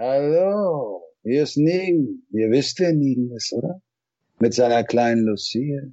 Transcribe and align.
Hallo, 0.00 1.02
hier 1.24 1.42
ist 1.42 1.56
Nigen. 1.56 2.24
Ihr 2.30 2.52
wisst, 2.52 2.78
wer 2.78 2.92
Nigen 2.92 3.34
ist, 3.34 3.52
oder? 3.52 3.82
Mit 4.38 4.54
seiner 4.54 4.84
kleinen 4.84 5.24
Lucille. 5.24 5.92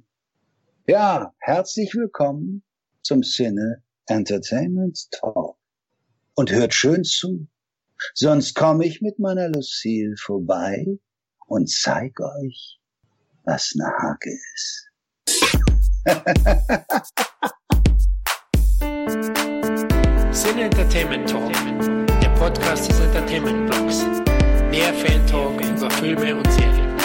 Ja, 0.86 1.34
herzlich 1.40 1.92
willkommen 1.92 2.62
zum 3.02 3.24
Sinne 3.24 3.82
Entertainment 4.06 5.10
Talk. 5.10 5.56
Und 6.36 6.52
hört 6.52 6.72
schön 6.72 7.02
zu, 7.02 7.48
sonst 8.14 8.54
komme 8.54 8.86
ich 8.86 9.02
mit 9.02 9.18
meiner 9.18 9.48
Lucille 9.48 10.14
vorbei 10.16 10.86
und 11.48 11.68
zeig 11.68 12.20
euch, 12.20 12.78
was 13.42 13.74
eine 13.74 13.90
Hake 13.90 14.30
ist. 14.54 14.88
Sin 20.30 20.58
Entertainment 20.60 21.28
Talk, 21.28 21.50
Podcast 22.38 22.88
des 22.90 23.00
Entertainment 23.00 23.70
Blogs. 23.70 24.04
Mehr 24.70 24.92
Fan 24.94 25.26
Talk 25.26 25.58
über 25.60 25.90
Filme 25.90 26.36
und 26.36 26.52
Serien. 26.52 26.96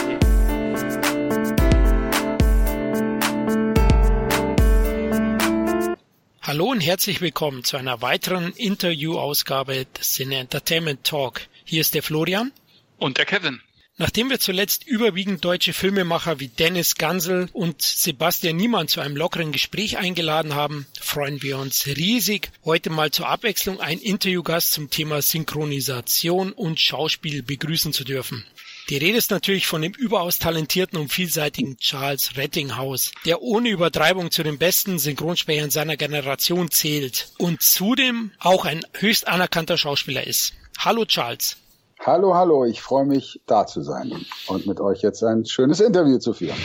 Hallo 6.41 6.66
und 6.72 6.82
herzlich 6.82 7.22
willkommen 7.22 7.64
zu 7.64 7.78
einer 7.78 8.02
weiteren 8.02 8.52
Interview-Ausgabe 8.54 9.86
des 9.86 10.16
Sin 10.16 10.34
Entertainment 10.34 11.05
Talk. 11.05 11.41
Hier 11.63 11.80
ist 11.80 11.96
der 11.96 12.04
Florian. 12.04 12.52
Und 12.98 13.18
der 13.18 13.26
Kevin. 13.26 13.62
Nachdem 14.02 14.32
wir 14.32 14.40
zuletzt 14.40 14.88
überwiegend 14.88 15.46
deutsche 15.46 15.73
Filmemacher 15.73 16.40
wie 16.40 16.48
Dennis 16.48 16.96
Gansel 16.96 17.50
und 17.54 17.84
Sebastian 17.84 18.55
Niemann 18.55 18.88
zu 18.88 19.00
einem 19.00 19.16
lockeren 19.16 19.52
Gespräch 19.52 20.00
eingeladen 20.00 20.55
haben, 20.55 20.88
freuen 21.00 21.44
wir 21.44 21.60
uns 21.60 21.86
riesig, 21.86 22.50
heute 22.66 22.90
mal 22.90 23.12
zur 23.12 23.30
Abwechslung 23.30 23.80
einen 23.80 24.02
Interviewgast 24.02 24.72
zum 24.74 24.90
Thema 24.90 25.22
Synchronisation 25.22 26.52
und 26.52 26.80
Schauspiel 26.80 27.44
begrüßen 27.44 27.94
zu 27.94 28.04
dürfen. 28.04 28.44
Die 28.90 28.98
Rede 28.98 29.20
ist 29.20 29.30
natürlich 29.30 29.68
von 29.68 29.84
dem 29.84 29.94
überaus 29.94 30.40
talentierten 30.40 30.98
und 30.98 31.13
vielseitigen 31.13 31.77
Charles 31.77 32.38
Rettinghaus, 32.38 33.12
der 33.26 33.44
ohne 33.44 33.70
Übertreibung 33.70 34.32
zu 34.32 34.41
den 34.41 34.57
besten 34.57 34.98
Synchronsprechern 34.98 35.70
seiner 35.70 35.96
Generation 35.96 36.72
zählt 36.72 37.32
und 37.38 37.62
zudem 37.62 38.32
auch 38.40 38.66
ein 38.66 38.84
höchst 38.94 39.27
anerkannter 39.27 39.77
Schauspieler 39.77 40.26
ist. 40.26 40.54
Hallo 40.79 41.05
Charles. 41.05 41.60
Hallo, 42.04 42.34
hallo, 42.34 42.66
ich 42.66 42.82
freue 42.82 43.05
mich, 43.05 43.41
da 43.46 43.68
zu 43.68 43.84
sein 43.84 44.12
und 44.48 44.66
mit 44.66 44.80
euch 44.80 45.04
jetzt 45.04 45.24
ein 45.24 45.46
schönes 45.46 45.80
Interview 45.80 46.18
zu 46.18 46.34
führen. 46.34 46.57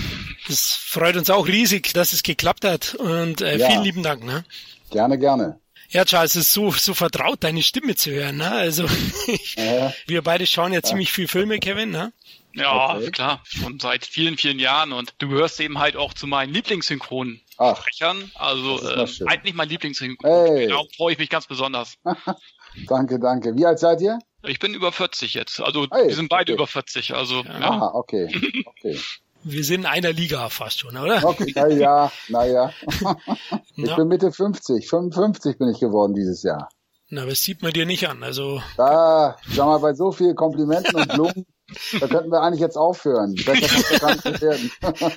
Es 0.48 0.70
freut 0.72 1.14
uns 1.16 1.28
auch 1.28 1.46
riesig, 1.46 1.92
dass 1.92 2.14
es 2.14 2.22
geklappt 2.22 2.64
hat 2.64 2.94
und 2.94 3.42
äh, 3.42 3.58
ja. 3.58 3.68
vielen 3.68 3.82
lieben 3.82 4.02
Dank. 4.02 4.24
Ne? 4.24 4.46
Gerne, 4.90 5.18
gerne. 5.18 5.60
Ja, 5.90 6.06
Charles, 6.06 6.36
es 6.36 6.48
ist 6.48 6.52
so, 6.54 6.70
so 6.70 6.94
vertraut, 6.94 7.44
deine 7.44 7.62
Stimme 7.62 7.96
zu 7.96 8.12
hören. 8.12 8.38
Ne? 8.38 8.50
Also 8.50 8.86
ja. 9.56 9.92
wir 10.06 10.22
beide 10.22 10.46
schauen 10.46 10.72
ja, 10.72 10.78
ja, 10.78 10.82
ziemlich 10.82 11.12
viel 11.12 11.28
Filme, 11.28 11.58
Kevin. 11.58 11.90
Ne? 11.90 12.14
Ja, 12.54 12.96
okay. 12.96 13.10
klar, 13.10 13.42
schon 13.44 13.78
seit 13.78 14.06
vielen, 14.06 14.38
vielen 14.38 14.58
Jahren 14.58 14.94
und 14.94 15.16
du 15.18 15.28
gehörst 15.28 15.60
eben 15.60 15.78
halt 15.78 15.96
auch 15.96 16.14
zu 16.14 16.26
meinen 16.26 16.54
Lieblingssynchronen. 16.54 17.42
Sprechern. 17.52 18.30
Also 18.36 18.80
äh, 18.88 19.06
eigentlich 19.26 19.54
mein 19.54 19.68
Lieblingssynchron. 19.68 20.30
Hey. 20.30 20.68
Darauf 20.68 20.86
freue 20.96 21.12
ich 21.12 21.18
mich 21.18 21.28
ganz 21.28 21.46
besonders. 21.46 21.98
danke, 22.86 23.18
danke. 23.20 23.54
Wie 23.54 23.66
alt 23.66 23.78
seid 23.78 24.00
ihr? 24.00 24.18
Ich 24.42 24.58
bin 24.58 24.74
über 24.74 24.92
40 24.92 25.34
jetzt. 25.34 25.60
Also 25.60 25.86
hey, 25.90 26.08
wir 26.08 26.14
sind 26.14 26.28
beide 26.28 26.52
okay. 26.52 26.60
über 26.60 26.66
40. 26.66 27.14
Also 27.14 27.42
ja. 27.42 27.60
ja. 27.60 27.70
Aha, 27.70 27.90
okay. 27.94 28.28
okay. 28.66 28.98
Wir 29.42 29.64
sind 29.64 29.80
in 29.80 29.86
einer 29.86 30.12
Liga 30.12 30.48
fast 30.48 30.80
schon, 30.80 30.96
oder? 30.96 31.24
Okay, 31.24 31.52
na 31.54 31.68
ja, 31.68 32.12
naja. 32.28 32.72
ich 33.76 33.94
bin 33.94 34.08
Mitte 34.08 34.32
50. 34.32 34.88
55 34.88 35.58
bin 35.58 35.68
ich 35.68 35.78
geworden 35.78 36.14
dieses 36.14 36.42
Jahr. 36.42 36.68
Na, 37.08 37.24
das 37.24 37.42
sieht 37.42 37.62
man 37.62 37.72
dir 37.72 37.86
nicht 37.86 38.08
an. 38.08 38.24
Also. 38.24 38.60
Da, 38.76 39.36
sag 39.48 39.66
mal, 39.66 39.78
bei 39.78 39.94
so 39.94 40.10
vielen 40.10 40.34
Komplimenten 40.34 40.96
und 40.96 41.08
Blumen 41.08 41.46
da 42.00 42.06
könnten 42.06 42.30
wir 42.30 42.42
eigentlich 42.42 42.60
jetzt 42.60 42.76
aufhören. 42.76 43.34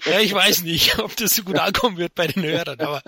Ja, 0.05 0.19
ich 0.19 0.33
weiß 0.33 0.63
nicht, 0.63 0.99
ob 0.99 1.15
das 1.15 1.35
so 1.35 1.43
gut 1.43 1.57
ankommen 1.57 1.97
wird 1.97 2.15
bei 2.15 2.27
den 2.27 2.43
Hörern, 2.43 2.79
aber 2.79 3.01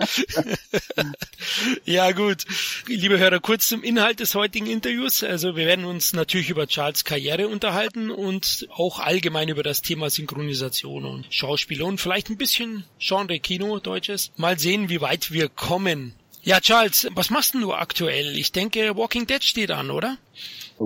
ja 1.84 2.12
gut. 2.12 2.44
Liebe 2.86 3.18
Hörer, 3.18 3.40
kurz 3.40 3.68
zum 3.68 3.82
Inhalt 3.82 4.20
des 4.20 4.34
heutigen 4.34 4.66
Interviews. 4.66 5.24
Also 5.24 5.56
wir 5.56 5.66
werden 5.66 5.84
uns 5.84 6.12
natürlich 6.12 6.50
über 6.50 6.66
Charles 6.66 7.04
Karriere 7.04 7.48
unterhalten 7.48 8.10
und 8.10 8.68
auch 8.70 9.00
allgemein 9.00 9.48
über 9.48 9.62
das 9.62 9.82
Thema 9.82 10.10
Synchronisation 10.10 11.04
und 11.04 11.26
Schauspieler 11.30 11.86
und 11.86 12.00
vielleicht 12.00 12.30
ein 12.30 12.36
bisschen 12.36 12.84
Genre 12.98 13.38
Kino, 13.40 13.78
Deutsches. 13.78 14.30
Mal 14.36 14.58
sehen, 14.58 14.88
wie 14.88 15.00
weit 15.00 15.32
wir 15.32 15.48
kommen. 15.48 16.14
Ja, 16.44 16.60
Charles, 16.60 17.08
was 17.14 17.30
machst 17.30 17.54
denn 17.54 17.60
du 17.60 17.72
aktuell? 17.72 18.36
Ich 18.36 18.52
denke, 18.52 18.96
Walking 18.96 19.26
Dead 19.26 19.42
steht 19.42 19.70
an, 19.70 19.90
oder? 19.90 20.18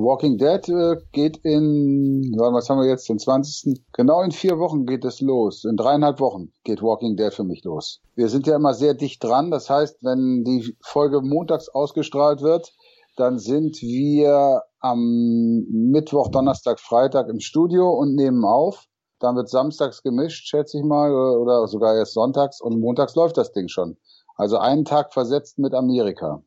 Walking 0.02 0.36
Dead 0.36 0.68
äh, 0.68 0.96
geht 1.12 1.38
in, 1.38 2.34
was 2.36 2.68
haben 2.68 2.80
wir 2.80 2.88
jetzt, 2.88 3.08
den 3.08 3.18
20. 3.18 3.82
Genau 3.92 4.20
in 4.22 4.30
vier 4.30 4.58
Wochen 4.58 4.84
geht 4.84 5.04
es 5.04 5.20
los. 5.20 5.64
In 5.64 5.76
dreieinhalb 5.76 6.20
Wochen 6.20 6.52
geht 6.64 6.82
Walking 6.82 7.16
Dead 7.16 7.32
für 7.32 7.44
mich 7.44 7.64
los. 7.64 8.00
Wir 8.14 8.28
sind 8.28 8.46
ja 8.46 8.56
immer 8.56 8.74
sehr 8.74 8.94
dicht 8.94 9.24
dran. 9.24 9.50
Das 9.50 9.70
heißt, 9.70 10.02
wenn 10.02 10.44
die 10.44 10.76
Folge 10.82 11.22
montags 11.22 11.68
ausgestrahlt 11.68 12.42
wird, 12.42 12.72
dann 13.16 13.38
sind 13.38 13.80
wir 13.80 14.62
am 14.80 15.64
Mittwoch, 15.70 16.28
Donnerstag, 16.28 16.78
Freitag 16.78 17.28
im 17.28 17.40
Studio 17.40 17.88
und 17.90 18.14
nehmen 18.14 18.44
auf. 18.44 18.84
Dann 19.18 19.36
wird 19.36 19.48
samstags 19.48 20.02
gemischt, 20.02 20.46
schätze 20.46 20.78
ich 20.78 20.84
mal, 20.84 21.10
oder 21.14 21.66
sogar 21.68 21.96
erst 21.96 22.12
sonntags 22.12 22.60
und 22.60 22.78
montags 22.80 23.14
läuft 23.14 23.38
das 23.38 23.52
Ding 23.52 23.68
schon. 23.68 23.96
Also 24.36 24.58
einen 24.58 24.84
Tag 24.84 25.14
versetzt 25.14 25.58
mit 25.58 25.72
Amerika. 25.72 26.42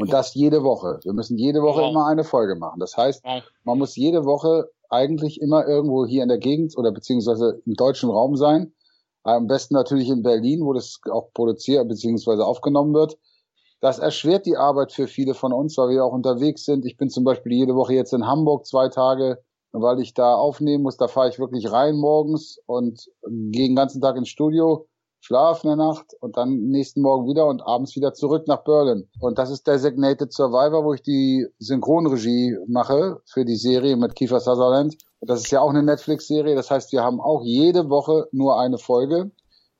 Und 0.00 0.12
das 0.12 0.34
jede 0.34 0.62
Woche. 0.62 1.00
Wir 1.02 1.12
müssen 1.12 1.38
jede 1.38 1.62
Woche 1.62 1.80
wow. 1.82 1.90
immer 1.90 2.06
eine 2.06 2.24
Folge 2.24 2.56
machen. 2.56 2.80
Das 2.80 2.96
heißt, 2.96 3.24
man 3.64 3.78
muss 3.78 3.96
jede 3.96 4.24
Woche 4.24 4.70
eigentlich 4.88 5.40
immer 5.40 5.66
irgendwo 5.66 6.06
hier 6.06 6.22
in 6.22 6.28
der 6.28 6.38
Gegend 6.38 6.76
oder 6.76 6.92
beziehungsweise 6.92 7.60
im 7.64 7.74
deutschen 7.74 8.10
Raum 8.10 8.36
sein. 8.36 8.72
Am 9.22 9.46
besten 9.46 9.74
natürlich 9.74 10.08
in 10.08 10.22
Berlin, 10.22 10.64
wo 10.64 10.72
das 10.72 10.98
auch 11.10 11.32
produziert 11.32 11.86
beziehungsweise 11.88 12.44
aufgenommen 12.44 12.94
wird. 12.94 13.18
Das 13.80 13.98
erschwert 13.98 14.46
die 14.46 14.56
Arbeit 14.56 14.92
für 14.92 15.06
viele 15.06 15.34
von 15.34 15.52
uns, 15.52 15.76
weil 15.78 15.90
wir 15.90 16.04
auch 16.04 16.12
unterwegs 16.12 16.64
sind. 16.64 16.84
Ich 16.84 16.96
bin 16.96 17.08
zum 17.08 17.24
Beispiel 17.24 17.52
jede 17.52 17.74
Woche 17.74 17.94
jetzt 17.94 18.12
in 18.12 18.26
Hamburg 18.26 18.66
zwei 18.66 18.88
Tage, 18.88 19.42
weil 19.72 20.00
ich 20.00 20.14
da 20.14 20.34
aufnehmen 20.34 20.82
muss. 20.82 20.96
Da 20.96 21.08
fahre 21.08 21.28
ich 21.28 21.38
wirklich 21.38 21.70
rein 21.70 21.96
morgens 21.96 22.58
und 22.66 23.10
gehe 23.26 23.68
den 23.68 23.76
ganzen 23.76 24.00
Tag 24.00 24.16
ins 24.16 24.28
Studio 24.28 24.86
schlafe 25.20 25.68
eine 25.68 25.76
Nacht 25.76 26.14
und 26.20 26.36
dann 26.36 26.68
nächsten 26.68 27.02
Morgen 27.02 27.28
wieder 27.28 27.46
und 27.46 27.62
abends 27.62 27.94
wieder 27.94 28.14
zurück 28.14 28.48
nach 28.48 28.64
Berlin. 28.64 29.08
Und 29.20 29.38
das 29.38 29.50
ist 29.50 29.66
Designated 29.66 30.32
Survivor, 30.32 30.84
wo 30.84 30.94
ich 30.94 31.02
die 31.02 31.46
Synchronregie 31.58 32.56
mache 32.66 33.20
für 33.26 33.44
die 33.44 33.56
Serie 33.56 33.96
mit 33.96 34.14
Kiefer 34.16 34.40
Sutherland. 34.40 34.96
Und 35.20 35.30
das 35.30 35.40
ist 35.40 35.50
ja 35.50 35.60
auch 35.60 35.70
eine 35.70 35.82
Netflix-Serie. 35.82 36.54
Das 36.54 36.70
heißt, 36.70 36.92
wir 36.92 37.02
haben 37.02 37.20
auch 37.20 37.42
jede 37.44 37.90
Woche 37.90 38.28
nur 38.32 38.58
eine 38.58 38.78
Folge. 38.78 39.30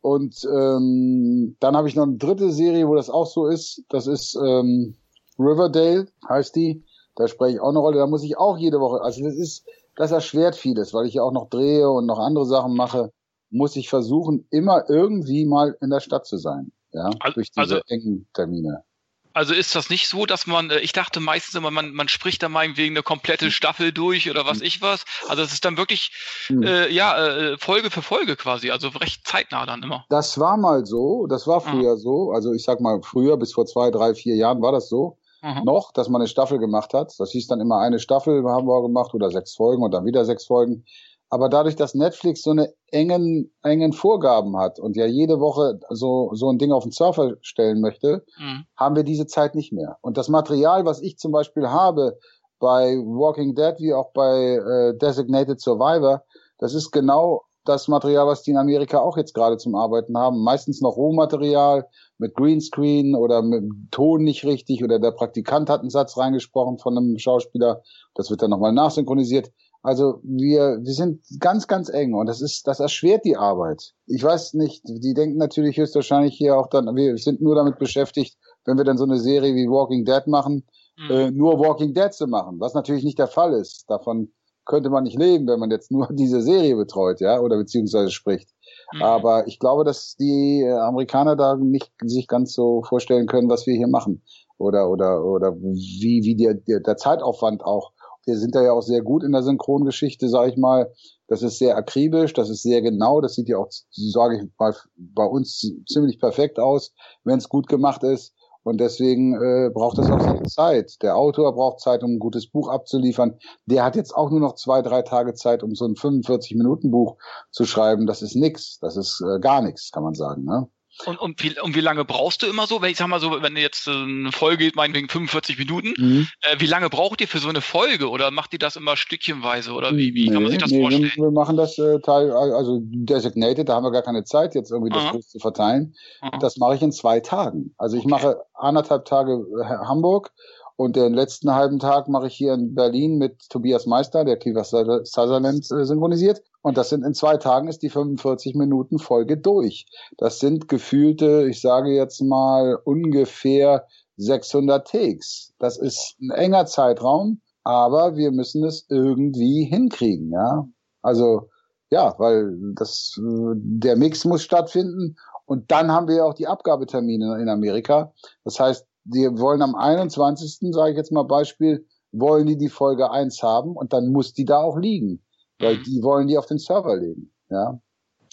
Und 0.03 0.45
ähm, 0.45 1.57
dann 1.61 1.77
habe 1.77 1.89
ich 1.89 1.97
noch 1.97 2.05
eine 2.05 2.17
dritte 2.17 2.53
Serie, 2.53 2.87
wo 2.87 2.95
das 2.95 3.11
auch 3.11 3.27
so 3.27 3.47
ist. 3.47 3.83
Das 3.89 4.07
ist 4.07 4.37
ähm, 4.37 4.95
Riverdale, 5.39 6.07
heißt 6.29 6.55
die. 6.55 6.85
Da 7.17 7.29
spreche 7.29 7.57
ich 7.57 7.61
auch 7.61 7.71
eine 7.71 7.79
Rolle. 7.79 7.99
Da 7.99 8.07
muss 8.07 8.23
ich 8.23 8.39
auch 8.39 8.59
jede 8.59 8.81
Woche. 8.81 9.03
Also 9.03 9.25
das 9.25 9.35
ist, 9.35 9.67
das 9.97 10.13
erschwert 10.13 10.55
vieles, 10.55 10.93
weil 10.95 11.07
ich 11.07 11.15
ja 11.15 11.23
auch 11.23 11.33
noch 11.33 11.49
drehe 11.49 11.91
und 11.91 12.07
noch 12.07 12.19
andere 12.19 12.47
Sachen 12.47 12.75
mache 12.75 13.11
muss 13.51 13.77
ich 13.77 13.89
versuchen, 13.89 14.47
immer 14.51 14.85
irgendwie 14.89 15.45
mal 15.45 15.77
in 15.81 15.91
der 15.91 16.01
Stadt 16.01 16.27
zu 16.27 16.37
sein. 16.37 16.73
Ja, 16.93 17.11
durch 17.35 17.51
diese 17.51 17.61
also, 17.61 17.81
engen 17.87 18.27
Termine. 18.35 18.85
Also 19.33 19.55
ist 19.55 19.77
das 19.77 19.91
nicht 19.91 20.09
so, 20.09 20.27
dass 20.27 20.47
man, 20.47 20.71
äh, 20.71 20.81
ich 20.81 20.93
dachte 20.93 21.21
meistens 21.21 21.55
immer, 21.55 21.71
man, 21.71 21.93
man 21.93 22.09
spricht 22.09 22.43
da 22.43 22.49
meinetwegen 22.49 22.97
eine 22.97 23.03
komplette 23.03 23.47
hm. 23.47 23.53
Staffel 23.53 23.93
durch 23.93 24.29
oder 24.29 24.45
was 24.45 24.59
hm. 24.59 24.67
ich 24.67 24.83
was. 24.83 25.05
Also 25.29 25.43
es 25.43 25.53
ist 25.53 25.65
dann 25.65 25.77
wirklich, 25.77 26.11
hm. 26.47 26.63
äh, 26.63 26.89
ja, 26.89 27.27
äh, 27.27 27.59
Folge 27.59 27.91
für 27.91 28.03
Folge 28.03 28.37
quasi, 28.37 28.71
also 28.71 28.89
recht 28.89 29.27
zeitnah 29.27 29.67
dann 29.67 29.83
immer. 29.83 30.05
Das 30.09 30.39
war 30.41 30.57
mal 30.57 30.85
so, 30.85 31.27
das 31.29 31.47
war 31.47 31.61
früher 31.61 31.95
mhm. 31.95 32.01
so. 32.01 32.33
Also 32.33 32.53
ich 32.53 32.65
sag 32.65 32.81
mal, 32.81 33.01
früher 33.03 33.37
bis 33.37 33.53
vor 33.53 33.67
zwei, 33.67 33.91
drei, 33.91 34.15
vier 34.15 34.35
Jahren 34.35 34.63
war 34.63 34.73
das 34.73 34.89
so. 34.89 35.17
Mhm. 35.43 35.65
Noch, 35.65 35.93
dass 35.93 36.09
man 36.09 36.21
eine 36.21 36.29
Staffel 36.29 36.59
gemacht 36.59 36.93
hat. 36.93 37.15
Das 37.19 37.31
hieß 37.31 37.47
dann 37.47 37.61
immer 37.61 37.79
eine 37.79 37.99
Staffel 37.99 38.45
haben 38.45 38.67
wir 38.67 38.83
gemacht 38.83 39.15
oder 39.15 39.31
sechs 39.31 39.55
Folgen 39.55 39.83
und 39.83 39.93
dann 39.93 40.05
wieder 40.05 40.25
sechs 40.25 40.45
Folgen. 40.45 40.85
Aber 41.33 41.49
dadurch, 41.49 41.77
dass 41.77 41.95
Netflix 41.95 42.43
so 42.43 42.51
eine 42.51 42.73
engen, 42.89 43.53
engen 43.63 43.93
Vorgaben 43.93 44.57
hat 44.57 44.81
und 44.81 44.97
ja 44.97 45.07
jede 45.07 45.39
Woche 45.39 45.79
so, 45.89 46.31
so 46.35 46.51
ein 46.51 46.59
Ding 46.59 46.73
auf 46.73 46.83
den 46.83 46.91
Surfer 46.91 47.37
stellen 47.41 47.81
möchte, 47.81 48.25
mhm. 48.37 48.65
haben 48.77 48.97
wir 48.97 49.05
diese 49.05 49.27
Zeit 49.27 49.55
nicht 49.55 49.73
mehr. 49.73 49.97
Und 50.03 50.17
das 50.17 50.29
Material, 50.29 50.85
was 50.85 51.01
ich 51.01 51.19
zum 51.19 51.31
Beispiel 51.31 51.69
habe 51.69 52.19
bei 52.59 52.97
Walking 52.97 53.55
Dead 53.55 53.77
wie 53.79 53.95
auch 53.95 54.13
bei 54.13 54.57
äh, 54.57 54.99
Designated 54.99 55.61
Survivor, 55.61 56.25
das 56.59 56.75
ist 56.75 56.91
genau 56.91 57.45
das 57.65 57.89
Material, 57.89 58.27
was 58.27 58.43
die 58.43 58.51
in 58.51 58.57
Amerika 58.57 58.99
auch 58.99 59.17
jetzt 59.17 59.35
gerade 59.35 59.57
zum 59.57 59.77
Arbeiten 59.77 60.17
haben. 60.19 60.43
Meistens 60.43 60.81
noch 60.81 60.97
Rohmaterial 60.97 61.87
mit 62.19 62.35
Greenscreen 62.35 63.15
oder 63.15 63.43
mit 63.43 63.65
Ton 63.91 64.25
nicht 64.25 64.45
richtig 64.45 64.83
oder 64.83 64.99
der 64.99 65.13
Praktikant 65.13 65.71
hat 65.71 65.81
einen 65.81 65.91
Satz 65.91 66.17
reingesprochen 66.17 66.79
von 66.79 66.97
einem 66.97 67.19
Schauspieler. 67.19 67.83
Das 68.15 68.31
wird 68.31 68.43
dann 68.43 68.51
nochmal 68.51 68.73
nachsynchronisiert. 68.73 69.53
Also 69.83 70.21
wir, 70.23 70.79
wir 70.83 70.93
sind 70.93 71.23
ganz, 71.39 71.67
ganz 71.67 71.89
eng 71.89 72.15
und 72.15 72.27
das 72.27 72.43
ist, 72.43 72.67
das 72.67 72.81
erschwert 72.81 73.25
die 73.25 73.37
Arbeit. 73.37 73.95
Ich 74.07 74.23
weiß 74.23 74.55
nicht, 74.55 74.83
die 74.87 75.15
denken 75.15 75.39
natürlich 75.39 75.79
höchstwahrscheinlich 75.79 76.35
hier 76.37 76.57
auch 76.59 76.67
dann, 76.67 76.95
wir 76.97 77.17
sind 77.17 77.41
nur 77.41 77.55
damit 77.55 77.79
beschäftigt, 77.79 78.37
wenn 78.67 78.77
wir 78.77 78.85
dann 78.85 78.99
so 78.99 79.05
eine 79.05 79.19
Serie 79.19 79.55
wie 79.55 79.69
Walking 79.69 80.05
Dead 80.05 80.27
machen, 80.27 80.67
mhm. 80.99 81.11
äh, 81.11 81.31
nur 81.31 81.59
Walking 81.59 81.95
Dead 81.95 82.13
zu 82.13 82.27
machen, 82.27 82.61
was 82.61 82.75
natürlich 82.75 83.05
nicht 83.05 83.19
der 83.19 83.29
Fall 83.29 83.55
ist. 83.55 83.89
Davon 83.89 84.31
könnte 84.67 84.91
man 84.91 85.05
nicht 85.05 85.19
leben, 85.19 85.49
wenn 85.49 85.59
man 85.59 85.71
jetzt 85.71 85.91
nur 85.91 86.09
diese 86.13 86.43
Serie 86.43 86.77
betreut, 86.77 87.21
ja, 87.21 87.41
oder 87.41 87.57
beziehungsweise 87.57 88.11
spricht. 88.11 88.51
Mhm. 88.93 89.03
Aber 89.03 89.47
ich 89.47 89.59
glaube, 89.59 89.85
dass 89.85 90.15
die 90.17 90.63
äh, 90.63 90.73
Amerikaner 90.73 91.37
da 91.37 91.57
nicht 91.57 91.91
sich 92.05 92.29
ganz 92.29 92.53
so 92.53 92.83
vorstellen 92.83 93.27
können, 93.27 93.49
was 93.49 93.67
wir 93.67 93.75
hier 93.75 93.89
machen. 93.89 94.23
Oder, 94.59 94.91
oder, 94.91 95.25
oder 95.25 95.57
wie, 95.57 96.23
wie 96.23 96.37
der, 96.37 96.53
der, 96.53 96.81
der 96.81 96.97
Zeitaufwand 96.99 97.65
auch. 97.65 97.93
Wir 98.27 98.37
sind 98.37 98.55
da 98.55 98.63
ja 98.63 98.73
auch 98.73 98.83
sehr 98.83 99.03
gut 99.03 99.25
in 99.25 99.33
der 99.33 99.43
Synchrongeschichte, 99.43 100.29
sage 100.29 100.51
ich 100.51 100.57
mal. 100.57 100.93
Das 101.27 101.43
ist 101.43 101.59
sehr 101.59 101.77
akribisch, 101.77 102.33
das 102.33 102.51
ist 102.51 102.63
sehr 102.63 102.83
genau. 102.83 103.21
Das 103.21 103.35
sieht 103.35 103.49
ja 103.49 103.59
auch, 103.59 103.69
sage 103.91 104.37
ich 104.37 104.51
mal, 104.59 104.75
bei 104.97 105.25
uns 105.25 105.73
ziemlich 105.87 106.19
perfekt 106.19 106.59
aus, 106.59 106.93
wenn 107.25 107.39
es 107.39 107.49
gut 107.49 107.69
gemacht 107.69 108.03
ist. 108.03 108.35
Und 108.63 108.79
deswegen 108.79 109.35
äh, 109.35 109.71
braucht 109.73 109.97
das 109.97 110.11
auch 110.11 110.21
seine 110.21 110.43
Zeit. 110.43 111.03
Der 111.03 111.17
Autor 111.17 111.55
braucht 111.55 111.81
Zeit, 111.81 112.03
um 112.03 112.13
ein 112.13 112.19
gutes 112.19 112.47
Buch 112.47 112.69
abzuliefern. 112.69 113.39
Der 113.65 113.85
hat 113.85 113.97
jetzt 113.97 114.15
auch 114.15 114.31
nur 114.31 114.41
noch 114.41 114.55
zwei, 114.55 114.83
drei 114.83 115.01
Tage 115.03 115.33
Zeit, 115.35 115.63
um 115.63 115.75
so 115.75 115.87
ein 115.87 115.95
45-Minuten-Buch 115.95 117.17
zu 117.51 117.65
schreiben. 117.65 118.07
Das 118.07 118.21
ist 118.21 118.37
nix. 118.37 118.79
Das 118.81 118.97
ist 118.97 119.23
äh, 119.23 119.41
gar 119.41 119.63
nichts, 119.63 119.91
kann 119.93 120.03
man 120.03 120.15
sagen. 120.15 120.45
Ne? 120.45 120.69
Und, 121.07 121.19
und, 121.19 121.43
wie, 121.43 121.59
und 121.61 121.75
wie 121.75 121.81
lange 121.81 122.05
brauchst 122.05 122.43
du 122.43 122.47
immer 122.47 122.67
so? 122.67 122.83
Wenn 122.83 122.91
ich 122.91 122.99
sag 122.99 123.09
mal 123.09 123.21
so, 123.21 123.43
wenn 123.43 123.57
jetzt 123.57 123.89
eine 123.89 124.33
Folge 124.33 124.65
geht, 124.65 124.77
meinetwegen 124.77 125.09
45 125.09 125.59
Minuten, 125.59 125.95
mhm. 125.97 126.29
äh, 126.43 126.57
wie 126.59 126.67
lange 126.67 126.91
braucht 126.91 127.21
ihr 127.21 127.29
für 127.29 127.39
so 127.39 127.49
eine 127.49 127.61
Folge? 127.61 128.11
Oder 128.11 128.31
macht 128.31 128.53
ihr 128.53 128.59
das 128.59 128.77
immer 128.77 128.97
stückchenweise? 128.97 129.73
Oder 129.73 129.97
wie, 129.97 130.15
wie 130.15 130.29
nee, 130.29 130.33
kann 130.33 130.43
man 130.43 130.51
sich 130.51 130.61
das 130.61 130.71
nee, 130.71 130.81
vorstellen? 130.81 131.13
Wir, 131.17 131.31
machen 131.31 131.57
das 131.57 131.79
äh, 131.79 132.01
Teil, 132.01 132.31
also 132.33 132.81
designated, 132.83 133.69
da 133.69 133.75
haben 133.75 133.85
wir 133.85 133.91
gar 133.91 134.03
keine 134.03 134.25
Zeit, 134.25 134.55
jetzt 134.55 134.71
irgendwie 134.71 134.93
das 134.93 135.11
groß 135.11 135.29
zu 135.29 135.39
verteilen. 135.39 135.95
Aha. 136.21 136.39
Das 136.39 136.57
mache 136.57 136.75
ich 136.75 136.83
in 136.83 136.93
zwei 136.93 137.21
Tagen. 137.21 137.75
Also 137.79 137.97
ich 137.97 138.05
okay. 138.05 138.11
mache 138.11 138.37
anderthalb 138.55 139.05
Tage 139.05 139.45
äh, 139.61 139.65
Hamburg 139.65 140.33
und 140.81 140.97
den 140.97 141.13
letzten 141.13 141.55
halben 141.55 141.79
Tag 141.79 142.09
mache 142.09 142.29
ich 142.29 142.35
hier 142.35 142.55
in 142.55 142.75
Berlin 142.75 143.19
mit 143.19 143.51
Tobias 143.51 143.85
Meister, 143.85 144.25
der 144.25 144.39
Kiefer 144.39 144.65
Sutherland 144.65 145.71
äh, 145.71 145.85
synchronisiert. 145.85 146.43
Und 146.63 146.79
das 146.79 146.89
sind 146.89 147.05
in 147.05 147.13
zwei 147.13 147.37
Tagen 147.37 147.69
ist 147.69 147.83
die 147.83 147.91
45 147.91 148.55
Minuten 148.55 148.99
Folge 148.99 149.37
durch. 149.37 149.85
Das 150.17 150.39
sind 150.39 150.69
gefühlte, 150.69 151.47
ich 151.51 151.61
sage 151.61 151.91
jetzt 151.91 152.23
mal 152.23 152.79
ungefähr 152.83 153.89
600 154.17 154.89
Takes. 154.89 155.53
Das 155.59 155.77
ist 155.77 156.17
ein 156.19 156.31
enger 156.31 156.65
Zeitraum, 156.65 157.43
aber 157.63 158.17
wir 158.17 158.31
müssen 158.31 158.65
es 158.65 158.87
irgendwie 158.89 159.65
hinkriegen, 159.65 160.33
ja. 160.33 160.67
Also, 161.03 161.51
ja, 161.91 162.15
weil 162.17 162.57
das, 162.75 163.21
der 163.21 163.97
Mix 163.97 164.25
muss 164.25 164.43
stattfinden 164.43 165.17
und 165.45 165.71
dann 165.71 165.93
haben 165.93 166.09
wir 166.09 166.15
ja 166.15 166.25
auch 166.25 166.33
die 166.33 166.47
Abgabetermine 166.47 167.39
in 167.39 167.51
Amerika. 167.51 168.15
Das 168.45 168.59
heißt, 168.59 168.87
die 169.13 169.29
wollen 169.39 169.63
am 169.63 169.75
21. 169.75 170.73
sage 170.73 170.93
ich 170.93 170.97
jetzt 170.97 171.13
mal 171.13 171.25
Beispiel, 171.25 171.87
wollen 172.13 172.47
die 172.47 172.57
die 172.57 172.69
Folge 172.69 173.11
1 173.11 173.43
haben 173.43 173.77
und 173.77 173.93
dann 173.93 174.13
muss 174.13 174.33
die 174.33 174.45
da 174.45 174.59
auch 174.59 174.77
liegen, 174.77 175.23
weil 175.59 175.79
mhm. 175.79 175.83
die 175.85 176.03
wollen 176.03 176.27
die 176.27 176.39
auf 176.39 176.47
den 176.47 176.59
Server 176.59 176.97
legen, 176.97 177.33
ja. 177.49 177.81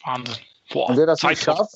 Wahnsinn. 0.06 0.36
Boah, 0.72 0.90
und 0.90 0.98
wer 0.98 1.06
das 1.06 1.24
nicht 1.24 1.42
schafft, 1.42 1.76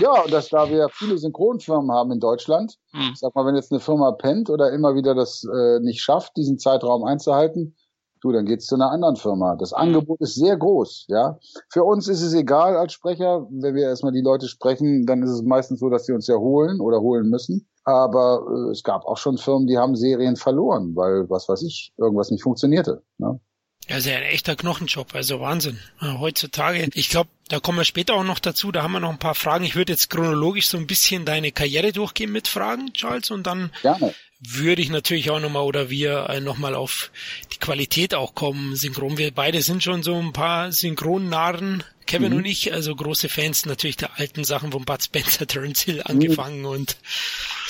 ja, 0.00 0.22
und 0.22 0.32
dass 0.32 0.48
da 0.48 0.70
wir 0.70 0.88
viele 0.88 1.18
Synchronfirmen 1.18 1.90
haben 1.92 2.10
in 2.10 2.20
Deutschland, 2.20 2.78
mhm. 2.92 3.12
sag 3.14 3.34
mal, 3.34 3.44
wenn 3.44 3.54
jetzt 3.54 3.70
eine 3.70 3.80
Firma 3.80 4.12
pennt 4.12 4.48
oder 4.48 4.72
immer 4.72 4.94
wieder 4.94 5.14
das 5.14 5.44
äh, 5.44 5.80
nicht 5.80 6.00
schafft, 6.00 6.36
diesen 6.36 6.58
Zeitraum 6.58 7.04
einzuhalten, 7.04 7.76
du, 8.20 8.32
dann 8.32 8.46
geht's 8.46 8.66
zu 8.66 8.74
einer 8.74 8.90
anderen 8.90 9.16
Firma. 9.16 9.56
Das 9.56 9.72
mhm. 9.72 9.78
Angebot 9.78 10.20
ist 10.20 10.34
sehr 10.34 10.56
groß, 10.56 11.06
ja. 11.08 11.38
Für 11.70 11.84
uns 11.84 12.08
ist 12.08 12.22
es 12.22 12.34
egal 12.34 12.76
als 12.76 12.92
Sprecher, 12.92 13.46
wenn 13.50 13.74
wir 13.74 13.84
erstmal 13.84 14.12
die 14.12 14.22
Leute 14.22 14.48
sprechen, 14.48 15.06
dann 15.06 15.22
ist 15.22 15.30
es 15.30 15.42
meistens 15.42 15.80
so, 15.80 15.88
dass 15.88 16.06
sie 16.06 16.12
uns 16.12 16.26
ja 16.26 16.36
holen 16.36 16.80
oder 16.80 17.00
holen 17.00 17.28
müssen. 17.28 17.68
Aber 17.84 18.46
äh, 18.48 18.70
es 18.70 18.82
gab 18.82 19.04
auch 19.04 19.16
schon 19.16 19.38
Firmen, 19.38 19.66
die 19.66 19.78
haben 19.78 19.96
Serien 19.96 20.36
verloren, 20.36 20.94
weil, 20.94 21.28
was 21.30 21.48
weiß 21.48 21.62
ich, 21.62 21.92
irgendwas 21.96 22.30
nicht 22.30 22.42
funktionierte. 22.42 23.02
Ne? 23.18 23.40
Ja, 23.88 23.96
ist 23.96 24.06
ja 24.06 24.16
ein 24.16 24.22
echter 24.22 24.54
Knochenjob, 24.54 25.14
also 25.14 25.40
Wahnsinn. 25.40 25.78
heutzutage, 26.00 26.88
ich 26.94 27.08
glaube, 27.08 27.30
da 27.48 27.58
kommen 27.58 27.78
wir 27.78 27.84
später 27.84 28.14
auch 28.14 28.24
noch 28.24 28.38
dazu, 28.38 28.70
da 28.70 28.82
haben 28.82 28.92
wir 28.92 29.00
noch 29.00 29.10
ein 29.10 29.18
paar 29.18 29.34
Fragen. 29.34 29.64
Ich 29.64 29.74
würde 29.74 29.92
jetzt 29.92 30.10
chronologisch 30.10 30.68
so 30.68 30.76
ein 30.76 30.86
bisschen 30.86 31.24
deine 31.24 31.50
Karriere 31.50 31.90
durchgehen 31.90 32.30
mit 32.30 32.46
Fragen, 32.46 32.92
Charles, 32.92 33.30
und 33.30 33.46
dann 33.46 33.72
Gerne. 33.82 34.14
Würde 34.40 34.80
ich 34.80 34.88
natürlich 34.88 35.30
auch 35.30 35.40
nochmal 35.40 35.62
oder 35.62 35.90
wir 35.90 36.28
äh, 36.30 36.40
nochmal 36.40 36.74
auf 36.74 37.10
die 37.52 37.58
Qualität 37.58 38.14
auch 38.14 38.34
kommen. 38.34 38.74
Synchron, 38.74 39.18
wir 39.18 39.32
beide 39.32 39.60
sind 39.60 39.82
schon 39.82 40.02
so 40.02 40.16
ein 40.16 40.32
paar 40.32 40.72
Synchronnarren, 40.72 41.84
Kevin 42.06 42.32
mhm. 42.32 42.38
und 42.38 42.44
ich, 42.46 42.72
also 42.72 42.96
große 42.96 43.28
Fans 43.28 43.66
natürlich 43.66 43.98
der 43.98 44.18
alten 44.18 44.44
Sachen 44.44 44.72
von 44.72 44.84
Bud 44.84 45.02
Spencer, 45.02 45.46
Terence 45.46 45.82
Hill 45.82 46.02
angefangen 46.04 46.60
mhm. 46.60 46.66
und 46.66 46.96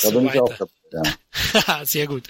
da 0.03 0.09
so 0.11 0.25
weiter. 0.25 0.43
Auch, 0.43 0.69
ja. 1.67 1.85
Sehr 1.85 2.07
gut. 2.07 2.25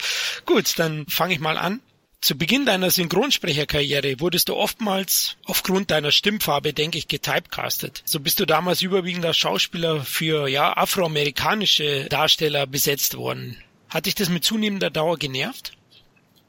Gut, 0.47 0.79
dann 0.79 1.07
fange 1.07 1.35
ich 1.35 1.41
mal 1.41 1.59
an. 1.59 1.81
Zu 2.23 2.37
Beginn 2.37 2.67
deiner 2.67 2.91
Synchronsprecherkarriere 2.91 4.21
wurdest 4.21 4.51
du 4.51 4.55
oftmals 4.55 5.37
aufgrund 5.45 5.91
deiner 5.91 6.11
Stimmfarbe, 6.11 6.75
denke 6.75 6.99
ich, 6.99 7.09
getypecastet. 7.09 8.03
So 8.05 8.21
bist 8.21 8.41
du 8.41 8.47
damals 8.47 8.83
überwiegend 8.83 9.25
als 9.25 9.39
Schauspieler 9.39 10.05
für 10.05 10.47
ja 10.47 10.77
afroamerikanische 10.77 12.07
Darsteller 12.11 12.67
besetzt 12.67 13.17
worden. 13.17 13.57
Hat 13.91 14.07
dich 14.07 14.15
das 14.15 14.29
mit 14.31 14.45
zunehmender 14.45 14.91
Dauer 14.91 15.17
genervt? 15.17 15.73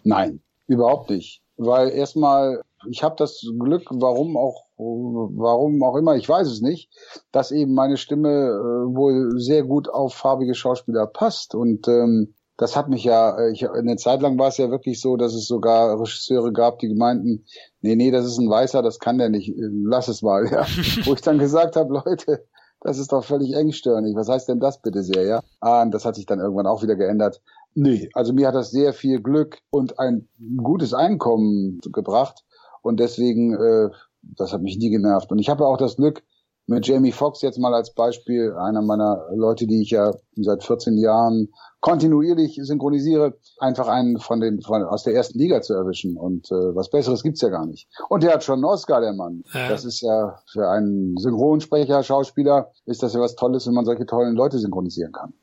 Nein, 0.03 0.41
überhaupt 0.67 1.09
nicht. 1.09 1.41
Weil 1.57 1.89
erstmal, 1.89 2.61
ich 2.89 3.03
habe 3.03 3.15
das 3.17 3.45
Glück, 3.59 3.87
warum 3.89 4.37
auch, 4.37 4.65
warum 4.77 5.83
auch 5.83 5.95
immer, 5.95 6.15
ich 6.15 6.27
weiß 6.27 6.47
es 6.47 6.61
nicht, 6.61 6.89
dass 7.31 7.51
eben 7.51 7.73
meine 7.73 7.97
Stimme 7.97 8.29
äh, 8.29 8.95
wohl 8.95 9.39
sehr 9.39 9.63
gut 9.63 9.89
auf 9.89 10.13
farbige 10.13 10.55
Schauspieler 10.55 11.07
passt. 11.07 11.53
Und 11.53 11.87
ähm, 11.87 12.33
das 12.57 12.75
hat 12.75 12.89
mich 12.89 13.03
ja, 13.03 13.37
äh, 13.39 13.51
ich, 13.51 13.67
eine 13.69 13.95
Zeit 13.95 14.21
lang 14.21 14.37
war 14.37 14.49
es 14.49 14.57
ja 14.57 14.69
wirklich 14.69 15.01
so, 15.01 15.17
dass 15.17 15.33
es 15.33 15.47
sogar 15.47 15.99
Regisseure 15.99 16.53
gab, 16.53 16.77
die 16.77 16.93
meinten, 16.93 17.45
nee, 17.81 17.95
nee, 17.95 18.11
das 18.11 18.25
ist 18.25 18.37
ein 18.37 18.49
Weißer, 18.49 18.83
das 18.83 18.99
kann 18.99 19.17
der 19.17 19.29
nicht, 19.29 19.49
äh, 19.49 19.69
lass 19.83 20.07
es 20.07 20.21
mal, 20.21 20.45
ja. 20.45 20.65
Wo 21.05 21.13
ich 21.13 21.21
dann 21.21 21.39
gesagt 21.39 21.75
habe, 21.75 22.01
Leute, 22.05 22.45
das 22.81 22.97
ist 22.97 23.11
doch 23.11 23.23
völlig 23.23 23.53
engstirnig. 23.53 24.15
Was 24.15 24.27
heißt 24.27 24.49
denn 24.49 24.59
das 24.59 24.81
bitte 24.81 25.03
sehr, 25.03 25.23
ja? 25.23 25.41
Ah, 25.59 25.83
und 25.83 25.91
das 25.91 26.03
hat 26.03 26.15
sich 26.15 26.25
dann 26.25 26.39
irgendwann 26.39 26.67
auch 26.67 26.83
wieder 26.83 26.95
geändert. 26.95 27.41
Nee, 27.73 28.09
also 28.13 28.33
mir 28.33 28.47
hat 28.47 28.55
das 28.55 28.71
sehr 28.71 28.93
viel 28.93 29.21
Glück 29.21 29.59
und 29.69 29.99
ein 29.99 30.27
gutes 30.57 30.93
Einkommen 30.93 31.79
gebracht. 31.91 32.43
Und 32.81 32.99
deswegen, 32.99 33.53
äh, 33.53 33.89
das 34.21 34.51
hat 34.51 34.61
mich 34.61 34.77
nie 34.77 34.89
genervt. 34.89 35.31
Und 35.31 35.39
ich 35.39 35.49
habe 35.49 35.65
auch 35.65 35.77
das 35.77 35.95
Glück, 35.95 36.23
mit 36.67 36.87
Jamie 36.87 37.11
Foxx 37.11 37.41
jetzt 37.41 37.59
mal 37.59 37.73
als 37.73 37.93
Beispiel, 37.93 38.53
einer 38.53 38.81
meiner 38.81 39.25
Leute, 39.35 39.67
die 39.67 39.81
ich 39.81 39.91
ja 39.91 40.13
seit 40.35 40.63
14 40.63 40.97
Jahren 40.97 41.49
kontinuierlich 41.81 42.59
synchronisiere, 42.61 43.37
einfach 43.57 43.87
einen 43.87 44.19
von 44.19 44.39
den 44.39 44.61
von, 44.61 44.83
aus 44.83 45.03
der 45.03 45.15
ersten 45.15 45.39
Liga 45.39 45.61
zu 45.61 45.73
erwischen. 45.73 46.15
Und 46.15 46.51
äh, 46.51 46.75
was 46.75 46.89
Besseres 46.89 47.23
gibt's 47.23 47.41
ja 47.41 47.49
gar 47.49 47.65
nicht. 47.65 47.87
Und 48.07 48.23
der 48.23 48.33
hat 48.33 48.43
schon 48.43 48.55
einen 48.55 48.65
Oscar, 48.65 49.01
der 49.01 49.13
Mann. 49.13 49.43
Ja. 49.53 49.69
Das 49.69 49.83
ist 49.83 50.01
ja 50.01 50.39
für 50.51 50.69
einen 50.69 51.17
Synchronsprecher, 51.17 52.03
Schauspieler, 52.03 52.71
ist 52.85 53.01
das 53.01 53.13
ja 53.13 53.19
was 53.19 53.35
Tolles, 53.35 53.65
wenn 53.65 53.73
man 53.73 53.85
solche 53.85 54.05
tollen 54.05 54.35
Leute 54.35 54.59
synchronisieren 54.59 55.11
kann. 55.11 55.33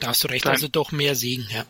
Da 0.00 0.08
hast 0.08 0.22
du 0.24 0.28
recht, 0.28 0.46
also 0.46 0.68
doch 0.68 0.92
mehr 0.92 1.14
Segen, 1.14 1.46
ja. 1.50 1.64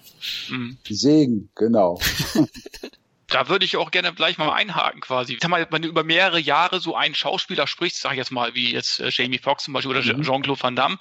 Mhm. 0.51 0.79
Segen, 0.89 1.51
genau. 1.55 2.01
da 3.29 3.49
würde 3.49 3.65
ich 3.65 3.77
auch 3.77 3.91
gerne 3.91 4.13
gleich 4.15 4.39
mal 4.39 4.53
einhaken 4.53 5.01
quasi. 5.01 5.39
Sag 5.41 5.51
mal, 5.51 5.67
wenn 5.71 5.83
du 5.83 5.89
über 5.89 6.05
mehrere 6.05 6.39
Jahre 6.39 6.81
so 6.81 6.95
einen 6.95 7.15
Schauspieler 7.15 7.67
sprichst, 7.67 8.01
sag 8.01 8.13
ich 8.13 8.19
jetzt 8.19 8.31
mal, 8.31 8.55
wie 8.55 8.73
jetzt 8.73 9.01
äh, 9.01 9.11
Jamie 9.11 9.39
Foxx 9.39 9.65
zum 9.65 9.75
Beispiel 9.75 9.97
oder 9.97 10.03
mhm. 10.03 10.23
Jean-Claude 10.23 10.63
Van 10.63 10.77
Damme, 10.77 10.99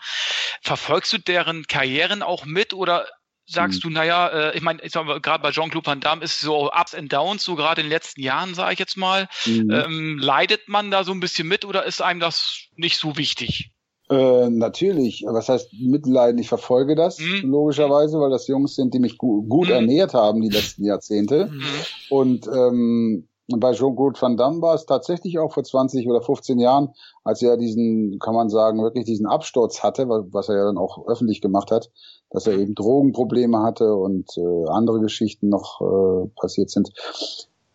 verfolgst 0.62 1.14
du 1.14 1.18
deren 1.20 1.68
Karrieren 1.68 2.24
auch 2.24 2.46
mit 2.46 2.74
oder 2.74 3.08
sagst 3.46 3.80
mhm. 3.80 3.90
du, 3.90 3.90
naja, 3.92 4.28
äh, 4.28 4.58
ich 4.58 4.62
meine, 4.62 4.82
ich 4.82 4.92
sag 4.92 5.06
mal, 5.06 5.22
gerade 5.22 5.44
bei 5.44 5.52
Jean-Claude 5.52 5.86
Van 5.86 6.00
Damme 6.00 6.24
ist 6.24 6.40
so 6.40 6.72
Ups 6.72 6.96
and 6.96 7.14
Downs, 7.14 7.44
so 7.44 7.56
gerade 7.56 7.82
in 7.82 7.88
den 7.88 7.92
letzten 7.92 8.22
Jahren, 8.22 8.56
sage 8.56 8.74
ich 8.74 8.80
jetzt 8.80 8.98
mal. 8.98 9.28
Mhm. 9.46 9.70
Ähm, 9.72 10.20
leidet 10.20 10.68
man 10.68 10.90
da 10.90 11.04
so 11.04 11.12
ein 11.12 11.20
bisschen 11.20 11.48
mit 11.48 11.64
oder 11.64 11.86
ist 11.86 12.02
einem 12.02 12.20
das 12.20 12.70
nicht 12.76 12.98
so 12.98 13.18
wichtig? 13.18 13.72
Äh, 14.10 14.50
natürlich. 14.50 15.24
Was 15.28 15.50
heißt 15.50 15.74
Mitleiden? 15.80 16.40
Ich 16.40 16.50
verfolge 16.50 16.96
das 16.96 17.20
mhm. 17.20 17.50
logischerweise, 17.50 18.20
weil 18.20 18.30
das 18.30 18.48
Jungs 18.48 18.76
sind, 18.76 18.94
die 18.94 19.00
mich 19.00 19.18
gu 19.18 19.44
gut 19.44 19.68
mhm. 19.68 19.74
ernährt 19.74 20.14
haben 20.14 20.42
die 20.42 20.50
letzten 20.50 20.84
Jahrzehnte. 20.84 21.48
Mhm. 21.48 21.64
Und 22.10 22.48
ähm, 22.48 23.28
bei 23.48 23.74
Jean-Claude 23.74 24.20
Van 24.20 24.38
Damme 24.38 24.62
war 24.62 24.74
es 24.74 24.86
tatsächlich 24.86 25.38
auch 25.38 25.54
vor 25.54 25.64
20 25.64 26.08
oder 26.08 26.22
15 26.22 26.60
Jahren, 26.60 26.90
als 27.24 27.42
er 27.42 27.58
diesen, 27.58 28.18
kann 28.20 28.34
man 28.34 28.50
sagen, 28.50 28.82
wirklich 28.82 29.06
diesen 29.06 29.28
Absturz 29.28 29.84
hatte, 29.84 30.08
was 30.08 30.50
er 30.50 30.58
ja 30.58 30.66
dann 30.66 30.78
auch 30.78 31.08
öffentlich 31.08 31.42
gemacht 31.42 31.72
hat, 31.72 31.92
dass 32.32 32.48
er 32.48 32.58
eben 32.58 32.74
Drogenprobleme 32.74 33.62
hatte 33.62 33.96
und 33.96 34.30
äh, 34.38 34.70
andere 34.70 35.00
Geschichten 35.00 35.50
noch 35.50 35.82
äh, 35.82 36.28
passiert 36.40 36.72
sind. 36.72 36.92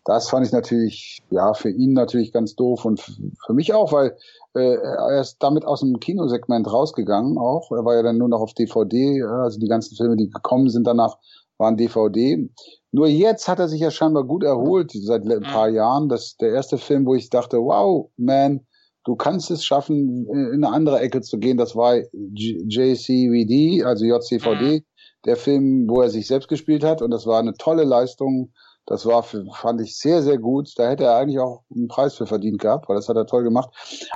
Das 0.03 0.29
fand 0.29 0.45
ich 0.45 0.51
natürlich, 0.51 1.21
ja, 1.29 1.53
für 1.53 1.69
ihn 1.69 1.93
natürlich 1.93 2.33
ganz 2.33 2.55
doof 2.55 2.85
und 2.85 2.99
für 2.99 3.53
mich 3.53 3.73
auch, 3.73 3.93
weil 3.93 4.17
äh, 4.53 4.75
er 4.75 5.21
ist 5.21 5.37
damit 5.39 5.65
aus 5.65 5.81
dem 5.81 5.99
Kinosegment 5.99 6.71
rausgegangen 6.71 7.37
auch. 7.37 7.71
Er 7.71 7.85
war 7.85 7.95
ja 7.95 8.03
dann 8.03 8.17
nur 8.17 8.29
noch 8.29 8.41
auf 8.41 8.53
DVD, 8.53 9.23
also 9.23 9.59
die 9.59 9.67
ganzen 9.67 9.95
Filme, 9.95 10.17
die 10.17 10.29
gekommen 10.29 10.69
sind 10.69 10.85
danach, 10.85 11.17
waren 11.57 11.77
DVD. 11.77 12.49
Nur 12.91 13.07
jetzt 13.07 13.47
hat 13.47 13.59
er 13.59 13.69
sich 13.69 13.79
ja 13.79 13.91
scheinbar 13.91 14.25
gut 14.25 14.43
erholt 14.43 14.91
seit 14.91 15.25
ein 15.25 15.41
paar 15.41 15.69
Jahren. 15.69 16.09
Das 16.09 16.25
ist 16.25 16.41
der 16.41 16.49
erste 16.49 16.77
Film, 16.77 17.05
wo 17.05 17.15
ich 17.15 17.29
dachte, 17.29 17.57
wow, 17.57 18.09
man, 18.17 18.65
du 19.05 19.15
kannst 19.15 19.49
es 19.51 19.63
schaffen, 19.63 20.27
in 20.29 20.65
eine 20.65 20.73
andere 20.73 20.99
Ecke 20.99 21.21
zu 21.21 21.37
gehen. 21.37 21.57
Das 21.57 21.75
war 21.75 21.95
JCVD, 22.11 23.83
also 23.83 24.05
JCVD, 24.05 24.83
der 25.25 25.35
Film, 25.37 25.87
wo 25.87 26.01
er 26.01 26.09
sich 26.09 26.27
selbst 26.27 26.49
gespielt 26.49 26.83
hat. 26.83 27.01
Und 27.01 27.11
das 27.11 27.25
war 27.25 27.39
eine 27.39 27.53
tolle 27.53 27.85
Leistung 27.85 28.51
Das 28.85 29.05
war, 29.05 29.23
für, 29.23 29.45
fand 29.53 29.79
ich 29.81 29.97
sehr, 29.97 30.23
sehr 30.23 30.37
gut. 30.37 30.73
Da 30.77 30.89
hätte 30.89 31.05
er 31.05 31.15
eigentlich 31.15 31.39
auch 31.39 31.63
einen 31.73 31.87
Preis 31.87 32.15
für 32.15 32.25
verdient 32.25 32.59
gehabt, 32.59 32.89
weil 32.89 32.95
das 32.95 33.09
hat 33.09 33.15
er 33.15 33.27
toll 33.27 33.43
gemacht. 33.43 33.69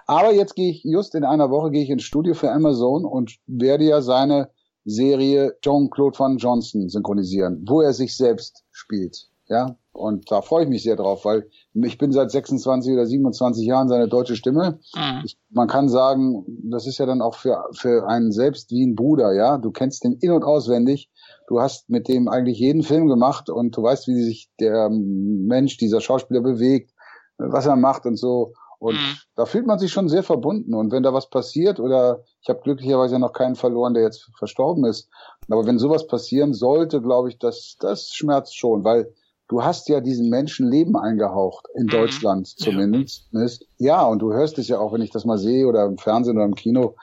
Aber 0.08 0.34
jetzt 0.34 0.56
gehe 0.56 0.72
ich, 0.72 0.84
just 0.84 1.16
in 1.16 1.24
einer 1.24 1.50
Woche 1.50 1.72
gehe 1.72 1.84
ich 1.84 1.90
ins 1.90 2.04
Studio 2.04 2.34
für 2.34 2.52
Amazon 2.52 3.06
und 3.06 3.38
werde 3.46 3.86
ja 3.86 4.02
seine 4.02 4.50
Serie 4.84 5.58
Jean-Claude 5.62 6.18
Van 6.18 6.38
Johnson 6.38 6.90
synchronisieren, 6.90 7.64
wo 7.68 7.82
er 7.82 7.94
sich 7.94 8.16
selbst 8.16 8.64
spielt. 8.72 9.30
Ja, 9.48 9.78
und 9.92 10.32
da 10.32 10.42
freue 10.42 10.64
ich 10.64 10.70
mich 10.70 10.84
sehr 10.84 10.96
drauf, 10.96 11.24
weil 11.24 11.48
ich 11.74 11.98
bin 12.00 12.12
seit 12.12 12.32
26 12.32 12.94
oder 12.94 13.06
27 13.06 13.66
Jahren 13.66 13.88
seine 13.88 14.08
deutsche 14.08 14.36
Stimme. 14.36 14.80
Mhm. 14.96 15.22
Ich, 15.24 15.38
man 15.52 15.68
kann 15.68 15.88
sagen, 15.88 16.44
das 16.64 16.88
ist 16.88 16.98
ja 16.98 17.06
dann 17.06 17.22
auch 17.22 17.36
für, 17.36 17.64
für 17.74 18.08
einen 18.08 18.32
selbst 18.32 18.72
wie 18.72 18.86
ein 18.86 18.96
Bruder, 18.96 19.34
ja. 19.34 19.58
Du 19.58 19.72
kennst 19.72 20.04
den 20.04 20.18
in- 20.20 20.32
und 20.32 20.44
auswendig. 20.44 21.12
Du 21.48 21.60
hast 21.60 21.90
mit 21.90 22.08
dem 22.08 22.28
eigentlich 22.28 22.58
jeden 22.58 22.82
Film 22.82 23.08
gemacht 23.08 23.50
und 23.50 23.78
du 23.78 23.84
weißt, 23.84 24.08
wie 24.08 24.24
sich 24.24 24.50
der 24.60 24.90
Mensch, 24.90 25.78
dieser 25.78 26.02
Schauspieler 26.02 26.42
bewegt, 26.42 26.92
was 27.38 27.68
er 27.68 27.76
macht 27.76 28.08
und 28.08 28.18
so. 28.18 28.54
Und 28.80 28.96
mhm. 28.96 29.18
da 29.36 29.46
fühlt 29.46 29.68
man 29.68 29.80
sich 29.80 29.92
schon 29.92 30.10
sehr 30.10 30.24
verbunden. 30.24 30.74
Und 30.74 30.92
wenn 30.92 31.04
da 31.04 31.14
was 31.14 31.30
passiert, 31.30 31.80
oder 31.80 32.24
ich 32.42 32.50
habe 32.50 32.62
glücklicherweise 32.62 33.20
noch 33.20 33.32
keinen 33.32 33.56
verloren, 33.56 33.94
der 33.94 34.04
jetzt 34.04 34.30
verstorben 34.38 34.86
ist, 34.86 35.10
aber 35.50 35.66
wenn 35.66 35.80
sowas 35.80 36.08
passieren 36.08 36.54
sollte, 36.54 37.02
glaube 37.02 37.30
ich, 37.30 37.38
das, 37.38 37.78
das 37.80 38.10
schmerzt 38.10 38.58
schon, 38.58 38.84
weil 38.84 39.14
du 39.48 39.64
hast 39.64 39.90
ja 39.90 40.02
diesen 40.02 40.30
Menschen 40.30 40.70
Leben 40.70 40.96
eingehaucht, 40.96 41.66
in 41.76 41.84
mhm. 41.84 41.90
Deutschland 41.90 42.48
zumindest. 42.48 43.28
Ja. 43.32 43.48
ja, 43.78 44.06
und 44.06 44.20
du 44.20 44.34
hörst 44.34 44.58
es 44.58 44.68
ja 44.68 44.80
auch, 44.80 44.94
wenn 44.94 45.02
ich 45.02 45.12
das 45.12 45.26
mal 45.26 45.38
sehe 45.38 45.68
oder 45.68 45.86
im 45.86 45.98
Fernsehen 45.98 46.38
oder 46.38 46.46
im 46.46 46.56
Kino. 46.56 46.96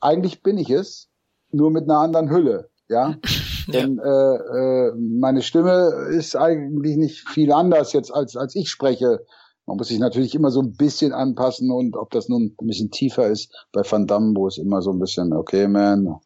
Eigentlich 0.00 0.42
bin 0.42 0.58
ich 0.58 0.70
es, 0.70 1.08
nur 1.52 1.70
mit 1.70 1.84
einer 1.84 1.98
anderen 1.98 2.30
Hülle. 2.30 2.70
Ja, 2.88 3.16
ja. 3.66 3.72
denn 3.72 3.98
äh, 3.98 4.08
äh, 4.08 4.92
meine 4.96 5.42
Stimme 5.42 6.08
ist 6.10 6.36
eigentlich 6.36 6.96
nicht 6.96 7.28
viel 7.28 7.52
anders 7.52 7.92
jetzt 7.92 8.12
als 8.12 8.36
als 8.36 8.54
ich 8.56 8.70
spreche. 8.70 9.24
Man 9.66 9.76
muss 9.76 9.88
sich 9.88 10.00
natürlich 10.00 10.34
immer 10.34 10.50
so 10.50 10.60
ein 10.60 10.72
bisschen 10.72 11.12
anpassen 11.12 11.70
und 11.70 11.96
ob 11.96 12.10
das 12.10 12.28
nun 12.28 12.56
ein 12.60 12.66
bisschen 12.66 12.90
tiefer 12.90 13.28
ist 13.28 13.54
bei 13.72 13.82
Van 13.88 14.08
Damme, 14.08 14.34
wo 14.34 14.48
es 14.48 14.58
immer 14.58 14.82
so 14.82 14.90
ein 14.90 14.98
bisschen 14.98 15.32
okay 15.32 15.68
man 15.68 16.18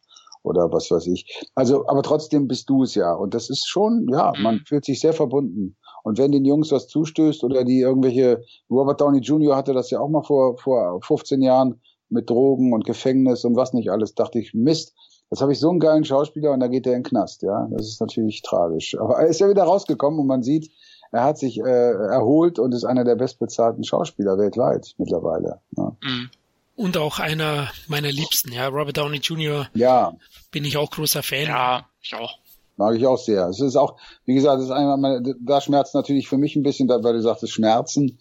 oder 0.45 0.71
was 0.71 0.91
weiß 0.91 1.07
ich. 1.07 1.45
Also, 1.55 1.87
aber 1.87 2.03
trotzdem 2.03 2.47
bist 2.47 2.69
du 2.69 2.83
es 2.83 2.95
ja. 2.95 3.13
Und 3.13 3.33
das 3.33 3.49
ist 3.49 3.67
schon, 3.67 4.07
ja, 4.11 4.33
mhm. 4.35 4.43
man 4.43 4.59
fühlt 4.65 4.85
sich 4.85 4.99
sehr 4.99 5.13
verbunden. 5.13 5.75
Und 6.03 6.17
wenn 6.17 6.31
den 6.31 6.45
Jungs 6.45 6.71
was 6.71 6.87
zustößt 6.87 7.43
oder 7.43 7.63
die 7.63 7.79
irgendwelche, 7.79 8.43
Robert 8.69 9.01
Downey 9.01 9.19
Jr. 9.19 9.55
hatte 9.55 9.73
das 9.73 9.89
ja 9.89 9.99
auch 9.99 10.09
mal 10.09 10.23
vor, 10.23 10.57
vor 10.57 11.01
15 11.01 11.41
Jahren 11.41 11.81
mit 12.09 12.29
Drogen 12.29 12.73
und 12.73 12.85
Gefängnis 12.85 13.43
und 13.43 13.55
was 13.55 13.73
nicht 13.73 13.89
alles, 13.89 14.13
dachte 14.13 14.39
ich, 14.39 14.53
Mist, 14.53 14.93
jetzt 15.31 15.41
habe 15.41 15.51
ich 15.51 15.59
so 15.59 15.69
einen 15.69 15.79
geilen 15.79 16.05
Schauspieler 16.05 16.51
und 16.51 16.59
da 16.59 16.67
geht 16.67 16.85
der 16.85 16.93
in 16.93 16.99
den 16.99 17.09
Knast, 17.09 17.41
ja. 17.41 17.67
Das 17.71 17.87
ist 17.87 17.99
natürlich 17.99 18.43
tragisch. 18.43 18.95
Aber 18.99 19.17
er 19.17 19.27
ist 19.27 19.39
ja 19.39 19.49
wieder 19.49 19.63
rausgekommen 19.63 20.19
und 20.19 20.27
man 20.27 20.43
sieht, 20.43 20.71
er 21.11 21.23
hat 21.23 21.39
sich 21.39 21.59
äh, 21.59 21.63
erholt 21.63 22.59
und 22.59 22.73
ist 22.73 22.83
einer 22.83 23.03
der 23.03 23.15
bestbezahlten 23.15 23.83
Schauspieler 23.83 24.37
weltweit 24.37 24.93
mittlerweile. 24.97 25.61
Ja. 25.75 25.95
Mhm 26.03 26.29
und 26.75 26.97
auch 26.97 27.19
einer 27.19 27.69
meiner 27.87 28.11
Liebsten, 28.11 28.51
ja, 28.51 28.67
Robert 28.67 28.97
Downey 28.97 29.17
Jr. 29.17 29.67
Ja. 29.73 30.13
Bin 30.51 30.65
ich 30.65 30.77
auch 30.77 30.91
großer 30.91 31.23
Fan. 31.23 31.47
Ja, 31.47 31.85
ich 32.01 32.13
auch. 32.15 32.37
Mag 32.77 32.95
ich 32.95 33.07
auch 33.07 33.17
sehr. 33.17 33.47
Es 33.47 33.61
ist 33.61 33.77
auch, 33.77 33.95
wie 34.25 34.35
gesagt, 34.35 34.59
es 34.59 34.65
ist 34.65 34.71
einmal 34.71 34.97
meine, 34.97 35.35
da 35.39 35.61
schmerzt 35.61 35.95
natürlich 35.95 36.27
für 36.27 36.37
mich 36.37 36.57
ein 36.57 36.63
bisschen, 36.63 36.89
weil 36.89 37.13
du 37.13 37.21
sagst, 37.21 37.43
es 37.43 37.49
Schmerzen, 37.49 38.19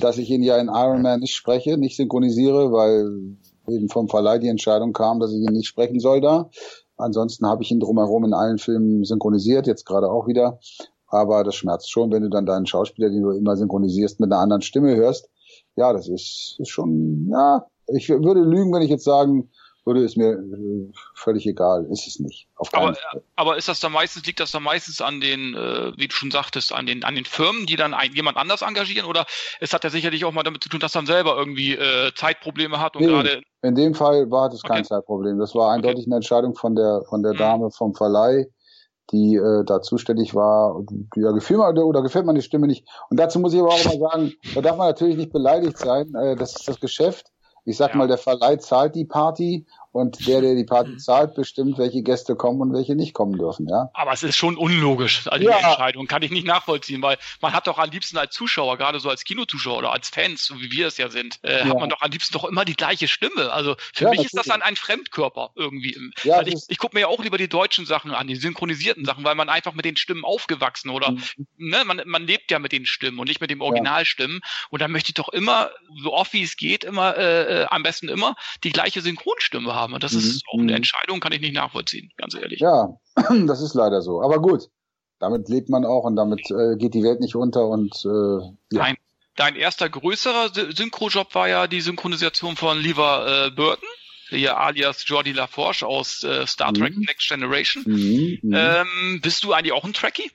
dass 0.00 0.18
ich 0.18 0.28
ihn 0.28 0.42
ja 0.42 0.58
in 0.58 0.66
Iron 0.66 1.02
Man 1.02 1.20
nicht 1.20 1.36
spreche, 1.36 1.78
nicht 1.78 1.96
synchronisiere, 1.96 2.72
weil 2.72 3.36
eben 3.68 3.88
vom 3.88 4.08
Verleih 4.08 4.38
die 4.38 4.48
Entscheidung 4.48 4.92
kam, 4.92 5.20
dass 5.20 5.30
ich 5.30 5.38
ihn 5.38 5.52
nicht 5.52 5.68
sprechen 5.68 6.00
soll 6.00 6.20
da. 6.20 6.50
Ansonsten 6.96 7.46
habe 7.46 7.62
ich 7.62 7.70
ihn 7.70 7.78
drumherum 7.78 8.24
in 8.24 8.34
allen 8.34 8.58
Filmen 8.58 9.04
synchronisiert, 9.04 9.68
jetzt 9.68 9.86
gerade 9.86 10.10
auch 10.10 10.26
wieder. 10.26 10.58
Aber 11.06 11.44
das 11.44 11.54
schmerzt 11.54 11.90
schon, 11.90 12.10
wenn 12.10 12.22
du 12.22 12.30
dann 12.30 12.46
deinen 12.46 12.66
Schauspieler, 12.66 13.08
den 13.10 13.22
du 13.22 13.30
immer 13.30 13.56
synchronisierst, 13.56 14.18
mit 14.18 14.32
einer 14.32 14.40
anderen 14.40 14.62
Stimme 14.62 14.96
hörst. 14.96 15.28
Ja, 15.76 15.92
das 15.92 16.08
ist, 16.08 16.56
ist 16.58 16.70
schon, 16.70 17.28
ja, 17.30 17.66
ich 17.88 18.08
würde 18.08 18.40
lügen, 18.40 18.72
wenn 18.72 18.82
ich 18.82 18.90
jetzt 18.90 19.04
sagen 19.04 19.50
würde, 19.84 20.04
ist 20.04 20.16
mir 20.16 20.32
äh, 20.34 20.92
völlig 21.14 21.46
egal, 21.46 21.86
ist 21.90 22.06
es 22.06 22.20
nicht. 22.20 22.46
aber, 22.72 22.96
aber 23.34 23.56
ist 23.56 23.68
das 23.68 23.80
dann 23.80 23.92
meistens, 23.92 24.24
liegt 24.26 24.38
das 24.38 24.52
dann 24.52 24.62
meistens 24.62 25.00
an 25.00 25.20
den, 25.20 25.54
äh, 25.54 25.92
wie 25.96 26.06
du 26.06 26.14
schon 26.14 26.30
sagtest, 26.30 26.72
an 26.72 26.86
den, 26.86 27.02
an 27.02 27.16
den 27.16 27.24
Firmen, 27.24 27.66
die 27.66 27.76
dann 27.76 27.92
ein, 27.92 28.12
jemand 28.12 28.36
anders 28.36 28.62
engagieren? 28.62 29.06
Oder 29.06 29.26
es 29.60 29.72
hat 29.72 29.82
ja 29.82 29.90
sicherlich 29.90 30.24
auch 30.24 30.32
mal 30.32 30.44
damit 30.44 30.62
zu 30.62 30.68
tun, 30.68 30.80
dass 30.80 30.92
dann 30.92 31.06
selber 31.06 31.36
irgendwie 31.36 31.74
äh, 31.74 32.12
Zeitprobleme 32.14 32.80
hat 32.80 32.94
und 32.96 33.02
nee, 33.02 33.08
gerade. 33.08 33.42
In 33.62 33.74
dem 33.74 33.94
Fall 33.94 34.30
war 34.30 34.48
das 34.50 34.62
kein 34.62 34.80
okay. 34.80 34.88
Zeitproblem. 34.88 35.38
Das 35.38 35.54
war 35.54 35.72
eindeutig 35.72 36.02
okay. 36.02 36.10
eine 36.10 36.16
Entscheidung 36.16 36.54
von 36.54 36.76
der 36.76 37.02
von 37.08 37.22
der 37.22 37.34
mhm. 37.34 37.38
Dame 37.38 37.70
vom 37.70 37.94
Verleih 37.94 38.46
die 39.10 39.34
äh, 39.36 39.64
da 39.64 39.82
zuständig 39.82 40.34
war. 40.34 40.82
Ja, 41.16 41.32
gefällt 41.32 41.58
mir 41.58 41.84
oder 41.84 42.02
gefällt 42.02 42.24
mir 42.24 42.34
die 42.34 42.42
Stimme 42.42 42.66
nicht. 42.66 42.86
Und 43.10 43.18
dazu 43.18 43.40
muss 43.40 43.52
ich 43.52 43.60
aber 43.60 43.70
auch 43.70 43.84
mal 43.84 43.98
sagen, 43.98 44.32
da 44.54 44.60
darf 44.62 44.76
man 44.76 44.88
natürlich 44.88 45.16
nicht 45.16 45.32
beleidigt 45.32 45.76
sein. 45.76 46.14
Äh, 46.14 46.36
das 46.36 46.56
ist 46.56 46.68
das 46.68 46.80
Geschäft. 46.80 47.31
Ich 47.64 47.76
sag 47.76 47.90
ja. 47.90 47.96
mal, 47.96 48.08
der 48.08 48.18
Verleih 48.18 48.56
zahlt 48.58 48.94
die 48.94 49.04
Party 49.04 49.66
und 49.92 50.26
der, 50.26 50.40
der 50.40 50.54
die 50.54 50.64
Party 50.64 50.96
zahlt, 50.96 51.34
bestimmt, 51.34 51.78
welche 51.78 52.02
Gäste 52.02 52.34
kommen 52.34 52.60
und 52.60 52.72
welche 52.72 52.94
nicht 52.94 53.12
kommen 53.12 53.38
dürfen, 53.38 53.68
ja. 53.68 53.90
Aber 53.94 54.12
es 54.12 54.22
ist 54.22 54.36
schon 54.36 54.56
unlogisch, 54.56 55.26
also 55.26 55.46
ja. 55.46 55.58
die 55.58 55.64
Entscheidung 55.64 56.06
kann 56.06 56.22
ich 56.22 56.30
nicht 56.30 56.46
nachvollziehen, 56.46 57.02
weil 57.02 57.18
man 57.40 57.52
hat 57.52 57.66
doch 57.66 57.78
am 57.78 57.90
liebsten 57.90 58.16
als 58.16 58.34
Zuschauer, 58.34 58.78
gerade 58.78 59.00
so 59.00 59.10
als 59.10 59.24
Kinozuschauer 59.24 59.78
oder 59.78 59.92
als 59.92 60.08
Fans, 60.08 60.46
so 60.46 60.60
wie 60.60 60.70
wir 60.70 60.86
es 60.86 60.96
ja 60.96 61.10
sind, 61.10 61.38
äh, 61.42 61.60
ja. 61.60 61.64
hat 61.66 61.78
man 61.78 61.90
doch 61.90 62.00
am 62.00 62.10
liebsten 62.10 62.32
doch 62.32 62.44
immer 62.44 62.64
die 62.64 62.74
gleiche 62.74 63.06
Stimme. 63.06 63.52
Also 63.52 63.76
für 63.92 64.04
ja, 64.04 64.10
mich 64.10 64.24
ist 64.24 64.36
das 64.36 64.46
dann 64.46 64.62
ein 64.62 64.76
Fremdkörper 64.76 65.50
irgendwie. 65.56 65.96
Ja, 66.22 66.38
weil 66.38 66.48
ich, 66.48 66.64
ich 66.68 66.78
gucke 66.78 66.96
mir 66.96 67.02
ja 67.02 67.06
auch 67.08 67.22
lieber 67.22 67.38
die 67.38 67.48
deutschen 67.48 67.84
Sachen 67.84 68.12
an, 68.12 68.26
die 68.26 68.36
synchronisierten 68.36 69.04
Sachen, 69.04 69.24
weil 69.24 69.34
man 69.34 69.48
einfach 69.48 69.74
mit 69.74 69.84
den 69.84 69.96
Stimmen 69.96 70.24
aufgewachsen 70.24 70.90
oder 70.90 71.12
mhm. 71.12 71.22
ne, 71.58 71.84
man, 71.84 72.02
man 72.06 72.26
lebt 72.26 72.50
ja 72.50 72.58
mit 72.58 72.72
den 72.72 72.86
Stimmen 72.86 73.18
und 73.18 73.28
nicht 73.28 73.40
mit 73.40 73.50
dem 73.50 73.60
Originalstimmen. 73.60 74.40
Und 74.70 74.80
dann 74.80 74.90
möchte 74.90 75.10
ich 75.10 75.14
doch 75.14 75.28
immer, 75.28 75.70
so 76.02 76.12
oft 76.14 76.32
wie 76.32 76.42
es 76.42 76.56
geht, 76.56 76.84
immer 76.84 77.16
äh, 77.16 77.62
äh 77.62 77.66
am 77.66 77.82
besten 77.82 78.08
immer 78.08 78.34
die 78.64 78.72
gleiche 78.72 79.00
Synchronstimme 79.00 79.74
haben 79.74 79.81
haben. 79.82 79.94
Und 79.94 80.02
das 80.02 80.12
mhm. 80.12 80.18
ist 80.20 80.44
auch 80.48 80.58
eine 80.58 80.72
mhm. 80.72 80.76
Entscheidung, 80.76 81.20
kann 81.20 81.32
ich 81.32 81.40
nicht 81.40 81.54
nachvollziehen, 81.54 82.10
ganz 82.16 82.34
ehrlich. 82.34 82.60
Ja, 82.60 82.96
das 83.46 83.60
ist 83.60 83.74
leider 83.74 84.02
so. 84.02 84.22
Aber 84.22 84.40
gut, 84.40 84.68
damit 85.18 85.48
lebt 85.48 85.68
man 85.68 85.84
auch 85.84 86.04
und 86.04 86.16
damit 86.16 86.50
äh, 86.50 86.76
geht 86.76 86.94
die 86.94 87.02
Welt 87.02 87.20
nicht 87.20 87.36
unter 87.36 87.66
und 87.66 87.94
äh, 88.04 88.44
ja. 88.74 88.82
Nein. 88.82 88.96
Dein 89.34 89.56
erster 89.56 89.88
größerer 89.88 90.50
Synchrojob 90.74 91.34
war 91.34 91.48
ja 91.48 91.66
die 91.66 91.80
Synchronisation 91.80 92.54
von 92.54 92.78
Lever 92.78 93.46
äh, 93.46 93.50
Burton 93.50 93.88
hier 94.28 94.58
alias 94.58 95.04
Jordi 95.06 95.32
LaForge 95.32 95.86
aus 95.86 96.22
äh, 96.24 96.46
Star 96.46 96.72
Trek 96.72 96.96
mhm. 96.96 97.04
Next 97.06 97.28
Generation. 97.28 97.84
Mhm, 97.86 98.38
mhm. 98.42 98.54
ähm, 98.54 99.20
bist 99.22 99.44
du 99.44 99.52
eigentlich 99.52 99.72
auch 99.72 99.84
ein 99.84 99.92
Trekkie? 99.92 100.30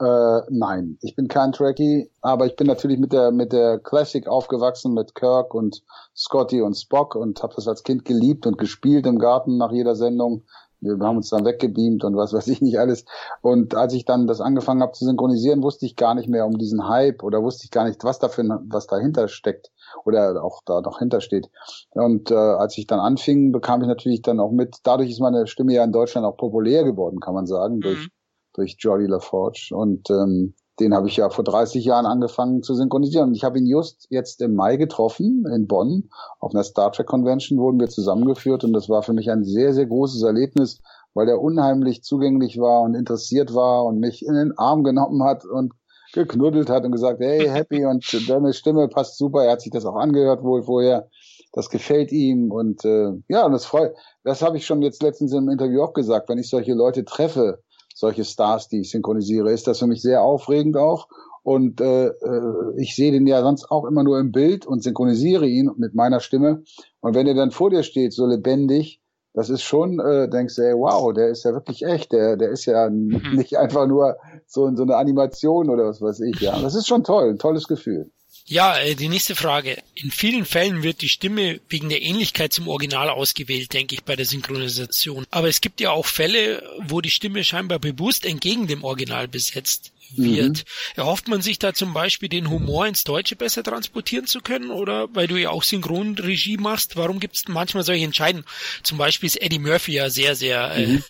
Äh, 0.00 0.40
nein, 0.50 0.98
ich 1.02 1.14
bin 1.14 1.28
kein 1.28 1.52
Trekkie, 1.52 2.10
aber 2.20 2.46
ich 2.46 2.56
bin 2.56 2.66
natürlich 2.66 2.98
mit 2.98 3.12
der 3.12 3.30
mit 3.30 3.52
der 3.52 3.78
Classic 3.78 4.26
aufgewachsen 4.26 4.92
mit 4.92 5.14
Kirk 5.14 5.54
und 5.54 5.82
Scotty 6.16 6.62
und 6.62 6.74
Spock 6.74 7.14
und 7.14 7.40
habe 7.44 7.54
das 7.54 7.68
als 7.68 7.84
Kind 7.84 8.04
geliebt 8.04 8.44
und 8.46 8.58
gespielt 8.58 9.06
im 9.06 9.18
Garten 9.18 9.56
nach 9.56 9.70
jeder 9.70 9.94
Sendung. 9.94 10.42
Wir 10.80 10.98
haben 10.98 11.16
uns 11.16 11.30
dann 11.30 11.46
weggebeamt 11.46 12.04
und 12.04 12.16
was 12.16 12.32
weiß 12.32 12.46
ich 12.48 12.60
nicht 12.60 12.78
alles. 12.78 13.04
Und 13.40 13.74
als 13.74 13.94
ich 13.94 14.04
dann 14.04 14.26
das 14.26 14.40
angefangen 14.40 14.82
habe 14.82 14.92
zu 14.92 15.04
synchronisieren, 15.04 15.62
wusste 15.62 15.86
ich 15.86 15.96
gar 15.96 16.14
nicht 16.14 16.28
mehr 16.28 16.44
um 16.44 16.58
diesen 16.58 16.88
Hype 16.88 17.22
oder 17.22 17.42
wusste 17.42 17.64
ich 17.64 17.70
gar 17.70 17.84
nicht, 17.84 18.04
was 18.04 18.18
dafür 18.18 18.60
was 18.68 18.86
dahinter 18.86 19.28
steckt 19.28 19.70
oder 20.04 20.42
auch 20.42 20.60
da 20.66 20.80
noch 20.80 20.98
hintersteht. 20.98 21.48
Und 21.90 22.30
äh, 22.30 22.34
als 22.34 22.76
ich 22.76 22.86
dann 22.86 23.00
anfing, 23.00 23.52
bekam 23.52 23.80
ich 23.80 23.88
natürlich 23.88 24.22
dann 24.22 24.40
auch 24.40 24.50
mit. 24.50 24.78
Dadurch 24.82 25.10
ist 25.10 25.20
meine 25.20 25.46
Stimme 25.46 25.72
ja 25.72 25.84
in 25.84 25.92
Deutschland 25.92 26.26
auch 26.26 26.36
populär 26.36 26.84
geworden, 26.84 27.20
kann 27.20 27.34
man 27.34 27.46
sagen, 27.46 27.76
mhm. 27.76 28.08
Durch 28.54 28.76
Jordi 28.78 29.06
LaForge. 29.06 29.70
Und 29.72 30.10
ähm, 30.10 30.54
den 30.80 30.94
habe 30.94 31.08
ich 31.08 31.16
ja 31.16 31.30
vor 31.30 31.44
30 31.44 31.84
Jahren 31.84 32.06
angefangen 32.06 32.62
zu 32.62 32.74
synchronisieren. 32.74 33.28
Und 33.28 33.34
ich 33.34 33.44
habe 33.44 33.58
ihn 33.58 33.66
just 33.66 34.06
jetzt 34.10 34.40
im 34.42 34.54
Mai 34.54 34.76
getroffen 34.76 35.44
in 35.54 35.66
Bonn. 35.66 36.10
Auf 36.40 36.54
einer 36.54 36.64
Star 36.64 36.90
Trek 36.90 37.06
Convention 37.06 37.58
wurden 37.58 37.78
wir 37.78 37.88
zusammengeführt 37.88 38.64
und 38.64 38.72
das 38.72 38.88
war 38.88 39.02
für 39.02 39.12
mich 39.12 39.30
ein 39.30 39.44
sehr, 39.44 39.72
sehr 39.72 39.86
großes 39.86 40.22
Erlebnis, 40.22 40.80
weil 41.14 41.28
er 41.28 41.40
unheimlich 41.40 42.02
zugänglich 42.02 42.58
war 42.58 42.82
und 42.82 42.94
interessiert 42.94 43.54
war 43.54 43.84
und 43.84 44.00
mich 44.00 44.26
in 44.26 44.34
den 44.34 44.58
Arm 44.58 44.82
genommen 44.82 45.22
hat 45.22 45.44
und 45.44 45.72
geknuddelt 46.12 46.70
hat 46.70 46.84
und 46.84 46.92
gesagt, 46.92 47.20
hey, 47.20 47.48
happy 47.48 47.84
und 47.86 48.04
deine 48.28 48.52
Stimme 48.52 48.88
passt 48.88 49.18
super. 49.18 49.44
Er 49.44 49.52
hat 49.52 49.60
sich 49.60 49.72
das 49.72 49.84
auch 49.84 49.96
angehört 49.96 50.42
wohl 50.42 50.62
vorher. 50.62 51.08
Das 51.52 51.70
gefällt 51.70 52.10
ihm 52.10 52.50
und 52.50 52.84
äh, 52.84 53.12
ja, 53.28 53.46
und 53.46 53.52
das 53.52 53.64
freut. 53.64 53.94
Das 54.24 54.42
habe 54.42 54.56
ich 54.56 54.66
schon 54.66 54.82
jetzt 54.82 55.02
letztens 55.04 55.32
im 55.32 55.48
Interview 55.48 55.82
auch 55.82 55.92
gesagt, 55.92 56.28
wenn 56.28 56.38
ich 56.38 56.48
solche 56.48 56.74
Leute 56.74 57.04
treffe, 57.04 57.62
solche 57.94 58.24
Stars, 58.24 58.68
die 58.68 58.80
ich 58.80 58.90
synchronisiere, 58.90 59.50
ist 59.52 59.66
das 59.66 59.78
für 59.78 59.86
mich 59.86 60.02
sehr 60.02 60.22
aufregend 60.22 60.76
auch. 60.76 61.08
Und 61.42 61.80
äh, 61.80 62.08
äh, 62.08 62.72
ich 62.76 62.96
sehe 62.96 63.12
den 63.12 63.26
ja 63.26 63.42
sonst 63.42 63.70
auch 63.70 63.84
immer 63.84 64.02
nur 64.02 64.18
im 64.18 64.32
Bild 64.32 64.66
und 64.66 64.82
synchronisiere 64.82 65.46
ihn 65.46 65.70
mit 65.76 65.94
meiner 65.94 66.20
Stimme. 66.20 66.62
Und 67.00 67.14
wenn 67.14 67.26
er 67.26 67.34
dann 67.34 67.50
vor 67.50 67.70
dir 67.70 67.82
steht, 67.82 68.12
so 68.12 68.26
lebendig, 68.26 69.00
das 69.34 69.50
ist 69.50 69.62
schon, 69.62 70.00
äh, 70.00 70.28
denkst 70.28 70.56
du, 70.56 70.62
ey, 70.62 70.74
wow, 70.74 71.12
der 71.12 71.28
ist 71.28 71.44
ja 71.44 71.52
wirklich 71.52 71.84
echt, 71.84 72.12
der, 72.12 72.36
der 72.36 72.50
ist 72.50 72.64
ja 72.66 72.88
mhm. 72.88 73.34
nicht 73.34 73.58
einfach 73.58 73.86
nur 73.86 74.16
so, 74.46 74.74
so 74.74 74.82
eine 74.82 74.96
Animation 74.96 75.70
oder 75.70 75.86
was 75.86 76.00
weiß 76.00 76.20
ich, 76.20 76.40
ja. 76.40 76.58
Das 76.60 76.74
ist 76.74 76.86
schon 76.86 77.04
toll, 77.04 77.30
ein 77.30 77.38
tolles 77.38 77.68
Gefühl. 77.68 78.10
Ja, 78.46 78.76
äh, 78.78 78.94
die 78.94 79.08
nächste 79.08 79.34
Frage. 79.34 79.82
In 79.94 80.10
vielen 80.10 80.44
Fällen 80.44 80.82
wird 80.82 81.00
die 81.00 81.08
Stimme 81.08 81.60
wegen 81.68 81.88
der 81.88 82.02
Ähnlichkeit 82.02 82.52
zum 82.52 82.68
Original 82.68 83.08
ausgewählt, 83.08 83.72
denke 83.72 83.94
ich, 83.94 84.04
bei 84.04 84.16
der 84.16 84.26
Synchronisation. 84.26 85.26
Aber 85.30 85.48
es 85.48 85.62
gibt 85.62 85.80
ja 85.80 85.92
auch 85.92 86.06
Fälle, 86.06 86.62
wo 86.80 87.00
die 87.00 87.10
Stimme 87.10 87.42
scheinbar 87.42 87.78
bewusst 87.78 88.26
entgegen 88.26 88.66
dem 88.66 88.84
Original 88.84 89.28
besetzt 89.28 89.92
wird. 90.16 90.58
Mhm. 90.58 90.62
Erhofft 90.96 91.28
man 91.28 91.40
sich 91.40 91.58
da 91.58 91.72
zum 91.72 91.94
Beispiel 91.94 92.28
den 92.28 92.50
Humor 92.50 92.86
ins 92.86 93.04
Deutsche 93.04 93.36
besser 93.36 93.62
transportieren 93.62 94.26
zu 94.26 94.40
können 94.40 94.70
oder 94.70 95.08
weil 95.14 95.26
du 95.26 95.36
ja 95.36 95.48
auch 95.48 95.62
Synchronregie 95.62 96.58
machst, 96.58 96.96
warum 96.96 97.20
gibt 97.20 97.36
es 97.36 97.48
manchmal 97.48 97.82
solche 97.82 98.04
Entscheidungen? 98.04 98.44
Zum 98.82 98.98
Beispiel 98.98 99.26
ist 99.28 99.40
Eddie 99.40 99.58
Murphy 99.58 99.92
ja 99.92 100.10
sehr, 100.10 100.36
sehr 100.36 100.74
mhm. 100.76 101.02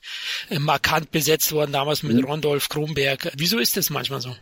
äh, 0.51 0.59
markant 0.61 1.11
besetzt 1.11 1.51
worden, 1.53 1.73
damals 1.73 2.03
mit 2.05 2.17
mhm. 2.17 2.25
Rondolf 2.25 2.69
Kronberg. 2.69 3.33
Wieso 3.37 3.59
ist 3.59 3.77
das 3.77 3.91
manchmal 3.91 4.21
so? 4.21 4.37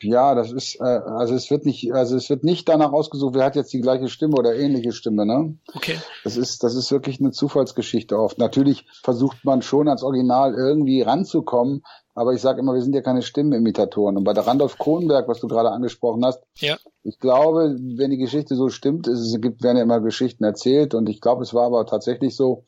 Ja, 0.00 0.34
das 0.34 0.52
ist, 0.52 0.80
äh, 0.80 0.84
also 0.84 1.34
es 1.34 1.50
wird 1.50 1.64
nicht, 1.64 1.92
also 1.92 2.16
es 2.16 2.28
wird 2.28 2.44
nicht 2.44 2.68
danach 2.68 2.92
ausgesucht, 2.92 3.34
wer 3.34 3.44
hat 3.44 3.56
jetzt 3.56 3.72
die 3.72 3.80
gleiche 3.80 4.08
Stimme 4.08 4.36
oder 4.36 4.54
ähnliche 4.54 4.92
Stimme, 4.92 5.26
ne? 5.26 5.56
Okay. 5.74 5.98
Das 6.24 6.36
ist, 6.36 6.62
das 6.62 6.74
ist 6.74 6.90
wirklich 6.90 7.20
eine 7.20 7.30
Zufallsgeschichte 7.30 8.18
oft. 8.18 8.38
Natürlich 8.38 8.86
versucht 9.02 9.44
man 9.44 9.62
schon 9.62 9.88
ans 9.88 10.02
Original 10.02 10.54
irgendwie 10.54 11.02
ranzukommen, 11.02 11.82
aber 12.14 12.32
ich 12.32 12.40
sage 12.40 12.60
immer, 12.60 12.74
wir 12.74 12.82
sind 12.82 12.94
ja 12.94 13.02
keine 13.02 13.22
Stimmenimitatoren. 13.22 14.16
Und 14.16 14.24
bei 14.24 14.32
der 14.32 14.46
Randolph 14.46 14.78
Kronberg, 14.78 15.28
was 15.28 15.40
du 15.40 15.48
gerade 15.48 15.70
angesprochen 15.70 16.24
hast, 16.24 16.42
ja. 16.56 16.76
ich 17.02 17.18
glaube, 17.18 17.76
wenn 17.78 18.10
die 18.10 18.16
Geschichte 18.16 18.56
so 18.56 18.70
stimmt, 18.70 19.06
es 19.06 19.38
gibt, 19.40 19.62
werden 19.62 19.76
ja 19.76 19.82
immer 19.82 20.00
Geschichten 20.00 20.44
erzählt 20.44 20.94
und 20.94 21.08
ich 21.08 21.20
glaube, 21.20 21.42
es 21.42 21.52
war 21.52 21.66
aber 21.66 21.84
tatsächlich 21.84 22.34
so, 22.34 22.64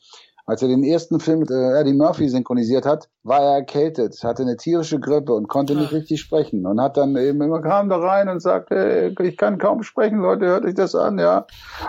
als 0.49 0.63
er 0.63 0.67
den 0.67 0.83
ersten 0.83 1.19
Film 1.19 1.41
mit 1.41 1.51
äh, 1.51 1.79
Eddie 1.79 1.93
Murphy 1.93 2.27
synchronisiert 2.27 2.83
hat, 2.83 3.07
war 3.21 3.39
er 3.39 3.53
erkältet, 3.57 4.17
hatte 4.23 4.41
eine 4.41 4.57
tierische 4.57 4.99
Grippe 4.99 5.31
und 5.33 5.47
konnte 5.47 5.75
nicht 5.75 5.91
richtig 5.91 6.19
sprechen 6.19 6.65
und 6.65 6.81
hat 6.81 6.97
dann 6.97 7.15
eben 7.17 7.39
immer 7.39 7.61
kam 7.61 7.87
da 7.87 7.97
rein 7.97 8.29
und 8.29 8.41
sagte, 8.41 9.13
ich 9.21 9.37
kann 9.37 9.59
kaum 9.59 9.83
sprechen, 9.83 10.17
Leute, 10.17 10.47
hört 10.47 10.65
euch 10.65 10.73
das 10.73 10.95
an, 10.95 11.19
ja. 11.19 11.45